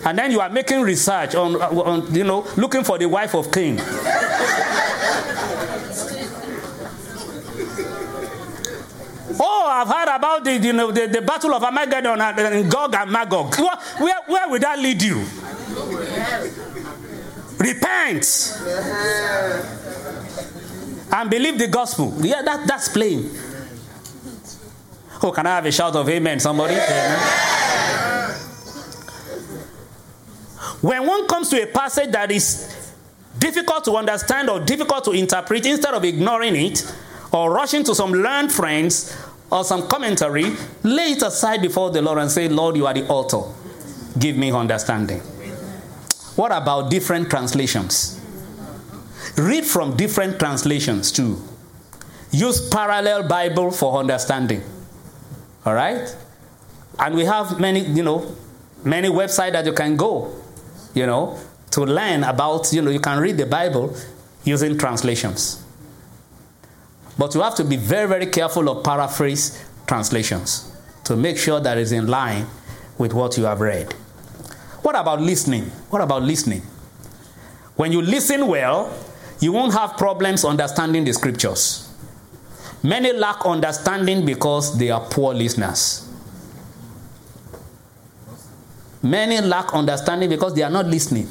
And 0.04 0.18
then 0.18 0.32
you 0.32 0.40
are 0.40 0.50
making 0.50 0.82
research 0.82 1.34
on, 1.36 1.54
uh, 1.54 1.68
on, 1.68 2.12
you 2.14 2.24
know, 2.24 2.46
looking 2.56 2.82
for 2.84 2.98
the 2.98 3.06
wife 3.06 3.34
of 3.34 3.50
Cain. 3.52 3.78
Oh, 9.40 9.66
I've 9.68 9.88
heard 9.88 10.14
about 10.16 10.44
the, 10.44 10.56
you 10.58 10.72
know, 10.72 10.90
the, 10.92 11.06
the 11.06 11.22
battle 11.22 11.54
of 11.54 11.62
Armageddon 11.64 12.20
and 12.20 12.40
uh, 12.40 12.62
Gog 12.68 12.94
and 12.94 13.10
Magog. 13.10 13.54
Where, 13.58 14.16
where, 14.26 14.48
where 14.50 14.60
that 14.60 14.78
lead 14.78 15.02
you? 15.02 15.24
Repent 17.58 18.24
and 21.14 21.30
believe 21.30 21.58
the 21.58 21.68
gospel. 21.68 22.12
Yeah, 22.20 22.42
that, 22.42 22.66
that's 22.66 22.88
plain. 22.88 23.30
Oh, 25.22 25.30
can 25.30 25.46
I 25.46 25.50
have 25.54 25.66
a 25.66 25.70
shout 25.70 25.94
of 25.94 26.08
amen, 26.08 26.40
somebody? 26.40 26.74
Amen. 26.74 27.18
When 30.80 31.06
one 31.06 31.28
comes 31.28 31.48
to 31.50 31.62
a 31.62 31.66
passage 31.66 32.10
that 32.10 32.32
is 32.32 32.92
difficult 33.38 33.84
to 33.84 33.92
understand 33.92 34.50
or 34.50 34.58
difficult 34.58 35.04
to 35.04 35.12
interpret, 35.12 35.64
instead 35.64 35.94
of 35.94 36.04
ignoring 36.04 36.56
it 36.56 36.94
or 37.32 37.52
rushing 37.52 37.84
to 37.84 37.94
some 37.94 38.12
learned 38.12 38.50
friends 38.52 39.16
or 39.52 39.62
some 39.62 39.86
commentary, 39.86 40.52
lay 40.82 41.12
it 41.12 41.22
aside 41.22 41.62
before 41.62 41.90
the 41.90 42.02
Lord 42.02 42.18
and 42.18 42.30
say, 42.30 42.48
Lord, 42.48 42.76
you 42.76 42.86
are 42.86 42.92
the 42.94 43.06
author. 43.06 43.50
Give 44.18 44.36
me 44.36 44.50
understanding. 44.50 45.20
What 46.34 46.50
about 46.50 46.90
different 46.90 47.30
translations? 47.30 48.20
Read 49.36 49.64
from 49.64 49.96
different 49.96 50.38
translations 50.38 51.12
too. 51.12 51.40
Use 52.30 52.68
parallel 52.68 53.28
Bible 53.28 53.70
for 53.70 53.98
understanding. 53.98 54.62
All 55.64 55.74
right? 55.74 56.14
And 56.98 57.14
we 57.14 57.24
have 57.24 57.60
many, 57.60 57.80
you 57.80 58.02
know, 58.02 58.34
many 58.84 59.08
websites 59.08 59.52
that 59.52 59.66
you 59.66 59.72
can 59.72 59.96
go, 59.96 60.34
you 60.94 61.06
know, 61.06 61.38
to 61.72 61.82
learn 61.82 62.24
about, 62.24 62.72
you 62.72 62.82
know, 62.82 62.90
you 62.90 63.00
can 63.00 63.18
read 63.18 63.36
the 63.36 63.46
Bible 63.46 63.96
using 64.44 64.78
translations. 64.78 65.64
But 67.18 67.34
you 67.34 67.40
have 67.42 67.54
to 67.56 67.64
be 67.64 67.76
very, 67.76 68.08
very 68.08 68.26
careful 68.26 68.68
of 68.68 68.84
paraphrase 68.84 69.64
translations 69.86 70.70
to 71.04 71.16
make 71.16 71.38
sure 71.38 71.60
that 71.60 71.78
it's 71.78 71.92
in 71.92 72.06
line 72.06 72.46
with 72.98 73.12
what 73.12 73.36
you 73.36 73.44
have 73.44 73.60
read. 73.60 73.92
What 74.82 74.96
about 74.96 75.20
listening? 75.20 75.64
What 75.90 76.02
about 76.02 76.22
listening? 76.22 76.62
When 77.76 77.92
you 77.92 78.02
listen 78.02 78.46
well, 78.46 78.96
you 79.44 79.52
won't 79.52 79.74
have 79.74 79.98
problems 79.98 80.42
understanding 80.42 81.04
the 81.04 81.12
scriptures. 81.12 81.94
Many 82.82 83.12
lack 83.12 83.44
understanding 83.44 84.24
because 84.24 84.78
they 84.78 84.90
are 84.90 85.02
poor 85.02 85.34
listeners. 85.34 86.10
Many 89.02 89.42
lack 89.42 89.74
understanding 89.74 90.30
because 90.30 90.54
they 90.54 90.62
are 90.62 90.70
not 90.70 90.86
listening. 90.86 91.28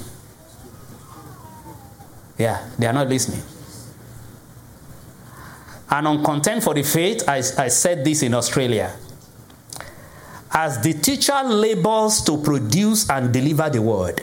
Yeah, 2.38 2.70
they 2.78 2.86
are 2.86 2.93
not 2.93 3.09
listening. 3.09 3.41
And 5.89 6.07
on 6.07 6.24
Contend 6.24 6.64
for 6.64 6.76
the 6.76 6.84
Faith, 6.84 7.24
I, 7.28 7.38
I 7.38 7.68
said 7.70 8.05
this 8.05 8.22
in 8.22 8.36
Australia. 8.36 8.95
As 10.51 10.80
the 10.82 10.93
teacher 10.93 11.41
labors 11.45 12.22
to 12.26 12.38
produce 12.38 13.09
and 13.09 13.34
deliver 13.34 13.72
the 13.72 13.82
word, 13.82 14.22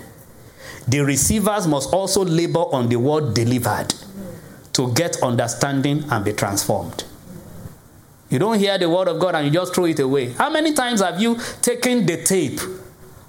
the 0.90 1.00
receivers 1.00 1.66
must 1.66 1.92
also 1.92 2.24
labor 2.24 2.60
on 2.72 2.88
the 2.88 2.96
word 2.96 3.34
delivered 3.34 3.94
to 4.72 4.92
get 4.94 5.22
understanding 5.22 6.04
and 6.10 6.24
be 6.24 6.32
transformed. 6.32 7.04
You 8.28 8.38
don't 8.38 8.58
hear 8.58 8.78
the 8.78 8.88
word 8.88 9.08
of 9.08 9.18
God 9.20 9.34
and 9.34 9.46
you 9.46 9.52
just 9.52 9.74
throw 9.74 9.86
it 9.86 9.98
away. 9.98 10.32
How 10.32 10.50
many 10.50 10.72
times 10.72 11.00
have 11.02 11.20
you 11.20 11.36
taken 11.62 12.06
the 12.06 12.22
tape 12.22 12.60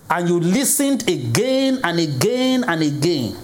and 0.10 0.30
you 0.30 0.40
listened 0.40 1.08
again 1.10 1.80
and 1.84 2.00
again 2.00 2.64
and 2.66 2.82
again? 2.84 3.36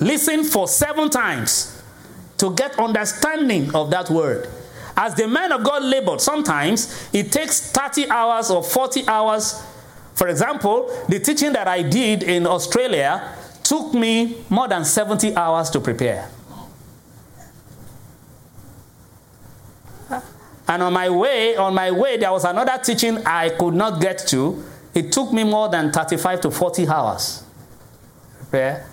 Listen 0.00 0.44
for 0.44 0.66
seven 0.66 1.10
times 1.10 1.82
to 2.38 2.54
get 2.54 2.78
understanding 2.78 3.74
of 3.74 3.90
that 3.90 4.08
word. 4.08 4.48
As 4.96 5.14
the 5.14 5.28
man 5.28 5.52
of 5.52 5.62
God 5.62 5.82
labored, 5.84 6.20
sometimes 6.20 7.08
it 7.12 7.30
takes 7.30 7.70
30 7.72 8.10
hours 8.10 8.50
or 8.50 8.64
40 8.64 9.06
hours. 9.06 9.62
For 10.18 10.26
example, 10.26 10.90
the 11.08 11.20
teaching 11.20 11.52
that 11.52 11.68
I 11.68 11.82
did 11.82 12.24
in 12.24 12.44
Australia 12.44 13.36
took 13.62 13.94
me 13.94 14.38
more 14.50 14.66
than 14.66 14.84
70 14.84 15.36
hours 15.36 15.70
to 15.70 15.78
prepare. 15.78 16.28
And 20.66 20.82
on 20.82 20.92
my 20.92 21.08
way, 21.08 21.54
on 21.54 21.72
my 21.72 21.92
way, 21.92 22.16
there 22.16 22.32
was 22.32 22.44
another 22.44 22.82
teaching 22.82 23.18
I 23.24 23.50
could 23.50 23.74
not 23.74 24.00
get 24.00 24.26
to. 24.30 24.60
It 24.92 25.12
took 25.12 25.32
me 25.32 25.44
more 25.44 25.68
than 25.68 25.92
35 25.92 26.40
to 26.40 26.50
40 26.50 26.88
hours. 26.88 27.44
Prepare. 28.40 28.88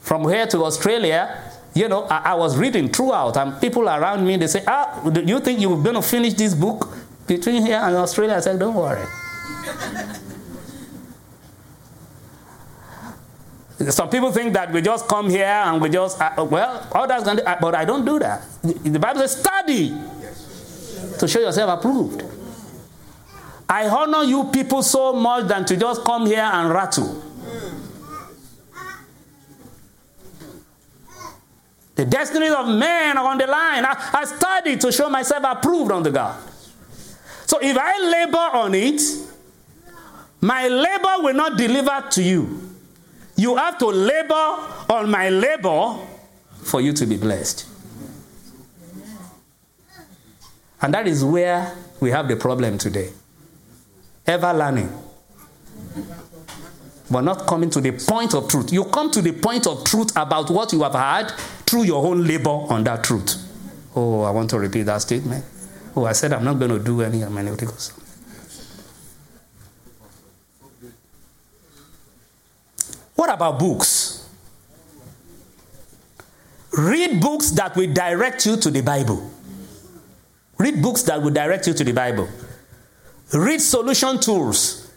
From 0.00 0.28
here 0.28 0.48
to 0.48 0.64
Australia, 0.64 1.40
you 1.72 1.86
know, 1.86 2.02
I, 2.02 2.32
I, 2.32 2.34
was 2.34 2.58
reading 2.58 2.88
throughout, 2.88 3.36
and 3.36 3.60
people 3.60 3.88
around 3.88 4.26
me 4.26 4.36
they 4.38 4.48
say, 4.48 4.64
"Ah, 4.66 5.08
do 5.08 5.22
you 5.22 5.38
think 5.38 5.60
you're 5.60 5.80
going 5.80 5.94
to 5.94 6.02
finish 6.02 6.34
this 6.34 6.54
book 6.54 6.88
between 7.28 7.64
here 7.64 7.80
and 7.80 7.94
Australia?" 7.94 8.34
I 8.36 8.40
said, 8.40 8.58
"Don't 8.58 8.74
worry." 8.74 9.06
Some 13.90 14.10
people 14.10 14.32
think 14.32 14.54
that 14.54 14.72
we 14.72 14.82
just 14.82 15.06
come 15.06 15.30
here 15.30 15.44
and 15.46 15.80
we 15.80 15.88
just, 15.88 16.20
uh, 16.20 16.44
well, 16.50 16.84
others 16.92 17.22
can 17.22 17.36
do, 17.36 17.42
uh, 17.44 17.56
but 17.60 17.76
I 17.76 17.84
don't 17.84 18.04
do 18.04 18.18
that. 18.18 18.42
The 18.62 18.98
Bible 18.98 19.20
says, 19.20 19.40
study 19.40 19.94
to 21.18 21.28
show 21.28 21.38
yourself 21.38 21.78
approved. 21.78 22.24
I 23.68 23.86
honor 23.86 24.24
you 24.24 24.50
people 24.52 24.82
so 24.82 25.12
much 25.12 25.46
than 25.46 25.64
to 25.66 25.76
just 25.76 26.02
come 26.04 26.26
here 26.26 26.42
and 26.42 26.70
rattle. 26.70 27.22
The 31.94 32.04
destinies 32.04 32.52
of 32.52 32.66
men 32.66 33.16
are 33.16 33.26
on 33.26 33.38
the 33.38 33.46
line. 33.46 33.84
I, 33.84 34.10
I 34.12 34.24
study 34.24 34.76
to 34.76 34.90
show 34.90 35.08
myself 35.08 35.44
approved 35.46 35.92
unto 35.92 36.10
God. 36.10 36.36
So 37.48 37.58
if 37.62 37.78
I 37.80 37.98
labor 38.10 38.58
on 38.58 38.74
it, 38.74 39.00
my 40.42 40.68
labor 40.68 41.22
will 41.22 41.32
not 41.34 41.56
deliver 41.56 42.04
to 42.10 42.22
you. 42.22 42.76
You 43.36 43.56
have 43.56 43.78
to 43.78 43.86
labor 43.86 44.34
on 44.34 45.10
my 45.10 45.30
labor 45.30 45.96
for 46.62 46.82
you 46.82 46.92
to 46.92 47.06
be 47.06 47.16
blessed. 47.16 47.66
And 50.82 50.92
that 50.92 51.08
is 51.08 51.24
where 51.24 51.74
we 52.00 52.10
have 52.10 52.28
the 52.28 52.36
problem 52.36 52.76
today. 52.76 53.10
Ever 54.26 54.52
learning, 54.52 54.92
but 57.10 57.22
not 57.22 57.46
coming 57.46 57.70
to 57.70 57.80
the 57.80 57.92
point 57.92 58.34
of 58.34 58.46
truth. 58.48 58.70
You 58.74 58.84
come 58.84 59.10
to 59.12 59.22
the 59.22 59.32
point 59.32 59.66
of 59.66 59.84
truth 59.84 60.10
about 60.16 60.50
what 60.50 60.74
you 60.74 60.82
have 60.82 60.92
heard 60.92 61.30
through 61.64 61.84
your 61.84 62.06
own 62.06 62.26
labor 62.26 62.50
on 62.50 62.84
that 62.84 63.04
truth. 63.04 63.36
Oh, 63.96 64.20
I 64.20 64.30
want 64.32 64.50
to 64.50 64.58
repeat 64.58 64.82
that 64.82 65.00
statement. 65.00 65.46
Oh, 65.98 66.04
I 66.04 66.12
said 66.12 66.32
I'm 66.32 66.44
not 66.44 66.60
going 66.60 66.70
to 66.70 66.78
do 66.78 67.02
any 67.02 67.22
hermeneutics. 67.22 67.90
What 73.16 73.34
about 73.34 73.58
books? 73.58 74.30
Read 76.70 77.20
books 77.20 77.50
that 77.50 77.74
will 77.74 77.92
direct 77.92 78.46
you 78.46 78.56
to 78.58 78.70
the 78.70 78.80
Bible. 78.80 79.28
Read 80.56 80.80
books 80.80 81.02
that 81.02 81.20
will 81.20 81.32
direct 81.32 81.66
you 81.66 81.74
to 81.74 81.82
the 81.82 81.92
Bible. 81.92 82.28
Read 83.34 83.60
solution 83.60 84.20
tools. 84.20 84.92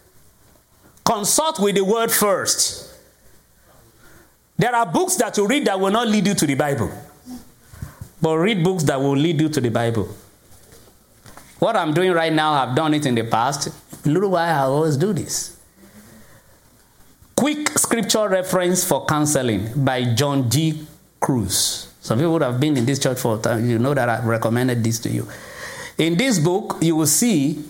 Consult 1.03 1.59
with 1.59 1.73
the 1.73 1.83
word 1.83 2.11
first. 2.11 2.95
There 4.55 4.75
are 4.75 4.85
books 4.85 5.15
that 5.15 5.35
you 5.35 5.47
read 5.47 5.65
that 5.65 5.79
will 5.79 5.89
not 5.89 6.07
lead 6.07 6.27
you 6.27 6.35
to 6.35 6.45
the 6.45 6.53
Bible. 6.53 6.91
But 8.21 8.37
read 8.37 8.63
books 8.63 8.83
that 8.83 8.99
will 9.01 9.17
lead 9.17 9.41
you 9.41 9.49
to 9.49 9.59
the 9.59 9.71
Bible. 9.71 10.07
What 11.61 11.75
I'm 11.75 11.93
doing 11.93 12.11
right 12.11 12.33
now, 12.33 12.53
I've 12.53 12.75
done 12.75 12.95
it 12.95 13.05
in 13.05 13.13
the 13.13 13.23
past. 13.23 13.69
Little 14.03 14.31
while, 14.31 14.63
I 14.63 14.63
always 14.63 14.97
do 14.97 15.13
this. 15.13 15.59
Quick 17.35 17.69
scripture 17.77 18.27
reference 18.27 18.83
for 18.83 19.05
counseling 19.05 19.69
by 19.85 20.15
John 20.15 20.49
G. 20.49 20.87
Kruis. 21.21 21.91
Some 22.01 22.17
people 22.17 22.33
would 22.33 22.41
have 22.41 22.59
been 22.59 22.77
in 22.77 22.87
this 22.87 22.97
church 22.97 23.19
for 23.19 23.37
a 23.37 23.39
time. 23.39 23.69
You 23.69 23.77
know 23.77 23.93
that 23.93 24.09
I've 24.09 24.25
recommended 24.25 24.83
this 24.83 24.97
to 25.01 25.09
you. 25.11 25.27
In 25.99 26.17
this 26.17 26.39
book, 26.39 26.77
you 26.81 26.95
will 26.95 27.05
see 27.05 27.63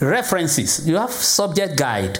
references. 0.00 0.86
You 0.86 0.96
have 0.96 1.10
subject 1.10 1.78
guide, 1.78 2.18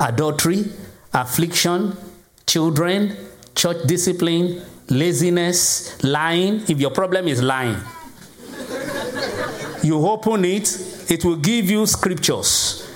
adultery, 0.00 0.72
affliction, 1.12 1.98
children, 2.46 3.14
church 3.54 3.86
discipline, 3.86 4.62
laziness, 4.88 6.02
lying. 6.02 6.62
If 6.66 6.80
your 6.80 6.92
problem 6.92 7.28
is 7.28 7.42
lying, 7.42 7.76
you 9.82 10.06
open 10.06 10.44
it, 10.44 11.10
it 11.10 11.24
will 11.24 11.36
give 11.36 11.70
you 11.70 11.86
scriptures 11.86 12.86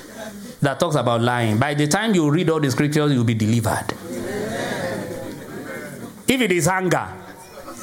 that 0.60 0.80
talks 0.80 0.96
about 0.96 1.20
lying. 1.20 1.58
By 1.58 1.74
the 1.74 1.86
time 1.86 2.14
you 2.14 2.30
read 2.30 2.50
all 2.50 2.60
the 2.60 2.70
scriptures, 2.70 3.12
you'll 3.12 3.24
be 3.24 3.34
delivered. 3.34 3.86
If 6.26 6.40
it 6.40 6.52
is 6.52 6.68
anger, 6.68 7.06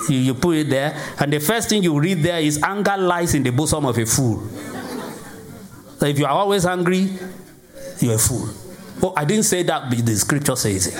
you, 0.09 0.17
you 0.17 0.33
put 0.33 0.57
it 0.57 0.69
there, 0.69 0.97
and 1.19 1.31
the 1.31 1.39
first 1.39 1.69
thing 1.69 1.83
you 1.83 1.99
read 1.99 2.19
there 2.19 2.39
is 2.39 2.61
anger 2.63 2.97
lies 2.97 3.35
in 3.35 3.43
the 3.43 3.51
bosom 3.51 3.85
of 3.85 3.97
a 3.97 4.05
fool. 4.05 4.41
So 5.99 6.07
if 6.07 6.17
you 6.17 6.25
are 6.25 6.31
always 6.31 6.65
angry, 6.65 7.09
you're 7.99 8.15
a 8.15 8.17
fool. 8.17 8.49
Oh, 9.03 9.13
I 9.15 9.25
didn't 9.25 9.43
say 9.43 9.63
that, 9.63 9.89
but 9.89 10.05
the 10.05 10.15
scripture 10.15 10.55
says 10.55 10.87
it. 10.87 10.93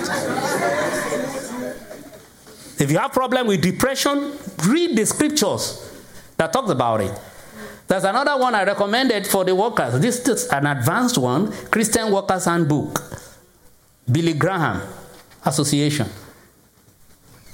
if 2.80 2.90
you 2.90 2.98
have 2.98 3.12
problem 3.12 3.48
with 3.48 3.60
depression, 3.62 4.32
read 4.66 4.96
the 4.96 5.04
scriptures 5.06 5.88
that 6.36 6.52
talks 6.52 6.70
about 6.70 7.00
it. 7.00 7.18
There's 7.88 8.04
another 8.04 8.36
one 8.38 8.54
I 8.54 8.64
recommended 8.64 9.26
for 9.26 9.44
the 9.44 9.54
workers. 9.54 10.00
This 10.00 10.26
is 10.26 10.48
an 10.48 10.66
advanced 10.66 11.18
one 11.18 11.52
Christian 11.70 12.10
Workers 12.12 12.46
Handbook. 12.46 13.02
Billy 14.10 14.34
Graham 14.34 14.82
Association. 15.44 16.08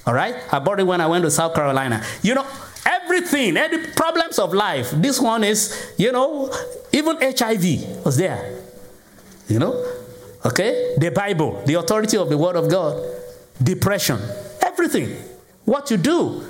All 0.07 0.14
right? 0.14 0.35
I 0.53 0.59
bought 0.59 0.81
it 0.81 0.87
when 0.87 1.01
I 1.01 1.07
went 1.07 1.24
to 1.24 1.31
South 1.31 1.55
Carolina. 1.55 2.03
You 2.22 2.35
know, 2.35 2.47
everything, 2.87 3.57
any 3.57 3.87
problems 3.93 4.39
of 4.39 4.55
life. 4.55 4.91
This 4.93 5.20
one 5.20 5.45
is, 5.45 5.93
you 5.99 6.12
know, 6.12 6.53
even 6.93 7.16
HIV 7.20 8.05
was 8.05 8.16
there. 8.16 8.62
You 9.49 9.59
know? 9.59 9.85
Okay? 10.45 10.95
The 10.99 11.11
Bible, 11.11 11.62
the 11.66 11.74
authority 11.74 12.16
of 12.16 12.29
the 12.29 12.39
Word 12.39 12.57
of 12.57 12.70
God, 12.70 13.03
depression, 13.62 14.20
everything. 14.62 15.16
What 15.64 15.91
you 15.91 15.97
do. 15.99 16.45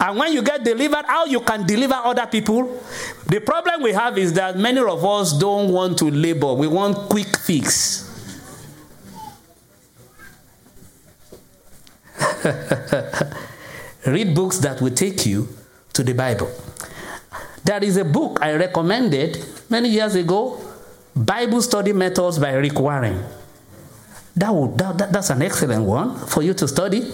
And 0.00 0.16
when 0.16 0.32
you 0.32 0.42
get 0.42 0.62
delivered, 0.62 1.04
how 1.06 1.24
you 1.24 1.40
can 1.40 1.66
deliver 1.66 1.94
other 1.94 2.26
people? 2.26 2.80
The 3.26 3.40
problem 3.40 3.82
we 3.82 3.92
have 3.92 4.16
is 4.16 4.32
that 4.34 4.56
many 4.56 4.80
of 4.80 5.04
us 5.04 5.36
don't 5.36 5.72
want 5.72 5.98
to 5.98 6.10
labor. 6.10 6.54
We 6.54 6.68
want 6.68 7.08
quick 7.08 7.36
fix. 7.36 8.04
Read 14.06 14.34
books 14.34 14.58
that 14.58 14.80
will 14.80 14.94
take 14.94 15.26
you 15.26 15.48
to 15.92 16.04
the 16.04 16.14
Bible. 16.14 16.50
There 17.64 17.82
is 17.82 17.96
a 17.96 18.04
book 18.04 18.38
I 18.40 18.54
recommended 18.54 19.44
many 19.68 19.88
years 19.88 20.14
ago 20.14 20.60
Bible 21.14 21.60
Study 21.60 21.92
Methods 21.92 22.38
by 22.38 22.52
Rick 22.54 22.78
Warren. 22.78 23.24
That, 24.36 24.54
would, 24.54 24.78
that, 24.78 24.96
that, 24.98 25.12
that's 25.12 25.30
an 25.30 25.42
excellent 25.42 25.84
one 25.84 26.14
for 26.28 26.42
you 26.42 26.54
to 26.54 26.68
study. 26.68 27.12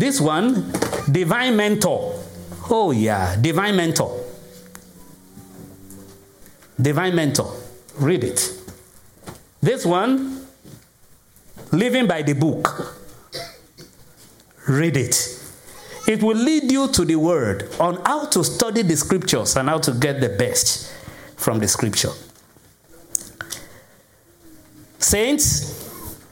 This 0.00 0.18
one, 0.18 0.72
Divine 1.12 1.54
Mentor. 1.56 2.18
Oh, 2.70 2.90
yeah, 2.90 3.36
Divine 3.38 3.76
Mentor. 3.76 4.18
Divine 6.80 7.14
Mentor. 7.14 7.54
Read 7.98 8.24
it. 8.24 8.50
This 9.60 9.84
one, 9.84 10.46
Living 11.72 12.06
by 12.06 12.22
the 12.22 12.32
Book. 12.32 12.96
Read 14.66 14.96
it. 14.96 15.38
It 16.08 16.22
will 16.22 16.34
lead 16.34 16.72
you 16.72 16.88
to 16.88 17.04
the 17.04 17.16
Word 17.16 17.68
on 17.78 18.02
how 18.06 18.24
to 18.24 18.42
study 18.42 18.80
the 18.80 18.96
Scriptures 18.96 19.54
and 19.56 19.68
how 19.68 19.80
to 19.80 19.92
get 19.92 20.22
the 20.22 20.30
best 20.30 20.90
from 21.36 21.58
the 21.58 21.68
Scripture. 21.68 22.12
Saints, 24.98 26.24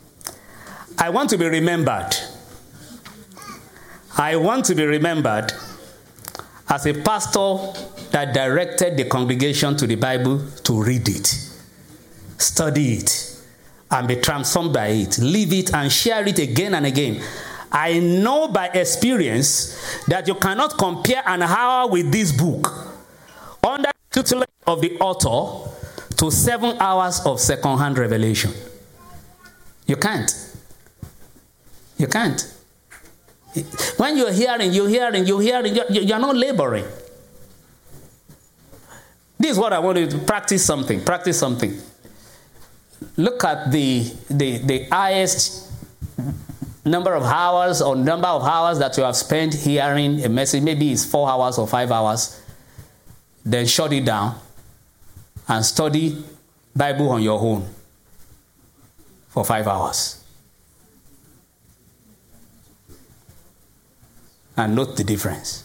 I 0.97 1.11
want 1.11 1.29
to 1.29 1.37
be 1.37 1.45
remembered. 1.45 2.16
I 4.17 4.37
want 4.37 4.65
to 4.67 4.75
be 4.75 4.85
remembered 4.85 5.53
as 6.69 6.87
a 6.87 6.95
pastor 6.95 7.57
that 8.11 8.35
directed 8.35 8.97
the 8.97 9.05
congregation 9.05 9.77
to 9.77 9.87
the 9.87 9.97
Bible 9.97 10.43
to 10.65 10.83
read 10.83 11.09
it, 11.09 11.27
study 12.39 12.95
it, 12.95 13.37
and 13.91 14.09
be 14.09 14.17
transformed 14.17 14.73
by 14.73 14.89
it, 14.89 15.19
live 15.19 15.53
it, 15.53 15.73
and 15.75 15.91
share 15.91 16.27
it 16.27 16.39
again 16.39 16.75
and 16.75 16.87
again. 16.87 17.23
I 17.71 17.99
know 17.99 18.49
by 18.49 18.69
experience 18.69 20.05
that 20.07 20.27
you 20.27 20.35
cannot 20.35 20.79
compare 20.79 21.23
an 21.27 21.43
hour 21.43 21.89
with 21.89 22.11
this 22.11 22.33
book 22.33 22.71
under 23.63 23.91
the 24.11 24.23
tutelage 24.23 24.49
of 24.67 24.81
the 24.81 24.99
author 24.99 25.71
to 26.17 26.31
seven 26.31 26.77
hours 26.81 27.21
of 27.25 27.41
second-hand 27.41 27.99
revelation. 27.99 28.53
You 29.87 29.97
can't. 29.97 30.31
You 31.97 32.07
can't. 32.07 32.58
When 33.97 34.17
you're 34.17 34.33
hearing, 34.33 34.73
you're 34.73 34.89
hearing, 34.89 35.27
you're 35.27 35.41
hearing, 35.41 35.75
you're, 35.75 35.91
you're 35.91 36.19
not 36.19 36.37
laboring. 36.37 36.85
This 39.39 39.53
is 39.53 39.59
what 39.59 39.73
I 39.73 39.79
want 39.79 39.99
you 39.99 40.07
to 40.09 40.19
practice 40.19 40.65
something. 40.65 41.05
Practice 41.05 41.39
something. 41.39 41.79
Look 43.17 43.45
at 43.45 43.71
the, 43.71 44.03
the, 44.29 44.59
the 44.59 44.85
highest 44.91 45.71
number 46.85 47.15
of 47.15 47.23
hours 47.23 47.81
or 47.81 47.95
number 47.95 48.27
of 48.27 48.43
hours 48.43 48.79
that 48.79 48.97
you 48.97 49.05
have 49.05 49.17
spent 49.17 49.55
hearing 49.55 50.25
a 50.25 50.29
message. 50.29 50.63
Maybe 50.63 50.91
it's 50.91 51.05
four 51.05 51.29
hours 51.29 51.59
or 51.59 51.69
five 51.69 51.93
hours. 51.93 52.43
Then 53.45 53.67
shut 53.67 53.93
it 53.93 54.05
down 54.05 54.39
and 55.47 55.65
study 55.65 56.23
Bible 56.75 57.11
on 57.11 57.23
your 57.23 57.41
own 57.41 57.67
for 59.29 59.45
five 59.45 59.67
hours. 59.67 60.18
And 64.59 64.75
note 64.75 64.97
the 64.97 65.05
difference. 65.05 65.65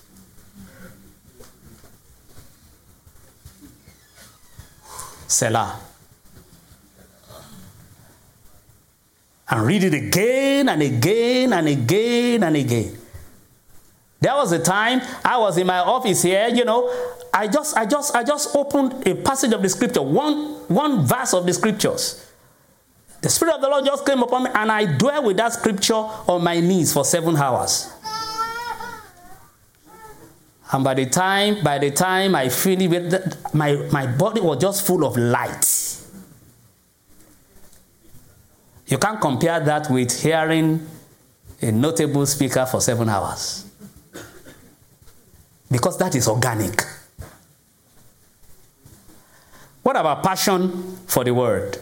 Selah. 5.28 5.80
And 9.50 9.66
read 9.66 9.84
it 9.84 9.94
again 9.96 10.70
and 10.70 10.82
again 10.82 11.54
and 11.54 11.68
again 11.68 12.44
and 12.44 12.56
again. 12.56 12.98
There 14.22 14.36
was 14.36 14.52
a 14.52 14.60
time 14.60 15.02
I 15.26 15.38
was 15.38 15.58
in 15.58 15.68
my 15.68 15.80
office 15.80 16.22
here, 16.22 16.48
you 16.50 16.64
know, 16.64 16.89
I 17.34 17.48
just 17.48 17.76
I 17.76 17.86
just 17.86 18.16
I 18.16 18.24
just 18.24 18.56
opened 18.56 19.08
a 19.08 19.16
passage 19.16 19.52
of 19.54 19.62
the 19.62 19.70
scripture, 19.70 20.04
one 20.04 20.54
one 20.68 21.06
verse 21.06 21.34
of 21.34 21.46
the 21.46 21.54
scriptures. 21.54 22.32
The 23.22 23.30
spirit 23.30 23.56
of 23.56 23.62
the 23.62 23.70
Lord 23.70 23.86
just 23.86 24.06
came 24.06 24.22
upon 24.22 24.44
me 24.44 24.52
and 24.54 24.72
I 24.72 24.98
dwell 24.98 25.24
with 25.24 25.38
that 25.38 25.54
scripture 25.54 25.96
on 25.96 26.44
my 26.44 26.60
knees 26.60 26.94
for 26.94 27.06
7 27.06 27.36
hours. 27.38 27.93
And 30.74 30.84
by 30.84 30.95
the 30.95 31.05
time, 31.05 31.63
by 31.63 31.78
the 31.78 31.91
time 31.91 32.34
I 32.34 32.49
finished, 32.49 33.53
my, 33.53 33.76
my 33.91 34.07
body 34.07 34.41
was 34.41 34.59
just 34.59 34.86
full 34.88 35.05
of 35.05 35.15
light. 35.15 35.99
You 38.88 38.97
can't 38.97 39.21
compare 39.21 39.59
that 39.59 39.89
with 39.91 40.19
hearing 40.19 40.86
a 41.61 41.71
notable 41.71 42.26
speaker 42.26 42.65
for 42.65 42.82
seven 42.82 43.07
hours. 43.07 43.65
Because 45.69 45.97
that 45.99 46.15
is 46.15 46.28
organic. 46.28 46.82
What 49.84 49.95
about 49.95 50.24
passion 50.24 50.97
for 51.05 51.24
the 51.24 51.36
word? 51.36 51.78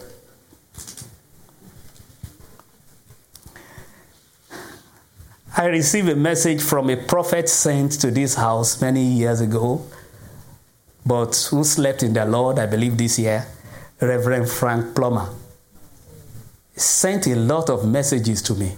I 5.56 5.66
received 5.66 6.08
a 6.08 6.16
message 6.16 6.62
from 6.62 6.90
a 6.90 6.96
prophet 6.96 7.50
sent 7.50 7.94
to 8.02 8.10
this 8.10 8.36
house 8.36 8.80
many 8.80 9.04
years 9.04 9.42
ago, 9.42 9.86
but 11.06 11.36
who 11.52 11.66
slept 11.66 12.04
in 12.04 12.14
the 12.14 12.26
Lord, 12.26 12.58
I 12.58 12.68
believe 12.68 12.98
this 12.98 13.20
year, 13.20 13.46
Reverend 14.00 14.50
Frank 14.50 14.96
Plummer. 14.96 15.28
Sent 16.74 17.28
a 17.28 17.36
lot 17.36 17.70
of 17.70 17.86
messages 17.86 18.42
to 18.44 18.56
me, 18.56 18.72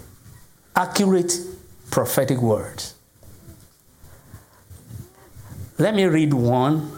accurate 0.76 1.38
prophetic 1.92 2.40
words. 2.40 2.96
Let 5.78 5.94
me 5.94 6.06
read 6.06 6.34
one 6.34 6.92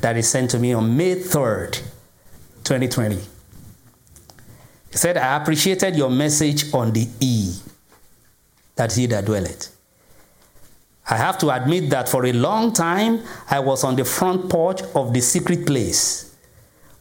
that 0.00 0.16
he 0.16 0.22
sent 0.22 0.50
to 0.50 0.58
me 0.58 0.72
on 0.72 0.96
May 0.96 1.14
3rd, 1.14 1.74
2020. 2.64 3.14
He 3.14 3.22
said, 4.90 5.16
I 5.16 5.36
appreciated 5.36 5.94
your 5.94 6.10
message 6.10 6.74
on 6.74 6.92
the 6.92 7.08
E 7.20 7.54
that 8.76 8.92
he 8.92 9.06
that 9.06 9.24
dwelleth. 9.24 9.74
I 11.08 11.16
have 11.16 11.38
to 11.38 11.50
admit 11.50 11.90
that 11.90 12.08
for 12.08 12.26
a 12.26 12.32
long 12.32 12.72
time 12.72 13.22
I 13.50 13.60
was 13.60 13.84
on 13.84 13.96
the 13.96 14.04
front 14.04 14.50
porch 14.50 14.82
of 14.94 15.12
the 15.12 15.20
secret 15.20 15.66
place 15.66 16.34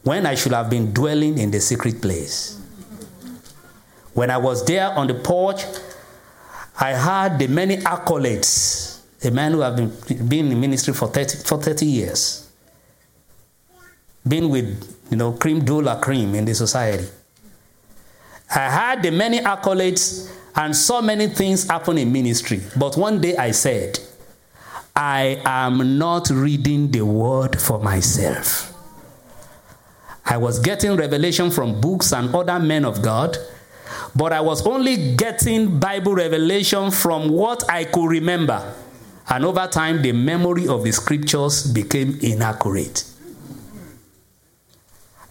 when 0.04 0.26
I 0.26 0.36
should 0.36 0.54
have 0.54 0.70
been 0.70 0.94
dwelling 0.94 1.38
in 1.38 1.52
the 1.52 1.60
secret 1.60 2.02
place. 2.02 2.62
When 4.14 4.30
I 4.30 4.38
was 4.38 4.64
there 4.66 4.90
on 4.92 5.08
the 5.08 5.16
porch, 5.16 5.64
I 6.80 6.92
had 6.92 7.40
the 7.40 7.48
many 7.48 7.78
accolades. 7.78 9.02
A 9.24 9.32
man 9.32 9.54
who 9.54 9.62
have 9.62 9.76
been, 9.76 9.90
been 10.28 10.52
in 10.52 10.60
ministry 10.60 10.94
for 10.94 11.08
30, 11.08 11.38
for 11.40 11.60
30 11.60 11.86
years, 11.86 12.48
been 14.28 14.50
with, 14.50 14.96
you 15.10 15.18
know, 15.18 15.32
cream 15.34 15.66
de 15.66 15.74
la 15.74 16.00
cream 16.00 16.36
in 16.36 16.46
the 16.46 16.54
society. 16.54 17.08
I 18.54 18.70
had 18.70 19.02
the 19.02 19.10
many 19.10 19.40
accolades 19.40 20.32
and 20.56 20.76
so 20.76 21.02
many 21.02 21.28
things 21.28 21.68
happen 21.68 21.98
in 21.98 22.12
ministry. 22.12 22.62
But 22.78 22.96
one 22.98 23.20
day 23.20 23.36
I 23.36 23.52
said, 23.52 24.00
I 24.96 25.42
am 25.46 25.98
not 25.98 26.30
reading 26.30 26.92
the 26.92 27.06
word 27.06 27.60
for 27.60 27.80
myself. 27.80 28.72
I 30.26 30.38
was 30.38 30.60
getting 30.60 30.96
revelation 30.96 31.52
from 31.52 31.82
books 31.82 32.14
and 32.14 32.34
other 32.34 32.60
men 32.60 32.86
of 32.86 33.02
God, 33.02 33.38
but 34.16 34.34
I 34.34 34.42
was 34.42 34.66
only 34.66 35.16
getting 35.16 35.80
Bible 35.80 36.16
revelation 36.16 36.90
from 36.90 37.30
what 37.30 37.70
I 37.70 37.84
could 37.84 38.08
remember. 38.08 38.74
And 39.30 39.44
over 39.44 39.68
time, 39.68 40.02
the 40.02 40.14
memory 40.14 40.68
of 40.68 40.84
the 40.84 40.92
scriptures 40.92 41.72
became 41.72 42.18
inaccurate. 42.22 43.04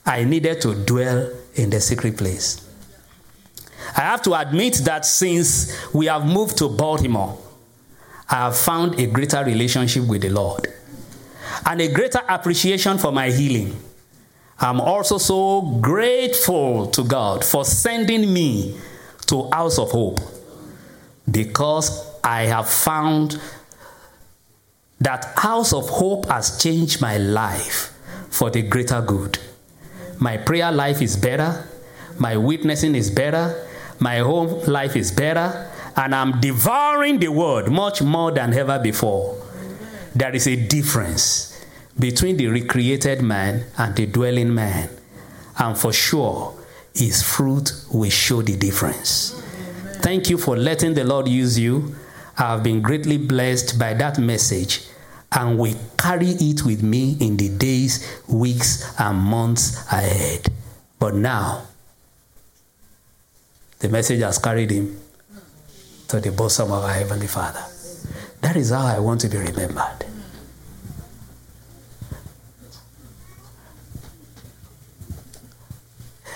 I 0.04 0.24
needed 0.24 0.60
to 0.62 0.74
dwell 0.84 1.30
in 1.54 1.70
the 1.70 1.80
secret 1.80 2.18
place. 2.18 2.63
I 3.96 4.00
have 4.00 4.22
to 4.22 4.34
admit 4.34 4.80
that 4.84 5.04
since 5.04 5.92
we 5.92 6.06
have 6.06 6.26
moved 6.26 6.58
to 6.58 6.68
Baltimore, 6.68 7.38
I 8.28 8.36
have 8.36 8.56
found 8.56 8.98
a 8.98 9.06
greater 9.06 9.44
relationship 9.44 10.06
with 10.06 10.22
the 10.22 10.30
Lord 10.30 10.72
and 11.66 11.80
a 11.80 11.92
greater 11.92 12.20
appreciation 12.28 12.98
for 12.98 13.12
my 13.12 13.30
healing. 13.30 13.76
I'm 14.58 14.80
also 14.80 15.18
so 15.18 15.60
grateful 15.80 16.86
to 16.88 17.04
God 17.04 17.44
for 17.44 17.64
sending 17.64 18.32
me 18.32 18.78
to 19.26 19.50
House 19.50 19.78
of 19.78 19.90
Hope 19.90 20.20
because 21.30 22.10
I 22.22 22.42
have 22.42 22.68
found 22.68 23.40
that 25.00 25.24
House 25.36 25.72
of 25.72 25.88
Hope 25.88 26.26
has 26.26 26.58
changed 26.62 27.00
my 27.00 27.18
life 27.18 27.92
for 28.30 28.50
the 28.50 28.62
greater 28.62 29.02
good. 29.02 29.38
My 30.18 30.36
prayer 30.36 30.72
life 30.72 31.02
is 31.02 31.16
better, 31.16 31.68
my 32.18 32.36
witnessing 32.36 32.94
is 32.94 33.10
better, 33.10 33.68
my 34.00 34.18
home 34.18 34.60
life 34.64 34.96
is 34.96 35.12
better, 35.12 35.70
and 35.96 36.14
I'm 36.14 36.40
devouring 36.40 37.18
the 37.18 37.28
word 37.28 37.70
much 37.70 38.02
more 38.02 38.32
than 38.32 38.52
ever 38.54 38.78
before. 38.78 39.40
There 40.14 40.34
is 40.34 40.46
a 40.46 40.56
difference 40.56 41.64
between 41.98 42.36
the 42.36 42.48
recreated 42.48 43.22
man 43.22 43.64
and 43.78 43.94
the 43.94 44.06
dwelling 44.06 44.54
man, 44.54 44.90
and 45.58 45.78
for 45.78 45.92
sure, 45.92 46.54
his 46.94 47.22
fruit 47.22 47.72
will 47.92 48.10
show 48.10 48.42
the 48.42 48.56
difference. 48.56 49.40
Thank 50.00 50.30
you 50.30 50.38
for 50.38 50.56
letting 50.56 50.94
the 50.94 51.04
Lord 51.04 51.28
use 51.28 51.58
you. 51.58 51.94
I 52.36 52.50
have 52.50 52.62
been 52.62 52.82
greatly 52.82 53.16
blessed 53.16 53.78
by 53.78 53.94
that 53.94 54.18
message 54.18 54.86
and 55.32 55.58
will 55.58 55.76
carry 55.98 56.28
it 56.28 56.64
with 56.64 56.82
me 56.82 57.16
in 57.20 57.36
the 57.36 57.48
days, 57.48 58.20
weeks, 58.28 58.94
and 59.00 59.18
months 59.18 59.84
ahead. 59.92 60.52
But 60.98 61.14
now, 61.14 61.62
the 63.84 63.90
message 63.90 64.20
has 64.20 64.38
carried 64.38 64.70
him 64.70 64.98
to 66.08 66.18
the 66.18 66.32
bosom 66.32 66.72
of 66.72 66.84
our 66.84 66.90
Heavenly 66.90 67.26
Father. 67.26 67.62
That 68.40 68.56
is 68.56 68.70
how 68.70 68.86
I 68.86 68.98
want 68.98 69.20
to 69.20 69.28
be 69.28 69.36
remembered. 69.36 70.06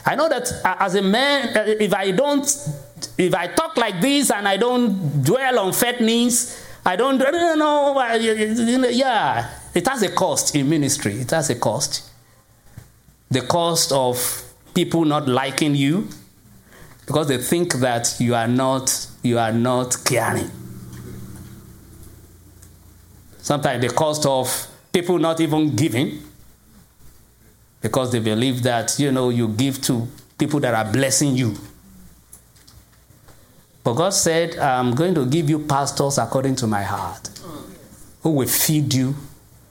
I 0.05 0.15
know 0.15 0.29
that 0.29 0.47
as 0.63 0.95
a 0.95 1.01
man, 1.01 1.57
uh, 1.57 1.65
if 1.81 1.95
I 1.95 2.11
don't, 2.11 2.45
if 3.17 3.35
I 3.35 3.47
talk 3.47 3.79
like 3.79 3.99
this 4.03 4.31
and 4.31 4.47
I 4.47 4.59
don't 4.59 5.25
dwell 5.25 5.59
on 5.61 5.73
fatness, 5.73 6.67
I 6.85 6.97
don't, 6.97 7.23
I 7.23 7.31
don't 7.31 7.59
know, 7.59 7.99
yeah, 8.91 9.49
it 9.73 9.89
has 9.89 10.03
a 10.03 10.11
cost 10.11 10.55
in 10.55 10.69
ministry. 10.69 11.15
It 11.15 11.31
has 11.31 11.49
a 11.49 11.55
cost. 11.55 12.11
The 13.31 13.41
cost 13.41 13.91
of 13.91 14.45
people 14.75 15.07
not 15.07 15.27
liking 15.27 15.75
you, 15.75 16.09
because 17.09 17.27
they 17.27 17.39
think 17.39 17.73
that 17.75 18.15
you 18.21 18.37
are 18.37 18.47
not 18.47 19.09
you 19.25 19.37
are 19.41 19.53
not 19.53 19.97
caring 20.05 20.49
Sometimes 23.49 23.81
the 23.81 23.89
cost 23.89 24.27
of 24.27 24.67
people 24.93 25.19
not 25.19 25.41
even 25.41 25.75
giving 25.75 26.21
because 27.81 28.13
they 28.13 28.19
believe 28.19 28.63
that, 28.65 28.99
you 28.99 29.11
know, 29.11 29.31
you 29.31 29.49
give 29.49 29.81
to 29.85 30.07
people 30.37 30.61
that 30.61 30.75
are 30.75 30.93
blessing 30.93 31.35
you. 31.35 31.55
But 33.83 33.95
God 33.95 34.11
said, 34.11 34.59
I'm 34.59 34.95
going 34.95 35.15
to 35.15 35.25
give 35.25 35.49
you 35.49 35.61
pastors 35.61 36.19
according 36.19 36.57
to 36.57 36.67
my 36.67 36.83
heart 36.83 37.31
who 38.23 38.33
will 38.33 38.49
feed 38.49 38.93
you 38.93 39.15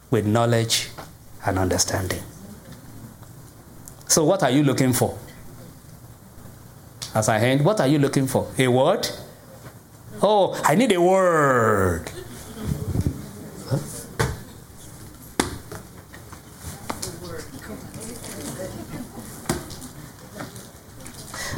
with 0.09 0.25
knowledge 0.25 0.89
and 1.45 1.59
understanding. 1.59 2.23
So, 4.07 4.23
what 4.23 4.41
are 4.41 4.49
you 4.49 4.63
looking 4.63 4.91
for? 4.91 5.15
As 7.17 7.29
I 7.29 7.39
hand, 7.39 7.65
what 7.65 7.81
are 7.81 7.87
you 7.87 7.97
looking 7.97 8.27
for? 8.27 8.47
A 8.59 8.67
word? 8.67 9.09
Oh, 10.21 10.53
I 10.63 10.75
need 10.75 10.91
a 10.91 11.01
word. 11.01 12.07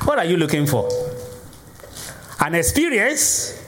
What 0.05 0.17
are 0.17 0.23
you 0.23 0.37
looking 0.37 0.65
for? 0.65 0.87
An 2.39 2.55
experience? 2.55 3.61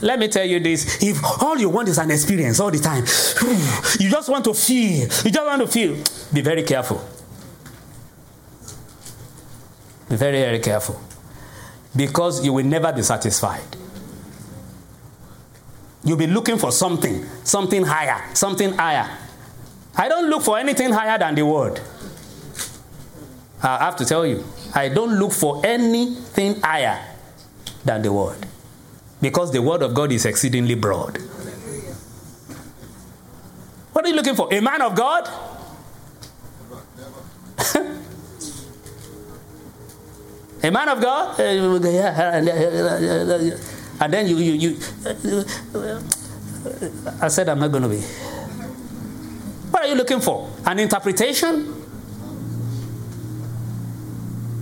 Let 0.00 0.20
me 0.20 0.28
tell 0.28 0.46
you 0.46 0.60
this 0.60 1.02
if 1.02 1.20
all 1.42 1.58
you 1.58 1.68
want 1.68 1.88
is 1.88 1.98
an 1.98 2.12
experience 2.12 2.60
all 2.60 2.70
the 2.70 2.78
time, 2.78 3.02
you 3.98 4.08
just 4.08 4.28
want 4.28 4.44
to 4.44 4.54
feel, 4.54 5.08
you 5.24 5.32
just 5.32 5.46
want 5.46 5.62
to 5.62 5.66
feel, 5.66 5.96
be 6.32 6.42
very 6.42 6.62
careful. 6.62 7.04
Be 10.10 10.16
very, 10.16 10.40
very 10.40 10.58
careful. 10.58 11.00
Because 11.94 12.44
you 12.44 12.52
will 12.52 12.66
never 12.66 12.92
be 12.92 13.02
satisfied. 13.02 13.76
You'll 16.02 16.16
be 16.16 16.26
looking 16.26 16.58
for 16.58 16.72
something, 16.72 17.24
something 17.44 17.84
higher, 17.84 18.34
something 18.34 18.72
higher. 18.72 19.08
I 19.96 20.08
don't 20.08 20.28
look 20.28 20.42
for 20.42 20.58
anything 20.58 20.90
higher 20.90 21.16
than 21.16 21.36
the 21.36 21.46
word. 21.46 21.80
I 23.62 23.84
have 23.84 23.96
to 23.96 24.04
tell 24.04 24.26
you, 24.26 24.42
I 24.74 24.88
don't 24.88 25.18
look 25.18 25.32
for 25.32 25.64
anything 25.64 26.60
higher 26.60 26.98
than 27.84 28.02
the 28.02 28.12
word. 28.12 28.38
Because 29.20 29.52
the 29.52 29.62
word 29.62 29.82
of 29.82 29.94
God 29.94 30.10
is 30.10 30.24
exceedingly 30.24 30.74
broad. 30.74 31.18
What 33.92 34.04
are 34.04 34.08
you 34.08 34.14
looking 34.16 34.34
for? 34.34 34.52
A 34.52 34.60
man 34.60 34.82
of 34.82 34.96
God? 34.96 35.28
A 40.62 40.70
man 40.70 40.88
of 40.88 41.00
God? 41.00 41.40
Uh, 41.40 41.44
and 44.00 44.12
then 44.12 44.26
you, 44.28 44.36
you, 44.36 44.52
you. 44.52 44.76
Uh, 45.74 46.00
I 47.22 47.28
said, 47.28 47.48
I'm 47.48 47.58
not 47.58 47.70
going 47.70 47.82
to 47.84 47.88
be. 47.88 48.00
What 49.70 49.84
are 49.84 49.88
you 49.88 49.94
looking 49.94 50.20
for? 50.20 50.50
An 50.66 50.78
interpretation? 50.78 51.74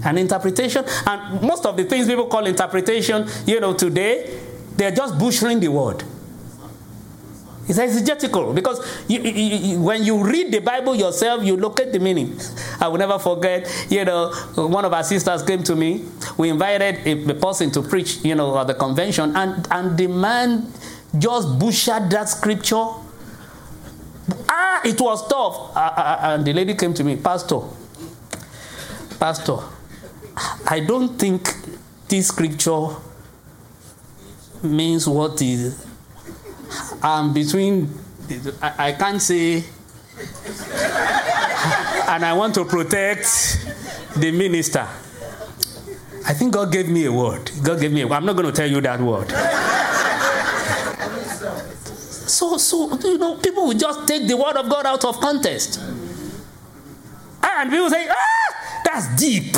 An 0.05 0.18
interpretation? 0.18 0.84
And 1.07 1.42
most 1.42 1.66
of 1.66 1.76
the 1.76 1.84
things 1.84 2.07
people 2.07 2.26
call 2.26 2.46
interpretation, 2.46 3.26
you 3.46 3.59
know, 3.59 3.74
today, 3.74 4.40
they're 4.76 4.92
just 4.92 5.18
butchering 5.18 5.59
the 5.59 5.68
word. 5.68 6.05
It's 7.69 7.79
exegetical 7.79 8.55
because 8.55 8.81
you, 9.09 9.21
you, 9.21 9.31
you, 9.31 9.83
when 9.83 10.03
you 10.03 10.25
read 10.25 10.51
the 10.51 10.61
Bible 10.61 10.95
yourself, 10.95 11.45
you 11.45 11.57
look 11.57 11.79
at 11.81 11.93
the 11.93 11.99
meaning. 11.99 12.41
I 12.81 12.89
will 12.89 12.97
never 12.97 13.19
forget, 13.19 13.69
you 13.91 14.05
know, 14.07 14.33
one 14.55 14.87
of 14.87 14.93
our 14.95 15.05
sisters 15.05 15.43
came 15.43 15.62
to 15.64 15.77
me. 15.77 16.07
We 16.39 16.49
invited 16.49 17.07
a, 17.07 17.31
a 17.31 17.35
person 17.35 17.71
to 17.73 17.83
preach, 17.83 18.25
you 18.25 18.35
know, 18.35 18.59
at 18.59 18.69
the 18.69 18.75
convention, 18.75 19.37
and, 19.37 19.69
and 19.71 19.99
the 19.99 20.07
man 20.07 20.73
just 21.19 21.59
butchered 21.59 22.11
that 22.11 22.31
scripture. 22.31 22.87
Ah, 24.49 24.81
it 24.85 24.99
was 25.01 25.29
tough. 25.29 25.77
Uh, 25.77 25.81
uh, 25.81 26.19
and 26.23 26.47
the 26.47 26.53
lady 26.55 26.75
came 26.75 26.95
to 26.95 27.05
me, 27.05 27.16
Pastor, 27.16 27.61
Pastor, 29.21 29.59
I 30.66 30.81
don't 30.81 31.19
think 31.19 31.55
this 32.09 32.29
scripture 32.29 32.89
means 34.62 35.07
what 35.07 35.43
is 35.43 35.88
I'm 37.03 37.32
between 37.32 37.92
I, 38.61 38.88
I 38.88 38.92
can't 38.92 39.22
say 39.22 39.64
and 42.09 42.24
I 42.24 42.32
want 42.34 42.55
to 42.55 42.64
protect 42.64 43.26
the 44.16 44.30
minister. 44.32 44.86
I 46.26 46.34
think 46.34 46.53
God 46.53 46.72
gave 46.72 46.88
me 46.88 47.05
a 47.05 47.12
word. 47.12 47.51
God 47.62 47.80
gave 47.80 47.92
me 47.92 48.03
a 48.03 48.07
word. 48.07 48.16
I'm 48.16 48.26
not 48.26 48.34
going 48.36 48.46
to 48.46 48.53
tell 48.53 48.68
you 48.68 48.80
that 48.80 49.01
word. 49.01 49.30
so, 52.28 52.57
so 52.59 52.99
you 52.99 53.18
know, 53.18 53.36
people 53.36 53.66
will 53.66 53.78
just 53.78 54.07
take 54.07 54.26
the 54.26 54.36
word 54.36 54.57
of 54.57 54.68
God 54.68 54.84
out 54.86 55.05
of 55.05 55.20
context. 55.20 55.80
And 57.42 57.70
people 57.70 57.90
say, 57.90 58.09
ah, 58.09 58.80
that's 58.84 59.16
deep. 59.16 59.53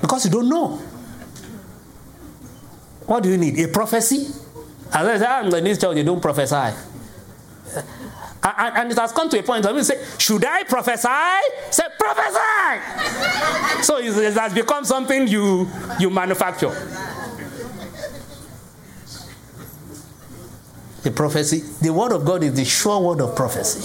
Because 0.00 0.26
you 0.26 0.30
don't 0.30 0.48
know. 0.48 0.80
What 3.06 3.22
do 3.22 3.30
you 3.30 3.36
need? 3.36 3.58
A 3.60 3.68
prophecy? 3.68 4.26
As 4.92 5.06
I 5.06 5.18
say, 5.18 5.26
ah, 5.28 5.40
I'm 5.40 5.54
in 5.54 5.64
this 5.64 5.78
church, 5.78 5.96
you 5.96 6.04
don't 6.04 6.20
prophesy. 6.20 6.74
And, 8.44 8.76
and, 8.76 8.92
it 8.92 8.98
has 8.98 9.10
come 9.12 9.28
to 9.30 9.38
a 9.38 9.42
point 9.42 9.64
where 9.64 9.74
we 9.74 9.82
say, 9.82 10.04
Should 10.18 10.44
I 10.44 10.64
prophesy? 10.64 11.08
Say, 11.70 11.84
prophesy! 11.98 13.82
so 13.82 13.96
it 13.98 14.34
has 14.34 14.52
become 14.52 14.84
something 14.84 15.26
you, 15.26 15.66
you 15.98 16.10
manufacture. 16.10 16.68
The 21.02 21.10
prophecy, 21.10 21.62
the 21.80 21.92
word 21.92 22.12
of 22.12 22.24
God 22.24 22.42
is 22.42 22.54
the 22.54 22.64
sure 22.64 23.00
word 23.00 23.20
of 23.22 23.34
prophecy. 23.34 23.80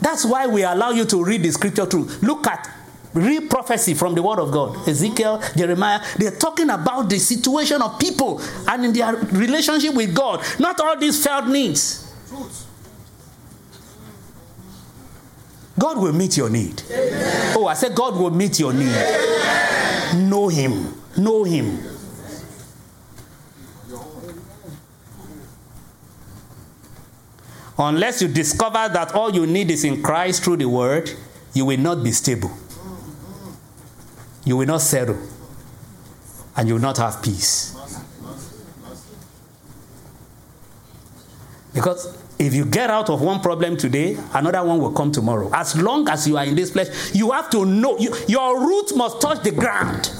That's 0.00 0.24
why 0.26 0.46
we 0.46 0.62
allow 0.62 0.90
you 0.90 1.06
to 1.06 1.24
read 1.24 1.42
the 1.42 1.50
scripture 1.50 1.86
through. 1.86 2.04
Look 2.22 2.46
at 2.46 2.70
real 3.14 3.48
prophecy 3.48 3.94
from 3.94 4.14
the 4.14 4.22
word 4.22 4.38
of 4.38 4.50
God. 4.50 4.86
Ezekiel, 4.88 5.40
Jeremiah, 5.56 6.00
they're 6.18 6.36
talking 6.36 6.68
about 6.70 7.08
the 7.08 7.18
situation 7.18 7.80
of 7.80 7.98
people 7.98 8.40
and 8.68 8.84
in 8.84 8.92
their 8.92 9.14
relationship 9.14 9.94
with 9.94 10.14
God, 10.14 10.44
not 10.58 10.80
all 10.80 10.96
these 10.98 11.22
felt 11.24 11.46
needs. 11.46 12.12
God 15.78 15.98
will 15.98 16.12
meet 16.12 16.36
your 16.36 16.50
need. 16.50 16.82
Amen. 16.90 17.56
Oh, 17.56 17.66
I 17.66 17.74
said 17.74 17.94
God 17.94 18.16
will 18.16 18.30
meet 18.30 18.60
your 18.60 18.72
need. 18.72 18.94
Amen. 18.94 20.30
Know 20.30 20.48
Him. 20.48 20.94
Know 21.16 21.44
Him. 21.44 21.78
Unless 27.76 28.22
you 28.22 28.28
discover 28.28 28.88
that 28.88 29.14
all 29.14 29.34
you 29.34 29.48
need 29.48 29.68
is 29.68 29.82
in 29.82 30.00
Christ 30.00 30.44
through 30.44 30.58
the 30.58 30.68
Word, 30.68 31.10
you 31.54 31.64
will 31.64 31.78
not 31.78 32.04
be 32.04 32.12
stable 32.12 32.52
you 34.44 34.56
will 34.56 34.66
not 34.66 34.80
settle 34.80 35.18
and 36.56 36.68
you 36.68 36.74
will 36.74 36.82
not 36.82 36.98
have 36.98 37.22
peace. 37.22 37.74
Because 41.74 42.16
if 42.38 42.54
you 42.54 42.64
get 42.64 42.90
out 42.90 43.10
of 43.10 43.20
one 43.20 43.40
problem 43.40 43.76
today, 43.76 44.16
another 44.32 44.62
one 44.62 44.78
will 44.78 44.92
come 44.92 45.10
tomorrow. 45.10 45.50
As 45.52 45.80
long 45.80 46.08
as 46.08 46.26
you 46.28 46.36
are 46.36 46.44
in 46.44 46.54
this 46.54 46.70
place, 46.70 47.14
you 47.14 47.32
have 47.32 47.50
to 47.50 47.64
know 47.64 47.98
you, 47.98 48.14
your 48.28 48.60
roots 48.60 48.94
must 48.94 49.20
touch 49.20 49.42
the 49.42 49.50
ground. 49.50 50.10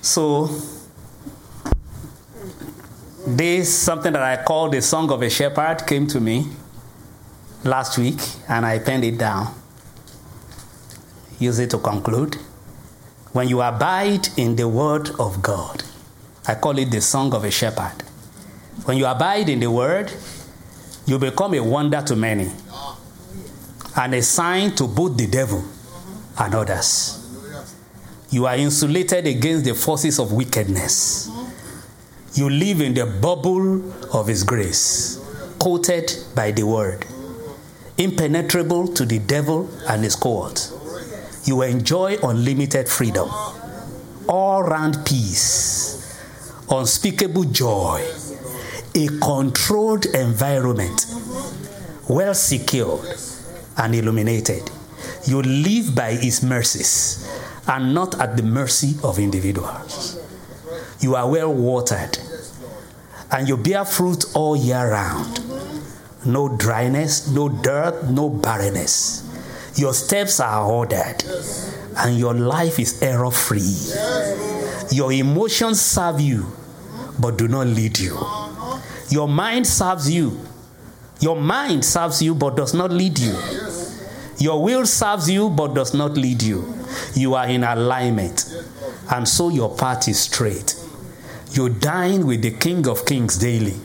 So, 0.00 0.48
this 3.24 3.72
something 3.78 4.12
that 4.12 4.22
I 4.22 4.42
call 4.42 4.68
the 4.68 4.82
song 4.82 5.10
of 5.12 5.22
a 5.22 5.30
shepherd 5.30 5.86
came 5.86 6.08
to 6.08 6.20
me 6.20 6.48
last 7.64 7.98
week 7.98 8.18
and 8.48 8.66
I 8.66 8.78
penned 8.78 9.04
it 9.04 9.18
down. 9.18 9.54
Use 11.38 11.58
it 11.58 11.70
to 11.70 11.78
conclude. 11.78 12.36
When 13.32 13.48
you 13.48 13.62
abide 13.62 14.28
in 14.36 14.56
the 14.56 14.68
word 14.68 15.10
of 15.18 15.42
God, 15.42 15.82
I 16.46 16.54
call 16.56 16.78
it 16.78 16.90
the 16.90 17.00
song 17.00 17.34
of 17.34 17.44
a 17.44 17.50
shepherd. 17.50 18.02
When 18.84 18.96
you 18.96 19.06
abide 19.06 19.48
in 19.48 19.60
the 19.60 19.70
word, 19.70 20.12
you 21.06 21.18
become 21.18 21.54
a 21.54 21.60
wonder 21.60 22.02
to 22.02 22.16
many 22.16 22.50
and 23.96 24.14
a 24.14 24.22
sign 24.22 24.74
to 24.76 24.86
both 24.86 25.16
the 25.16 25.26
devil 25.26 25.64
and 26.38 26.54
others. 26.54 27.18
You 28.30 28.46
are 28.46 28.56
insulated 28.56 29.26
against 29.26 29.64
the 29.64 29.74
forces 29.74 30.18
of 30.18 30.32
wickedness. 30.32 31.30
You 32.34 32.48
live 32.48 32.80
in 32.80 32.94
the 32.94 33.04
bubble 33.04 33.92
of 34.14 34.26
His 34.26 34.42
grace, 34.42 35.20
coated 35.58 36.12
by 36.34 36.50
the 36.50 36.62
word 36.64 37.04
impenetrable 37.98 38.88
to 38.88 39.04
the 39.04 39.18
devil 39.18 39.68
and 39.88 40.02
his 40.04 40.16
cohorts. 40.16 40.72
You 41.44 41.62
enjoy 41.62 42.18
unlimited 42.22 42.88
freedom, 42.88 43.28
all 44.28 44.62
round 44.62 45.04
peace, 45.04 46.18
unspeakable 46.70 47.44
joy, 47.44 48.04
a 48.94 49.08
controlled 49.18 50.06
environment, 50.06 51.06
well 52.08 52.34
secured 52.34 53.16
and 53.76 53.94
illuminated. 53.94 54.70
You 55.26 55.42
live 55.42 55.94
by 55.94 56.14
His 56.14 56.42
mercies 56.42 57.28
and 57.66 57.94
not 57.94 58.20
at 58.20 58.36
the 58.36 58.42
mercy 58.42 58.96
of 59.04 59.18
individuals. 59.18 60.18
You 61.00 61.14
are 61.14 61.28
well 61.28 61.52
watered 61.52 62.18
and 63.30 63.48
you 63.48 63.56
bear 63.56 63.84
fruit 63.84 64.24
all 64.34 64.56
year 64.56 64.90
round. 64.90 65.51
No 66.24 66.48
dryness, 66.56 67.28
no 67.28 67.48
dirt, 67.48 68.04
no 68.04 68.28
barrenness. 68.28 69.28
Your 69.76 69.94
steps 69.94 70.38
are 70.40 70.64
ordered 70.70 71.24
and 71.96 72.18
your 72.18 72.34
life 72.34 72.78
is 72.78 73.02
error 73.02 73.30
free. 73.30 73.74
Your 74.90 75.12
emotions 75.12 75.80
serve 75.80 76.20
you 76.20 76.46
but 77.18 77.38
do 77.38 77.48
not 77.48 77.66
lead 77.66 77.98
you. 77.98 78.18
Your 79.10 79.28
mind 79.28 79.66
serves 79.66 80.10
you. 80.10 80.38
Your 81.20 81.36
mind 81.36 81.84
serves 81.84 82.22
you 82.22 82.34
but 82.34 82.56
does 82.56 82.74
not 82.74 82.90
lead 82.90 83.18
you. 83.18 83.36
Your 84.38 84.62
will 84.62 84.86
serves 84.86 85.30
you 85.30 85.50
but 85.50 85.74
does 85.74 85.94
not 85.94 86.12
lead 86.16 86.42
you. 86.42 86.74
You 87.14 87.34
are 87.34 87.46
in 87.46 87.62
alignment, 87.64 88.44
and 89.10 89.28
so 89.28 89.48
your 89.48 89.74
path 89.76 90.08
is 90.08 90.20
straight. 90.20 90.74
You 91.52 91.68
dine 91.68 92.26
with 92.26 92.42
the 92.42 92.50
King 92.50 92.88
of 92.88 93.06
Kings 93.06 93.38
daily. 93.38 93.76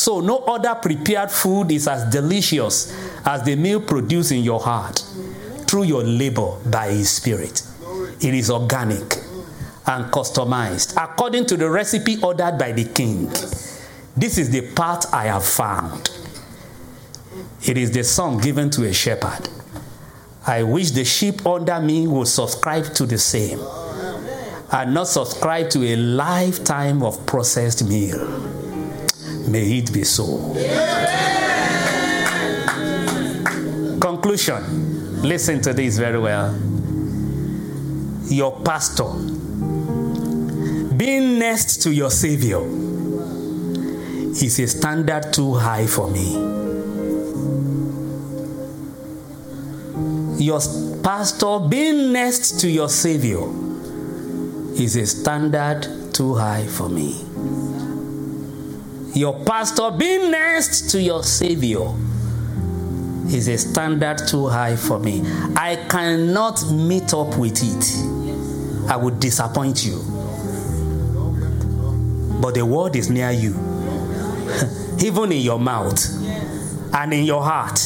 So, 0.00 0.20
no 0.20 0.38
other 0.44 0.74
prepared 0.76 1.30
food 1.30 1.70
is 1.70 1.86
as 1.86 2.10
delicious 2.10 2.90
as 3.26 3.42
the 3.42 3.54
meal 3.54 3.82
produced 3.82 4.32
in 4.32 4.42
your 4.42 4.58
heart 4.58 5.04
through 5.66 5.82
your 5.82 6.02
labor 6.02 6.56
by 6.70 6.88
His 6.88 7.10
Spirit. 7.10 7.62
It 8.18 8.32
is 8.32 8.50
organic 8.50 9.18
and 9.86 10.10
customized 10.10 10.96
according 10.96 11.44
to 11.48 11.56
the 11.58 11.68
recipe 11.68 12.16
ordered 12.22 12.56
by 12.56 12.72
the 12.72 12.84
King. 12.84 13.26
This 14.16 14.38
is 14.38 14.48
the 14.48 14.72
path 14.72 15.12
I 15.12 15.26
have 15.26 15.44
found. 15.44 16.08
It 17.66 17.76
is 17.76 17.90
the 17.90 18.02
song 18.02 18.38
given 18.38 18.70
to 18.70 18.86
a 18.86 18.94
shepherd. 18.94 19.50
I 20.46 20.62
wish 20.62 20.92
the 20.92 21.04
sheep 21.04 21.44
under 21.44 21.78
me 21.78 22.06
would 22.06 22.28
subscribe 22.28 22.94
to 22.94 23.04
the 23.04 23.18
same 23.18 23.60
and 24.72 24.94
not 24.94 25.08
subscribe 25.08 25.68
to 25.70 25.84
a 25.84 25.96
lifetime 25.96 27.02
of 27.02 27.26
processed 27.26 27.86
meal. 27.86 28.59
May 29.48 29.78
it 29.78 29.92
be 29.92 30.04
so. 30.04 30.24
Conclusion. 34.00 35.22
Listen 35.22 35.60
to 35.62 35.72
this 35.72 35.98
very 35.98 36.18
well. 36.18 36.56
Your 38.26 38.60
pastor, 38.60 39.12
being 40.96 41.38
next 41.38 41.82
to 41.82 41.92
your 41.92 42.10
Savior, 42.10 42.60
is 44.32 44.58
a 44.58 44.66
standard 44.66 45.32
too 45.32 45.54
high 45.54 45.86
for 45.86 46.10
me. 46.10 46.60
your 50.40 50.60
pastor 51.02 51.58
being 51.68 52.12
next 52.12 52.60
to 52.60 52.68
your 52.68 52.88
Savior 52.88 53.44
is 54.82 54.96
a 54.96 55.06
standard 55.06 55.86
too 56.14 56.34
high 56.34 56.66
for 56.66 56.88
me. 56.88 57.29
Your 59.14 59.44
pastor 59.44 59.90
being 59.90 60.30
next 60.30 60.90
to 60.90 61.00
your 61.00 61.24
Savior 61.24 61.92
is 63.28 63.48
a 63.48 63.58
standard 63.58 64.18
too 64.28 64.46
high 64.46 64.76
for 64.76 64.98
me. 65.00 65.22
I 65.56 65.84
cannot 65.88 66.70
meet 66.70 67.12
up 67.12 67.36
with 67.36 67.58
it. 67.60 68.90
I 68.90 68.96
would 68.96 69.18
disappoint 69.18 69.84
you. 69.84 69.98
But 72.40 72.54
the 72.54 72.64
word 72.64 72.96
is 72.96 73.10
near 73.10 73.30
you, 73.32 73.50
even 75.00 75.32
in 75.32 75.40
your 75.40 75.58
mouth 75.58 75.98
and 76.94 77.12
in 77.12 77.24
your 77.24 77.42
heart 77.42 77.78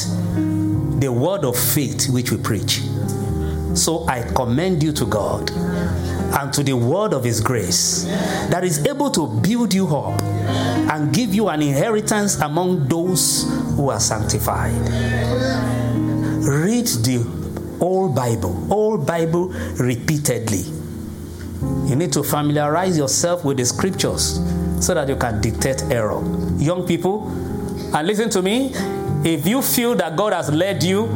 the 1.01 1.11
word 1.12 1.45
of 1.45 1.57
faith 1.57 2.09
which 2.09 2.31
we 2.31 2.39
preach. 2.39 2.81
So 3.75 4.07
I 4.09 4.22
commend 4.35 4.83
you 4.83 4.93
to 4.93 5.05
God 5.07 5.51
and 5.51 6.53
to 6.53 6.62
the 6.62 6.75
word 6.75 7.12
of 7.12 7.25
His 7.25 7.41
grace 7.41 8.05
that 8.51 8.62
is 8.64 8.87
able 8.87 9.11
to 9.11 9.27
build 9.27 9.75
you 9.75 9.89
up 9.95 10.20
and 10.95 11.12
give 11.12 11.34
you 11.34 11.49
an 11.49 11.61
inheritance 11.61 12.36
among 12.40 12.86
those 12.86 13.51
who 13.74 13.88
are 13.90 13.99
sanctified. 13.99 14.72
Read 16.47 16.86
the 17.03 17.18
whole 17.80 18.09
Bible, 18.09 18.55
whole 18.66 18.97
Bible 18.97 19.49
repeatedly. 19.78 20.62
You 21.88 21.97
need 21.97 22.12
to 22.12 22.22
familiarize 22.22 22.97
yourself 22.97 23.45
with 23.45 23.57
the 23.57 23.64
scriptures 23.64 24.38
so 24.80 24.95
that 24.95 25.09
you 25.09 25.16
can 25.16 25.40
detect 25.40 25.82
error. 25.90 26.22
Young 26.59 26.86
people, 26.86 27.26
and 27.92 28.07
listen 28.07 28.30
to 28.30 28.40
me, 28.40 28.70
if 29.24 29.49
you 29.49 29.62
feel 29.62 29.97
that 29.97 30.16
God 30.16 30.32
has 30.32 30.49
led 30.49 30.84
you 30.84 31.07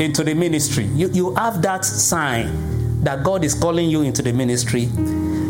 into 0.00 0.24
the 0.24 0.34
ministry, 0.34 0.86
you, 0.86 1.08
you 1.10 1.34
have 1.36 1.62
that 1.62 1.84
sign 1.84 3.04
that 3.04 3.22
God 3.22 3.44
is 3.44 3.54
calling 3.54 3.88
you 3.88 4.02
into 4.02 4.22
the 4.22 4.32
ministry, 4.32 4.88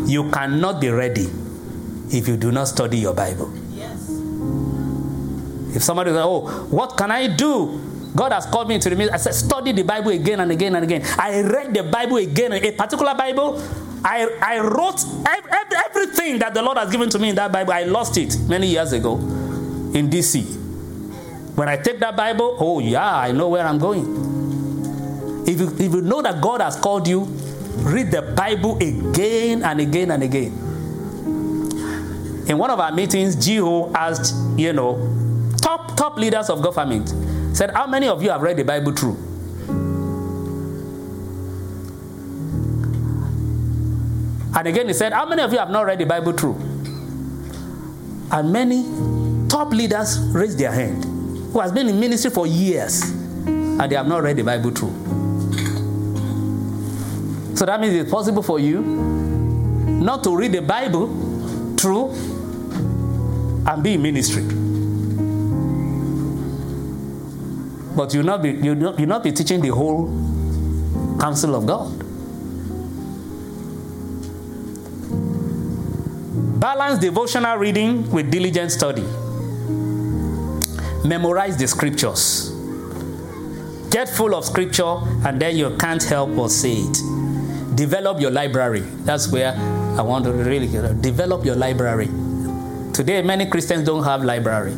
you 0.05 0.29
cannot 0.29 0.79
be 0.79 0.89
ready 0.89 1.27
if 2.11 2.27
you 2.27 2.37
do 2.37 2.51
not 2.51 2.67
study 2.67 2.97
your 2.97 3.13
Bible. 3.13 3.51
Yes. 3.71 4.09
If 5.75 5.83
somebody 5.83 6.11
says, 6.11 6.23
Oh, 6.23 6.47
what 6.69 6.97
can 6.97 7.11
I 7.11 7.27
do? 7.27 7.81
God 8.15 8.31
has 8.31 8.45
called 8.45 8.69
me 8.69 8.75
into 8.75 8.89
the 8.89 8.95
ministry. 8.95 9.13
I 9.13 9.17
said, 9.17 9.33
Study 9.33 9.73
the 9.73 9.83
Bible 9.83 10.11
again 10.11 10.39
and 10.39 10.51
again 10.51 10.75
and 10.75 10.83
again. 10.85 11.01
I 11.19 11.41
read 11.41 11.73
the 11.73 11.83
Bible 11.83 12.17
again, 12.17 12.53
a 12.53 12.71
particular 12.71 13.13
Bible. 13.13 13.61
I, 14.03 14.29
I 14.41 14.59
wrote 14.59 15.03
everything 15.85 16.39
that 16.39 16.53
the 16.53 16.61
Lord 16.61 16.77
has 16.77 16.91
given 16.91 17.09
to 17.09 17.19
me 17.19 17.29
in 17.29 17.35
that 17.35 17.51
Bible. 17.51 17.73
I 17.73 17.83
lost 17.83 18.17
it 18.17 18.37
many 18.47 18.67
years 18.67 18.93
ago 18.93 19.15
in 19.17 20.09
DC. 20.09 20.63
When 21.57 21.67
I 21.67 21.77
take 21.77 21.99
that 21.99 22.15
Bible, 22.15 22.57
oh 22.59 22.79
yeah, 22.79 23.17
I 23.17 23.31
know 23.31 23.49
where 23.49 23.65
I'm 23.65 23.79
going. 23.79 25.43
If 25.47 25.59
you, 25.59 25.67
if 25.73 25.93
you 25.93 26.01
know 26.01 26.21
that 26.21 26.41
God 26.41 26.61
has 26.61 26.75
called 26.75 27.07
you, 27.07 27.21
read 27.83 28.11
the 28.11 28.21
Bible 28.21 28.77
again 28.77 29.63
and 29.63 29.79
again 29.79 30.11
and 30.11 30.23
again. 30.23 30.64
In 32.47 32.57
one 32.59 32.69
of 32.69 32.79
our 32.79 32.91
meetings, 32.91 33.35
Gio 33.35 33.91
asked, 33.95 34.35
you 34.57 34.71
know, 34.71 34.99
top 35.61 35.97
top 35.97 36.17
leaders 36.17 36.49
of 36.49 36.61
government, 36.61 37.09
said, 37.55 37.71
How 37.71 37.87
many 37.87 38.07
of 38.07 38.21
you 38.21 38.29
have 38.29 38.41
read 38.41 38.57
the 38.57 38.63
Bible 38.63 38.91
through? 38.91 39.17
And 44.57 44.67
again, 44.67 44.87
he 44.87 44.93
said, 44.93 45.11
How 45.11 45.25
many 45.25 45.41
of 45.41 45.51
you 45.51 45.57
have 45.59 45.71
not 45.71 45.85
read 45.85 45.99
the 45.99 46.05
Bible 46.05 46.33
through? 46.33 46.55
And 48.31 48.53
many 48.53 48.83
top 49.49 49.71
leaders 49.71 50.19
raised 50.33 50.59
their 50.59 50.71
hand 50.71 51.03
who 51.51 51.59
has 51.59 51.71
been 51.71 51.87
in 51.89 51.99
ministry 51.99 52.29
for 52.29 52.45
years 52.45 53.01
and 53.47 53.81
they 53.91 53.95
have 53.95 54.07
not 54.07 54.21
read 54.23 54.37
the 54.37 54.43
Bible 54.43 54.71
through. 54.71 54.93
So 57.55 57.65
that 57.65 57.79
means 57.79 57.95
it's 57.95 58.11
possible 58.11 58.43
for 58.43 58.59
you 58.59 58.81
not 58.81 60.23
to 60.25 60.35
read 60.35 60.51
the 60.51 60.61
Bible 60.61 61.07
through 61.77 62.13
and 63.67 63.83
be 63.83 63.93
in 63.93 64.01
ministry. 64.01 64.43
But 67.95 68.13
you'll 68.13 68.25
not 68.25 68.41
be, 68.43 68.51
you'll 68.51 68.75
not, 68.75 68.99
you'll 68.99 69.09
not 69.09 69.23
be 69.23 69.31
teaching 69.31 69.61
the 69.61 69.69
whole 69.69 70.07
counsel 71.19 71.55
of 71.55 71.65
God. 71.65 71.91
Balance 76.59 76.99
devotional 76.99 77.57
reading 77.57 78.09
with 78.11 78.29
diligent 78.31 78.71
study. 78.71 79.03
Memorize 81.07 81.57
the 81.57 81.67
scriptures. 81.67 82.51
Get 83.91 84.09
full 84.09 84.35
of 84.35 84.43
scripture, 84.43 84.97
and 85.25 85.41
then 85.41 85.55
you 85.55 85.75
can't 85.77 86.03
help 86.03 86.35
but 86.35 86.49
say 86.49 86.73
it. 86.73 87.75
Develop 87.75 88.19
your 88.19 88.31
library. 88.31 88.81
That's 89.05 89.31
where 89.31 89.53
I 89.53 90.01
want 90.01 90.25
to 90.25 90.33
really. 90.33 90.67
Develop 91.01 91.45
your 91.45 91.55
library. 91.55 92.09
Today, 92.95 93.21
many 93.21 93.45
Christians 93.45 93.85
don't 93.85 94.05
have 94.05 94.23
library 94.23 94.71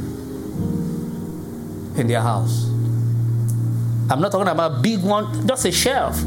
in 2.01 2.07
their 2.07 2.22
house. 2.22 2.65
I'm 4.09 4.20
not 4.20 4.32
talking 4.32 4.47
about 4.47 4.82
big 4.82 5.03
one, 5.03 5.47
just 5.47 5.65
a 5.65 5.72
shelf. 5.72 6.20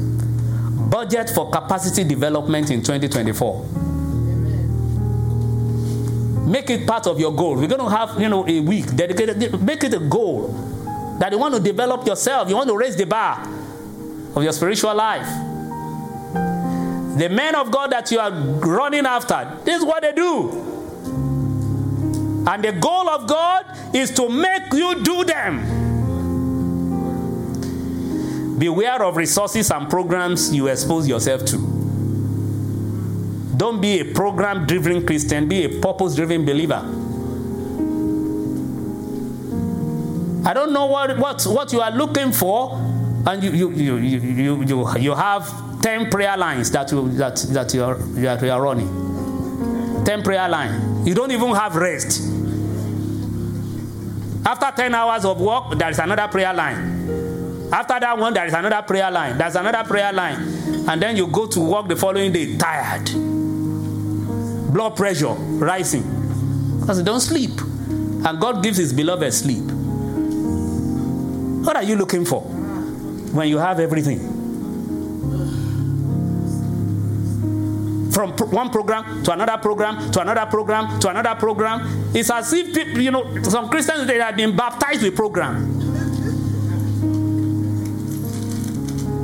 budget 0.89 1.29
for 1.29 1.49
capacity 1.51 2.03
development 2.03 2.71
in 2.71 2.81
2024 2.81 3.65
make 6.47 6.69
it 6.69 6.87
part 6.87 7.05
of 7.07 7.19
your 7.19 7.35
goal 7.35 7.55
we're 7.55 7.67
going 7.67 7.81
to 7.81 7.89
have 7.89 8.19
you 8.19 8.29
know 8.29 8.47
a 8.47 8.59
week 8.61 8.85
dedicated 8.95 9.61
make 9.61 9.83
it 9.83 9.93
a 9.93 9.99
goal 9.99 10.49
that 11.19 11.31
you 11.31 11.37
want 11.37 11.55
to 11.55 11.59
develop 11.59 12.05
yourself. 12.05 12.49
You 12.49 12.55
want 12.55 12.69
to 12.69 12.77
raise 12.77 12.95
the 12.95 13.05
bar 13.05 13.41
of 14.35 14.43
your 14.43 14.53
spiritual 14.53 14.93
life. 14.95 15.27
The 17.17 17.29
men 17.29 17.55
of 17.55 17.71
god 17.71 17.91
that 17.91 18.11
you 18.11 18.19
are 18.19 18.31
running 18.31 19.05
after 19.05 19.57
this 19.63 19.77
is 19.79 19.85
what 19.85 20.03
they 20.03 20.11
do. 20.11 20.51
And 22.47 22.63
the 22.63 22.71
goal 22.73 23.09
of 23.09 23.27
god 23.27 23.95
is 23.95 24.11
to 24.11 24.29
make 24.29 24.71
you 24.73 25.03
do 25.03 25.23
them. 25.23 25.85
Beware 28.59 29.03
of 29.03 29.17
resources 29.17 29.71
and 29.71 29.89
programs 29.89 30.53
you 30.53 30.67
expose 30.67 31.07
yourself 31.07 31.45
to. 31.45 31.57
Don't 33.57 33.81
be 33.81 33.99
a 33.99 34.13
program 34.13 34.67
driven 34.67 35.05
Christian, 35.05 35.47
be 35.47 35.63
a 35.65 35.79
purpose 35.81 36.15
driven 36.15 36.45
believer. 36.45 37.06
I 40.47 40.53
don't 40.53 40.71
know 40.71 40.85
what, 40.85 41.17
what, 41.17 41.43
what 41.43 41.73
you 41.73 41.81
are 41.81 41.91
looking 41.91 42.31
for, 42.31 42.71
and 43.25 43.43
you, 43.43 43.51
you, 43.51 43.71
you, 43.71 43.97
you, 43.97 44.63
you, 44.63 44.97
you, 44.97 45.13
have 45.13 45.81
10 45.81 46.09
prayer 46.09 46.37
lines 46.37 46.71
that 46.71 46.89
you, 46.89 47.09
that, 47.17 47.35
that 47.49 47.73
you, 47.73 47.83
are, 47.83 47.99
you 48.15 48.29
are 48.29 48.61
running. 48.61 50.05
10 50.05 50.23
prayer 50.23 50.47
line. 50.47 51.05
You 51.05 51.13
don't 51.13 51.31
even 51.31 51.49
have 51.53 51.75
rest. 51.75 52.21
After 54.45 54.71
10 54.83 54.95
hours 54.95 55.25
of 55.25 55.41
work, 55.41 55.77
there 55.77 55.89
is 55.89 55.99
another 55.99 56.29
prayer 56.29 56.53
line. 56.53 57.69
After 57.73 57.99
that 57.99 58.17
one, 58.17 58.33
there 58.33 58.45
is 58.45 58.53
another 58.53 58.81
prayer 58.83 59.11
line. 59.11 59.37
There's 59.37 59.55
another 59.57 59.83
prayer 59.85 60.13
line. 60.13 60.37
And 60.87 61.01
then 61.01 61.17
you 61.17 61.27
go 61.27 61.47
to 61.47 61.59
work 61.59 61.89
the 61.89 61.97
following 61.97 62.31
day 62.31 62.55
tired. 62.55 63.11
Blood 64.71 64.95
pressure 64.95 65.33
rising. 65.33 66.79
Because 66.79 66.99
you 66.99 67.03
don't 67.03 67.19
sleep. 67.19 67.59
And 68.25 68.39
God 68.39 68.63
gives 68.63 68.77
his 68.77 68.93
beloved 68.93 69.33
sleep. 69.33 69.76
What 71.67 71.75
are 71.75 71.83
you 71.83 71.97
looking 71.97 72.23
for 72.23 72.39
when 72.39 73.49
you 73.49 73.57
have 73.57 73.81
everything? 73.81 74.19
From 78.13 78.31
one 78.51 78.69
program 78.69 79.21
to 79.23 79.33
another 79.33 79.57
program 79.57 80.09
to 80.11 80.21
another 80.21 80.45
program 80.49 80.97
to 81.01 81.09
another 81.09 81.35
program. 81.35 82.15
It's 82.15 82.29
as 82.31 82.53
if, 82.53 82.73
people, 82.73 83.01
you 83.01 83.11
know, 83.11 83.43
some 83.43 83.67
Christians, 83.67 84.07
they 84.07 84.17
have 84.17 84.37
been 84.37 84.55
baptized 84.55 85.03
with 85.03 85.17
program. 85.17 85.57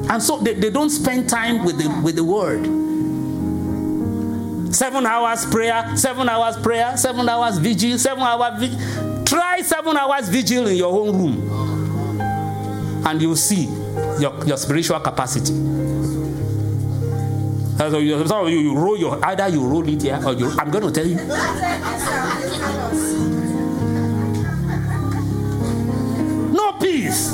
And 0.10 0.22
so 0.22 0.38
they, 0.40 0.56
they 0.56 0.70
don't 0.70 0.90
spend 0.90 1.30
time 1.30 1.64
with 1.64 1.78
the, 1.78 2.02
with 2.04 2.18
the 2.18 2.26
word. 2.26 2.66
Seven 4.76 5.06
hours 5.06 5.46
prayer, 5.46 5.96
seven 5.96 6.28
hours 6.28 6.58
prayer, 6.58 6.98
seven 6.98 7.30
hours 7.30 7.58
vigil, 7.58 7.98
seven 7.98 8.22
hours 8.22 8.60
vigil. 8.60 9.24
Try 9.24 9.62
seven 9.62 9.96
hours 9.96 10.28
vigil 10.28 10.68
in 10.68 10.76
your 10.76 10.92
own 10.92 11.18
room. 11.18 11.73
And 13.06 13.22
you'll 13.22 13.36
see 13.36 13.66
your, 14.20 14.46
your 14.46 14.58
spiritual 14.58 15.00
capacity. 15.00 15.54
So 17.78 17.98
you, 17.98 18.16
of 18.16 18.50
you, 18.50 18.60
you 18.60 18.76
roll 18.76 18.98
your 18.98 19.24
either 19.26 19.48
you 19.50 19.66
roll 19.66 19.88
it 19.88 20.02
here 20.02 20.22
or 20.26 20.34
you. 20.34 20.50
I'm 20.58 20.72
going 20.72 20.86
to 20.86 20.92
tell 20.92 21.06
you. 21.06 21.16
No 26.54 26.74
peace. 26.80 27.32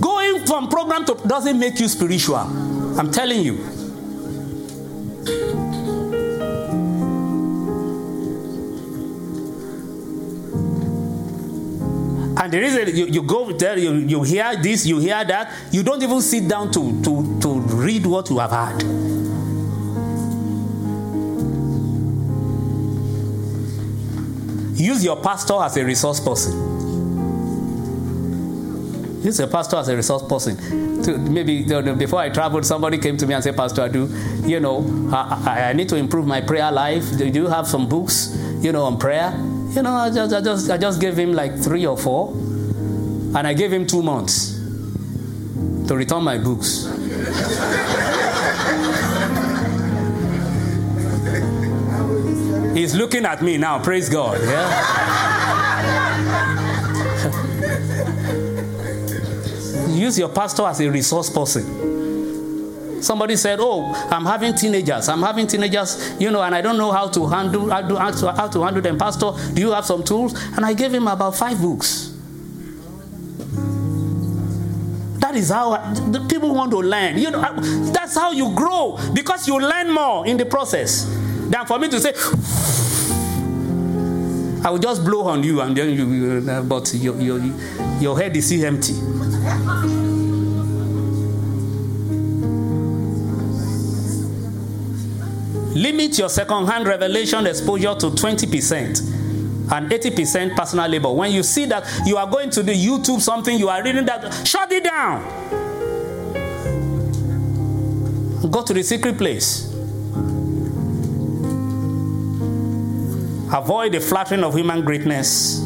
Going 0.00 0.44
from 0.44 0.68
program 0.68 1.06
to 1.06 1.14
doesn't 1.26 1.58
make 1.58 1.80
you 1.80 1.88
spiritual. 1.88 2.36
I'm 2.36 3.10
telling 3.10 3.42
you. 3.42 3.64
And 12.54 12.62
the 12.62 12.68
reason 12.68 12.96
you, 12.96 13.06
you 13.06 13.22
go 13.22 13.50
there, 13.50 13.76
you, 13.76 13.94
you 13.94 14.22
hear 14.22 14.54
this, 14.54 14.86
you 14.86 15.00
hear 15.00 15.24
that, 15.24 15.52
you 15.72 15.82
don't 15.82 16.00
even 16.00 16.20
sit 16.20 16.48
down 16.48 16.70
to, 16.70 17.02
to, 17.02 17.40
to 17.40 17.60
read 17.74 18.06
what 18.06 18.30
you 18.30 18.38
have 18.38 18.52
heard. 18.52 18.80
Use 24.78 25.04
your 25.04 25.20
pastor 25.20 25.54
as 25.54 25.76
a 25.76 25.84
resource 25.84 26.20
person. 26.20 26.52
use 29.24 29.34
is 29.34 29.40
a 29.40 29.48
pastor 29.48 29.78
as 29.78 29.88
a 29.88 29.96
resource 29.96 30.22
person. 30.22 31.02
To, 31.02 31.18
maybe 31.18 31.64
before 31.94 32.20
I 32.20 32.28
traveled, 32.28 32.64
somebody 32.64 32.98
came 32.98 33.16
to 33.16 33.26
me 33.26 33.34
and 33.34 33.42
said, 33.42 33.56
Pastor 33.56 33.88
Adu, 33.88 34.48
you 34.48 34.60
know, 34.60 35.10
I, 35.12 35.70
I, 35.70 35.72
need 35.72 35.88
to 35.88 35.96
improve 35.96 36.24
my 36.24 36.40
prayer 36.40 36.70
life. 36.70 37.18
Do 37.18 37.26
you 37.26 37.48
have 37.48 37.66
some 37.66 37.88
books, 37.88 38.38
you 38.60 38.70
know, 38.70 38.84
on 38.84 38.96
prayer? 38.96 39.32
You 39.74 39.82
know, 39.82 39.92
I 39.92 40.10
just, 40.10 40.32
I 40.32 40.40
just, 40.40 40.70
I 40.70 40.78
just 40.78 41.00
gave 41.00 41.18
him 41.18 41.32
like 41.32 41.58
three 41.58 41.84
or 41.84 41.96
four, 41.96 42.30
and 42.32 43.38
I 43.38 43.54
gave 43.54 43.72
him 43.72 43.86
two 43.86 44.02
months 44.02 44.54
to 45.88 45.96
return 45.96 46.22
my 46.22 46.38
books. 46.38 46.86
He's 52.74 52.94
looking 52.94 53.24
at 53.24 53.42
me 53.42 53.56
now, 53.56 53.82
praise 53.82 54.08
God. 54.08 54.40
Yeah. 54.40 55.20
use 59.94 60.18
your 60.18 60.28
pastor 60.28 60.62
as 60.66 60.80
a 60.80 60.90
resource 60.90 61.30
person. 61.30 62.03
Somebody 63.04 63.36
said, 63.36 63.58
"Oh, 63.60 63.92
I'm 64.10 64.24
having 64.24 64.54
teenagers. 64.54 65.08
I'm 65.08 65.22
having 65.22 65.46
teenagers, 65.46 66.14
you 66.18 66.30
know, 66.30 66.42
and 66.42 66.54
I 66.54 66.62
don't 66.62 66.78
know 66.78 66.90
how 66.90 67.08
to 67.08 67.26
handle 67.26 67.68
how 67.68 68.10
to, 68.10 68.32
how 68.32 68.48
to 68.48 68.62
handle 68.62 68.82
them. 68.82 68.98
Pastor, 68.98 69.32
do 69.52 69.60
you 69.60 69.72
have 69.72 69.84
some 69.84 70.02
tools?" 70.02 70.34
And 70.56 70.64
I 70.64 70.72
gave 70.72 70.92
him 70.92 71.06
about 71.06 71.36
five 71.36 71.60
books. 71.60 72.12
That 75.20 75.36
is 75.36 75.50
how 75.50 75.76
the 76.10 76.20
people 76.28 76.54
want 76.54 76.70
to 76.70 76.78
learn. 76.78 77.18
You 77.18 77.30
know, 77.30 77.42
that's 77.92 78.14
how 78.16 78.32
you 78.32 78.54
grow 78.54 78.98
because 79.12 79.46
you 79.48 79.58
learn 79.60 79.92
more 79.92 80.26
in 80.26 80.36
the 80.36 80.46
process 80.46 81.04
than 81.50 81.66
for 81.66 81.78
me 81.78 81.88
to 81.88 82.00
say. 82.00 82.12
I 84.64 84.70
will 84.70 84.78
just 84.78 85.04
blow 85.04 85.28
on 85.28 85.42
you, 85.44 85.60
and 85.60 85.76
then 85.76 85.90
you, 85.90 86.42
uh, 86.50 86.62
but 86.62 86.90
your, 86.94 87.20
your, 87.20 87.38
your 88.00 88.18
head 88.18 88.34
is 88.34 88.46
still 88.46 88.64
empty. 88.64 88.94
Limit 95.74 96.18
your 96.18 96.28
second-hand 96.28 96.86
revelation 96.86 97.46
exposure 97.46 97.94
to 97.94 98.10
20% 98.10 99.00
and 99.72 99.90
80% 99.90 100.54
personal 100.56 100.88
labor. 100.88 101.12
When 101.12 101.32
you 101.32 101.42
see 101.42 101.64
that 101.66 101.84
you 102.06 102.16
are 102.16 102.30
going 102.30 102.50
to 102.50 102.62
do 102.62 102.72
YouTube 102.72 103.20
something, 103.20 103.58
you 103.58 103.68
are 103.68 103.82
reading 103.82 104.04
that, 104.04 104.46
shut 104.46 104.70
it 104.70 104.84
down. 104.84 105.22
Go 108.50 108.62
to 108.62 108.72
the 108.72 108.82
secret 108.82 109.18
place. 109.18 109.72
Avoid 113.52 113.92
the 113.92 114.00
flattering 114.00 114.44
of 114.44 114.54
human 114.54 114.84
greatness. 114.84 115.64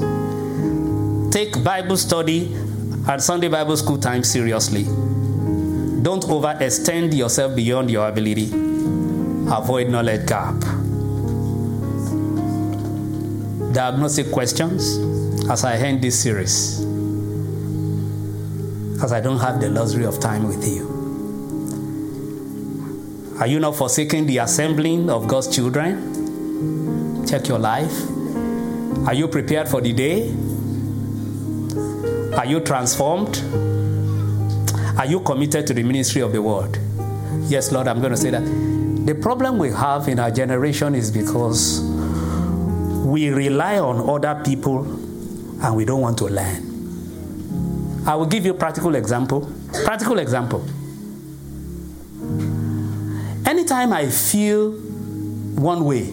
Take 1.31 1.63
Bible 1.65 1.97
study 1.97 2.55
and 3.09 3.23
Sunday 3.23 3.49
Bible 3.49 3.77
school 3.77 3.99
time 3.99 4.23
seriously. 4.23 4.85
Don't 6.03 6.19
Don't 6.19 6.25
overextend 6.25 7.15
yourself 7.15 7.55
beyond 7.55 7.91
your 7.91 8.09
ability. 8.09 8.78
Avoid 9.51 9.89
knowledge 9.89 10.27
gap. 10.27 10.61
Diagnostic 13.73 14.31
questions 14.31 14.99
as 15.49 15.65
I 15.65 15.77
end 15.77 16.03
this 16.03 16.21
series. 16.21 16.81
Because 18.93 19.13
I 19.13 19.21
don't 19.21 19.39
have 19.39 19.59
the 19.61 19.71
luxury 19.71 20.05
of 20.05 20.21
time 20.21 20.47
with 20.47 20.67
you. 20.67 20.97
Are 23.41 23.47
you 23.47 23.59
not 23.59 23.77
forsaking 23.77 24.27
the 24.27 24.39
assembling 24.39 25.09
of 25.09 25.27
God's 25.27 25.55
children? 25.55 27.25
Check 27.27 27.49
your 27.49 27.59
life. 27.59 27.93
Are 29.07 29.15
you 29.15 29.29
prepared 29.29 29.69
for 29.69 29.81
the 29.81 29.93
day? 29.95 30.29
Are 32.37 32.45
you 32.45 32.61
transformed? 32.61 33.39
Are 34.99 35.07
you 35.07 35.21
committed 35.21 35.67
to 35.69 35.75
the 35.75 35.83
ministry 35.85 36.21
of 36.21 36.33
the 36.33 36.43
word? 36.43 36.79
Yes, 37.45 37.73
Lord, 37.73 37.89
I'm 37.89 38.01
going 38.01 38.11
to 38.11 38.17
say 38.17 38.31
that. 38.31 38.69
The 39.09 39.15
problem 39.15 39.57
we 39.57 39.71
have 39.71 40.07
in 40.09 40.19
our 40.19 40.31
generation 40.31 40.95
is 40.95 41.11
because 41.11 41.81
we 43.07 43.31
rely 43.31 43.79
on 43.79 44.07
other 44.07 44.43
people 44.45 44.85
and 45.65 45.75
we 45.75 45.87
don't 45.87 46.03
want 46.03 46.19
to 46.19 46.27
learn. 46.27 48.05
I 48.07 48.15
will 48.17 48.27
give 48.27 48.45
you 48.45 48.51
a 48.51 48.55
practical 48.55 48.95
example. 48.97 49.51
Practical 49.87 50.19
example. 50.19 50.63
Anytime 53.49 53.95
I 53.95 54.11
feel 54.11 54.73
one 54.73 55.87
way, 55.87 56.11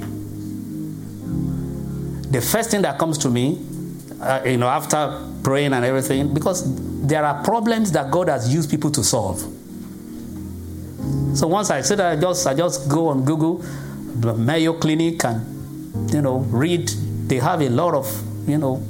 the 2.31 2.39
first 2.39 2.71
thing 2.71 2.81
that 2.83 2.97
comes 2.97 3.17
to 3.17 3.29
me, 3.29 3.61
uh, 4.21 4.41
you 4.45 4.55
know, 4.55 4.69
after 4.69 5.21
praying 5.43 5.73
and 5.73 5.83
everything, 5.83 6.33
because 6.33 6.63
there 7.05 7.25
are 7.25 7.43
problems 7.43 7.91
that 7.91 8.09
God 8.09 8.29
has 8.29 8.53
used 8.53 8.71
people 8.71 8.89
to 8.91 9.03
solve. 9.03 9.45
So 11.35 11.47
once 11.47 11.69
I 11.69 11.81
said 11.81 11.99
I 11.99 12.15
just 12.15 12.47
I 12.47 12.53
just 12.53 12.89
go 12.89 13.09
on 13.09 13.25
Google, 13.25 13.57
the 13.57 14.33
Mayo 14.33 14.73
Clinic, 14.73 15.23
and 15.25 16.11
you 16.13 16.21
know 16.21 16.37
read. 16.37 16.89
They 17.27 17.39
have 17.39 17.61
a 17.61 17.69
lot 17.69 17.93
of 17.93 18.07
you 18.47 18.57
know 18.57 18.81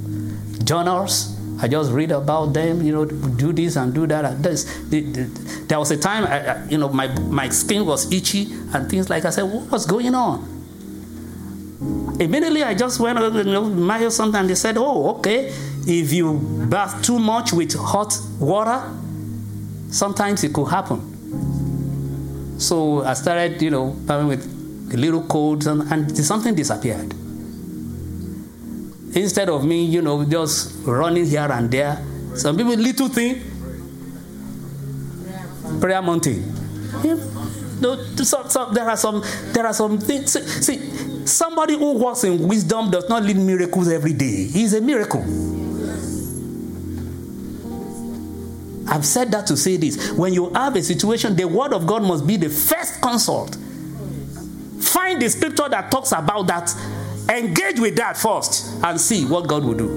journals. 0.63 1.31
I 1.61 1.67
just 1.67 1.91
read 1.91 2.11
about 2.11 2.53
them. 2.53 2.83
You 2.83 2.91
know, 2.91 3.05
do 3.05 3.53
this 3.53 3.77
and 3.77 3.93
do 3.93 4.05
that. 4.07 4.25
And 4.25 4.43
this. 4.43 4.65
There 5.67 5.79
was 5.79 5.89
a 5.89 5.97
time, 5.97 6.25
I, 6.25 6.67
you 6.69 6.77
know, 6.77 6.89
my 6.89 7.07
my 7.07 7.49
skin 7.49 7.85
was 7.85 8.11
itchy 8.11 8.51
and 8.73 8.89
things 8.89 9.09
like. 9.09 9.25
I 9.25 9.29
said, 9.29 9.43
what's 9.43 9.85
going 9.85 10.13
on? 10.13 10.51
Immediately, 12.19 12.61
I 12.63 12.75
just 12.75 12.99
went, 12.99 13.19
you 13.19 13.43
know, 13.45 13.65
Mayo 13.65 14.09
something. 14.09 14.41
And 14.41 14.49
they 14.49 14.55
said, 14.55 14.77
oh, 14.77 15.15
okay. 15.17 15.47
If 15.87 16.11
you 16.11 16.39
bath 16.69 17.01
too 17.01 17.19
much 17.19 17.53
with 17.53 17.73
hot 17.73 18.17
water, 18.39 18.83
sometimes 19.89 20.43
it 20.43 20.53
could 20.53 20.67
happen. 20.67 21.14
So 22.57 23.03
I 23.03 23.13
started, 23.13 23.61
you 23.61 23.69
know, 23.69 23.91
bathing 23.91 24.27
with 24.27 24.93
little 24.93 25.23
codes, 25.23 25.67
and, 25.67 25.81
and 25.91 26.17
something 26.17 26.55
disappeared. 26.55 27.13
Instead 29.15 29.49
of 29.49 29.63
me, 29.65 29.85
you 29.85 30.01
know, 30.01 30.25
just 30.25 30.73
running 30.85 31.25
here 31.25 31.49
and 31.51 31.71
there, 31.71 32.03
some 32.35 32.57
people 32.57 32.73
little 32.75 33.07
thing, 33.07 33.41
prayer 35.79 36.01
mountain. 36.01 36.53
Yeah. 37.03 37.15
No, 37.81 38.01
so, 38.23 38.47
so 38.47 38.71
there 38.71 38.87
are 38.87 38.95
some 38.95 39.21
there 39.51 39.65
are 39.65 39.73
some 39.73 39.99
things. 39.99 40.31
See, 40.31 40.41
see, 40.61 41.25
somebody 41.25 41.77
who 41.77 41.93
walks 41.93 42.23
in 42.23 42.47
wisdom 42.47 42.89
does 42.89 43.09
not 43.09 43.23
lead 43.23 43.37
miracles 43.37 43.89
every 43.89 44.13
day. 44.13 44.45
He's 44.45 44.73
a 44.73 44.81
miracle. 44.81 45.23
I've 48.87 49.05
said 49.05 49.31
that 49.31 49.47
to 49.47 49.57
say 49.57 49.77
this. 49.77 50.11
When 50.11 50.33
you 50.33 50.53
have 50.53 50.75
a 50.75 50.83
situation, 50.83 51.35
the 51.35 51.45
word 51.45 51.73
of 51.73 51.87
God 51.87 52.03
must 52.03 52.25
be 52.27 52.37
the 52.37 52.49
first 52.49 53.01
consult. 53.01 53.55
Find 54.81 55.21
the 55.21 55.29
scripture 55.29 55.67
that 55.69 55.91
talks 55.91 56.11
about 56.11 56.47
that. 56.47 56.73
Engage 57.29 57.79
with 57.79 57.95
that 57.95 58.17
first 58.17 58.83
and 58.83 59.01
see 59.01 59.25
what 59.25 59.47
God 59.47 59.63
will 59.63 59.73
do. 59.73 59.89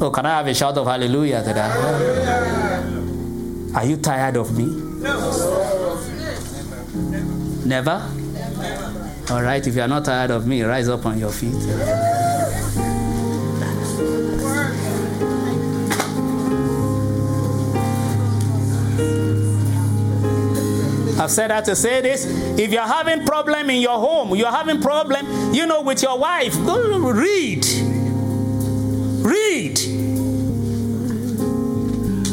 Oh, 0.00 0.10
can 0.10 0.26
I 0.26 0.36
have 0.38 0.46
a 0.46 0.54
shout 0.54 0.76
of 0.78 0.86
hallelujah 0.86 1.42
to 1.42 1.52
that? 1.52 1.76
Are 3.74 3.84
you 3.84 3.96
tired 3.96 4.36
of 4.36 4.56
me? 4.56 4.66
No. 4.66 6.00
Never? 7.64 8.10
All 9.30 9.42
right, 9.42 9.66
if 9.66 9.74
you 9.74 9.82
are 9.82 9.88
not 9.88 10.04
tired 10.04 10.30
of 10.30 10.46
me, 10.46 10.62
rise 10.62 10.88
up 10.88 11.06
on 11.06 11.18
your 11.18 11.32
feet. 11.32 11.54
I've 21.18 21.30
said 21.30 21.50
that 21.50 21.64
to 21.66 21.76
say 21.76 22.00
this. 22.00 22.26
If 22.58 22.72
you're 22.72 22.82
having 22.82 23.24
problem 23.24 23.70
in 23.70 23.80
your 23.80 23.98
home, 23.98 24.34
you're 24.34 24.50
having 24.50 24.80
problem, 24.80 25.54
you 25.54 25.66
know, 25.66 25.82
with 25.82 26.02
your 26.02 26.18
wife, 26.18 26.54
go 26.66 26.98
read. 27.12 27.64
Read. 29.24 29.78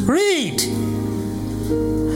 Read. 0.08 0.58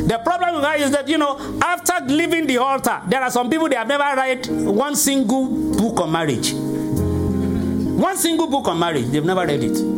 The 0.08 0.20
problem 0.22 0.46
is 0.80 0.90
that, 0.90 1.08
you 1.08 1.18
know, 1.18 1.38
after 1.62 2.04
leaving 2.06 2.46
the 2.46 2.58
altar, 2.58 3.00
there 3.08 3.22
are 3.22 3.30
some 3.30 3.48
people 3.48 3.68
they 3.68 3.76
have 3.76 3.88
never 3.88 4.04
read 4.16 4.46
one 4.48 4.94
single 4.94 5.46
book 5.46 6.00
on 6.00 6.12
marriage. 6.12 6.52
One 6.52 8.16
single 8.16 8.46
book 8.46 8.68
on 8.68 8.78
marriage, 8.78 9.06
they've 9.06 9.24
never 9.24 9.46
read 9.46 9.64
it. 9.64 9.95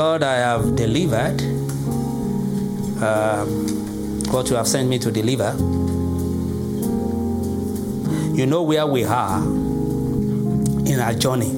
Lord, 0.00 0.22
I 0.22 0.36
have 0.36 0.76
delivered 0.76 1.42
um, 3.02 3.48
what 4.32 4.48
you 4.48 4.56
have 4.56 4.66
sent 4.66 4.88
me 4.88 4.98
to 4.98 5.10
deliver. 5.12 5.52
You 8.34 8.46
know 8.46 8.62
where 8.62 8.86
we 8.86 9.04
are 9.04 9.42
in 9.42 11.00
our 11.00 11.12
journey. 11.12 11.50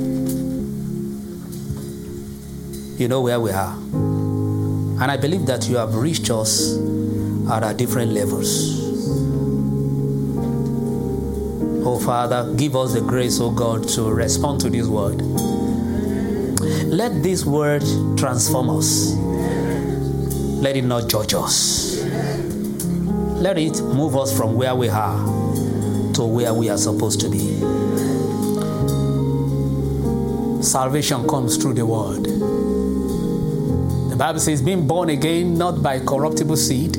You 3.00 3.06
know 3.06 3.20
where 3.20 3.38
we 3.38 3.52
are. 3.52 3.74
And 3.74 5.04
I 5.04 5.16
believe 5.16 5.46
that 5.46 5.68
you 5.68 5.76
have 5.76 5.94
reached 5.94 6.28
us 6.28 6.76
at 7.48 7.62
our 7.62 7.74
different 7.74 8.10
levels. 8.10 8.80
Oh, 11.86 12.00
Father, 12.04 12.52
give 12.56 12.74
us 12.74 12.94
the 12.94 13.02
grace, 13.02 13.38
oh 13.40 13.52
God, 13.52 13.88
to 13.90 14.10
respond 14.10 14.60
to 14.62 14.68
this 14.68 14.88
word. 14.88 15.22
Let 16.92 17.22
this 17.22 17.46
word 17.46 17.82
transform 18.18 18.68
us. 18.68 19.14
Let 20.60 20.76
it 20.76 20.84
not 20.84 21.08
judge 21.08 21.32
us. 21.32 22.04
Let 22.04 23.56
it 23.56 23.80
move 23.80 24.14
us 24.14 24.36
from 24.36 24.56
where 24.56 24.74
we 24.74 24.90
are 24.90 25.16
to 26.12 26.22
where 26.22 26.52
we 26.52 26.68
are 26.68 26.76
supposed 26.76 27.18
to 27.22 27.30
be. 27.30 27.56
Salvation 30.62 31.26
comes 31.26 31.56
through 31.56 31.72
the 31.72 31.86
word. 31.86 32.24
The 34.10 34.16
Bible 34.18 34.40
says, 34.40 34.60
being 34.60 34.86
born 34.86 35.08
again 35.08 35.56
not 35.56 35.82
by 35.82 35.98
corruptible 35.98 36.58
seed, 36.58 36.98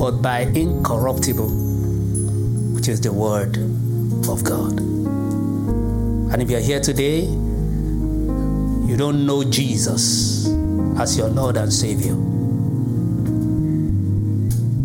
but 0.00 0.20
by 0.20 0.40
incorruptible, 0.52 1.48
which 2.74 2.88
is 2.88 3.00
the 3.00 3.12
word 3.12 3.56
of 4.28 4.42
God. 4.42 4.80
And 6.32 6.42
if 6.42 6.50
you're 6.50 6.58
here 6.58 6.80
today, 6.80 7.28
you 8.90 8.96
don't 8.96 9.24
know 9.24 9.44
Jesus 9.44 10.48
as 10.98 11.16
your 11.16 11.28
Lord 11.28 11.56
and 11.56 11.72
Savior. 11.72 12.16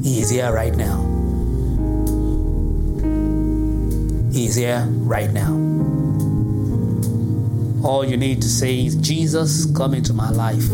He 0.03 0.22
is 0.22 0.30
here 0.30 0.53
right 0.53 0.76
now. 0.76 1.02
He 4.32 4.45
is 4.45 4.53
here 4.53 4.86
right 4.88 5.32
now. 5.32 5.53
All 7.84 8.06
you 8.06 8.15
need 8.15 8.44
to 8.44 8.48
say 8.48 8.86
is, 8.86 8.95
Jesus, 8.98 9.65
come 9.76 9.95
into 9.95 10.14
my 10.14 10.30
life 10.30 10.69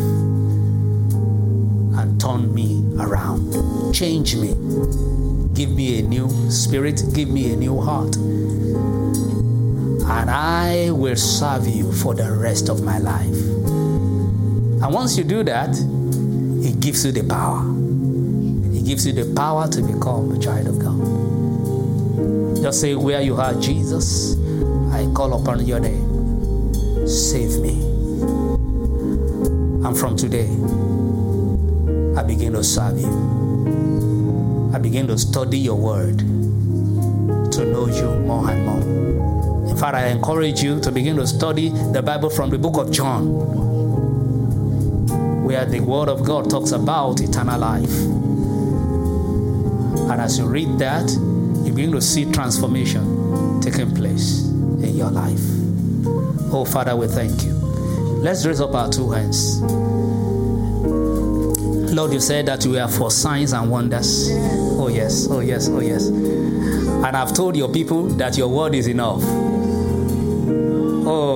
and 1.95 2.19
turn 2.19 2.53
me 2.53 2.83
around. 2.99 3.93
Change 3.93 4.35
me. 4.35 4.49
Give 5.53 5.69
me 5.71 5.99
a 5.99 6.01
new 6.01 6.29
spirit. 6.51 7.01
Give 7.13 7.29
me 7.29 7.53
a 7.53 7.55
new 7.55 7.79
heart. 7.79 8.17
And 10.11 10.29
I 10.29 10.91
will 10.91 11.15
serve 11.15 11.67
you 11.67 11.91
for 11.93 12.13
the 12.13 12.29
rest 12.33 12.67
of 12.67 12.83
my 12.83 12.97
life. 12.97 13.33
And 14.83 14.93
once 14.93 15.17
you 15.17 15.23
do 15.23 15.41
that, 15.45 15.69
it 15.69 16.81
gives 16.81 17.05
you 17.05 17.13
the 17.13 17.23
power. 17.23 17.63
It 18.75 18.85
gives 18.85 19.07
you 19.07 19.13
the 19.13 19.33
power 19.33 19.69
to 19.69 19.81
become 19.81 20.35
a 20.35 20.37
child 20.37 20.67
of 20.67 20.79
God. 20.79 22.61
Just 22.61 22.81
say, 22.81 22.93
Where 22.93 23.21
you 23.21 23.37
are, 23.37 23.53
Jesus, 23.61 24.35
I 24.91 25.09
call 25.15 25.41
upon 25.41 25.65
your 25.65 25.79
name. 25.79 27.07
Save 27.07 27.61
me. 27.61 27.81
And 29.87 29.97
from 29.97 30.17
today, 30.17 30.49
I 32.19 32.23
begin 32.23 32.51
to 32.53 32.63
serve 32.65 32.99
you. 32.99 34.71
I 34.75 34.77
begin 34.77 35.07
to 35.07 35.17
study 35.17 35.57
your 35.57 35.75
word, 35.75 36.19
to 36.19 37.65
know 37.65 37.87
you 37.87 38.19
more 38.27 38.51
and 38.51 38.65
more. 38.65 39.40
In 39.71 39.77
fact, 39.77 39.95
I 39.95 40.07
encourage 40.07 40.61
you 40.61 40.79
to 40.81 40.91
begin 40.91 41.15
to 41.15 41.25
study 41.25 41.69
the 41.69 42.03
Bible 42.03 42.29
from 42.29 42.49
the 42.49 42.57
book 42.57 42.77
of 42.77 42.91
John, 42.91 43.25
where 45.45 45.65
the 45.65 45.79
Word 45.79 46.09
of 46.09 46.23
God 46.23 46.49
talks 46.49 46.71
about 46.71 47.21
eternal 47.21 47.59
life. 47.59 47.91
And 50.11 50.19
as 50.21 50.37
you 50.37 50.45
read 50.45 50.77
that, 50.79 51.09
you 51.65 51.71
begin 51.73 51.91
to 51.93 52.01
see 52.01 52.29
transformation 52.31 53.61
taking 53.61 53.95
place 53.95 54.43
in 54.49 54.95
your 54.95 55.09
life. 55.09 55.41
Oh, 56.53 56.65
Father, 56.65 56.95
we 56.95 57.07
thank 57.07 57.43
you. 57.43 57.53
Let's 57.53 58.45
raise 58.45 58.59
up 58.59 58.75
our 58.75 58.91
two 58.91 59.09
hands. 59.09 59.61
Lord, 61.93 62.13
you 62.13 62.19
said 62.19 62.45
that 62.47 62.65
you 62.65 62.77
are 62.77 62.89
for 62.89 63.09
signs 63.09 63.53
and 63.53 63.71
wonders. 63.71 64.29
Oh, 64.31 64.89
yes, 64.89 65.27
oh, 65.29 65.39
yes, 65.39 65.69
oh, 65.69 65.79
yes. 65.79 66.07
And 66.07 67.17
I've 67.17 67.33
told 67.33 67.55
your 67.55 67.69
people 67.69 68.03
that 68.17 68.37
your 68.37 68.49
word 68.49 68.75
is 68.75 68.87
enough. 68.87 69.23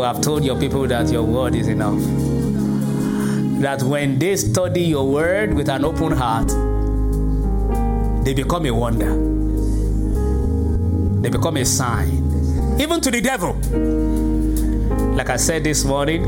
I've 0.05 0.21
told 0.21 0.45
your 0.45 0.59
people 0.59 0.87
that 0.87 1.11
your 1.11 1.23
word 1.23 1.55
is 1.55 1.67
enough. 1.67 1.99
That 3.61 3.81
when 3.81 4.19
they 4.19 4.35
study 4.35 4.83
your 4.83 5.09
word 5.09 5.53
with 5.55 5.67
an 5.67 5.83
open 5.83 6.11
heart, 6.11 6.49
they 8.23 8.33
become 8.35 8.65
a 8.67 8.71
wonder. 8.71 9.13
They 11.21 11.29
become 11.29 11.57
a 11.57 11.65
sign, 11.65 12.77
even 12.79 13.01
to 13.01 13.09
the 13.09 13.19
devil. 13.19 13.53
Like 15.15 15.29
I 15.31 15.37
said 15.37 15.63
this 15.63 15.83
morning, 15.83 16.21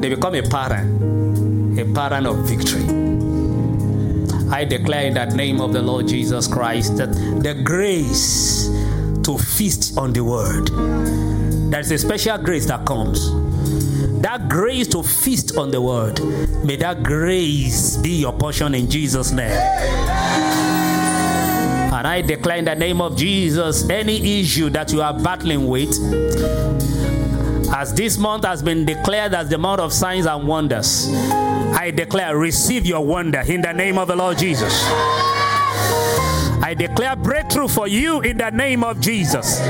they 0.00 0.08
become 0.08 0.36
a 0.36 0.42
pattern, 0.42 1.76
a 1.78 1.84
pattern 1.92 2.26
of 2.26 2.36
victory. 2.48 2.84
I 4.52 4.64
declare 4.64 5.06
in 5.06 5.14
that 5.14 5.32
name 5.32 5.60
of 5.60 5.72
the 5.72 5.82
Lord 5.82 6.06
Jesus 6.06 6.46
Christ 6.46 6.98
that 6.98 7.12
the 7.42 7.54
grace 7.64 8.68
to 9.24 9.38
feast 9.38 9.98
on 9.98 10.12
the 10.12 10.22
word, 10.22 10.70
there's 11.70 11.90
a 11.90 11.98
special 11.98 12.38
grace 12.38 12.66
that 12.66 12.86
comes. 12.86 13.30
That 14.22 14.48
grace 14.48 14.88
to 14.88 15.02
feast 15.02 15.56
on 15.56 15.70
the 15.70 15.80
word, 15.80 16.18
may 16.64 16.76
that 16.76 17.02
grace 17.02 17.96
be 17.98 18.20
your 18.20 18.32
portion 18.32 18.74
in 18.74 18.88
Jesus' 18.88 19.32
name. 19.32 19.50
And 21.92 22.06
I 22.06 22.22
declare 22.22 22.56
in 22.56 22.64
the 22.64 22.74
name 22.74 23.00
of 23.00 23.16
Jesus 23.16 23.88
any 23.88 24.40
issue 24.40 24.70
that 24.70 24.92
you 24.92 25.02
are 25.02 25.12
battling 25.18 25.66
with, 25.66 25.90
as 27.74 27.92
this 27.94 28.18
month 28.18 28.44
has 28.44 28.62
been 28.62 28.84
declared 28.84 29.34
as 29.34 29.48
the 29.48 29.58
month 29.58 29.80
of 29.80 29.92
signs 29.92 30.26
and 30.26 30.46
wonders, 30.46 31.08
I 31.12 31.90
declare, 31.94 32.36
receive 32.36 32.86
your 32.86 33.04
wonder 33.04 33.40
in 33.40 33.60
the 33.62 33.72
name 33.72 33.98
of 33.98 34.08
the 34.08 34.16
Lord 34.16 34.38
Jesus. 34.38 34.72
I 36.62 36.74
declare 36.76 37.16
breakthrough 37.16 37.68
for 37.68 37.88
you 37.88 38.20
in 38.20 38.38
the 38.38 38.50
name 38.50 38.84
of 38.84 39.00
Jesus. 39.00 39.60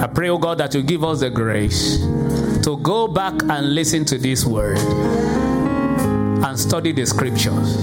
I 0.00 0.06
pray, 0.06 0.30
oh 0.30 0.38
God, 0.38 0.56
that 0.58 0.74
you 0.74 0.82
give 0.82 1.04
us 1.04 1.20
the 1.20 1.28
grace 1.28 1.98
to 2.64 2.78
go 2.82 3.06
back 3.06 3.34
and 3.42 3.74
listen 3.74 4.04
to 4.06 4.16
this 4.16 4.46
word 4.46 4.78
and 4.78 6.58
study 6.58 6.92
the 6.92 7.04
scriptures 7.04 7.76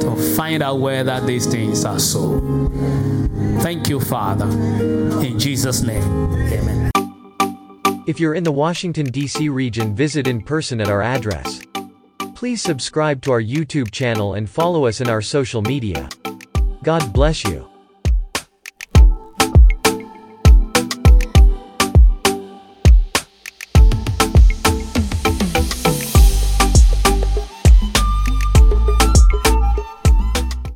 to 0.00 0.14
find 0.36 0.62
out 0.62 0.78
whether 0.78 1.20
these 1.20 1.46
things 1.46 1.84
are 1.84 1.98
so. 1.98 2.38
Thank 3.60 3.88
you, 3.88 3.98
Father. 3.98 4.46
In 5.24 5.38
Jesus' 5.38 5.82
name, 5.82 6.02
amen. 6.52 6.90
If 8.06 8.20
you're 8.20 8.34
in 8.34 8.44
the 8.44 8.52
Washington, 8.52 9.06
D.C. 9.06 9.48
region, 9.48 9.94
visit 9.94 10.26
in 10.26 10.42
person 10.42 10.80
at 10.80 10.88
our 10.88 11.02
address. 11.02 11.62
Please 12.34 12.62
subscribe 12.62 13.22
to 13.22 13.32
our 13.32 13.42
YouTube 13.42 13.90
channel 13.90 14.34
and 14.34 14.48
follow 14.48 14.86
us 14.86 15.00
in 15.00 15.08
our 15.08 15.20
social 15.20 15.62
media. 15.62 16.08
God 16.82 17.12
bless 17.12 17.44
you. 17.44 17.69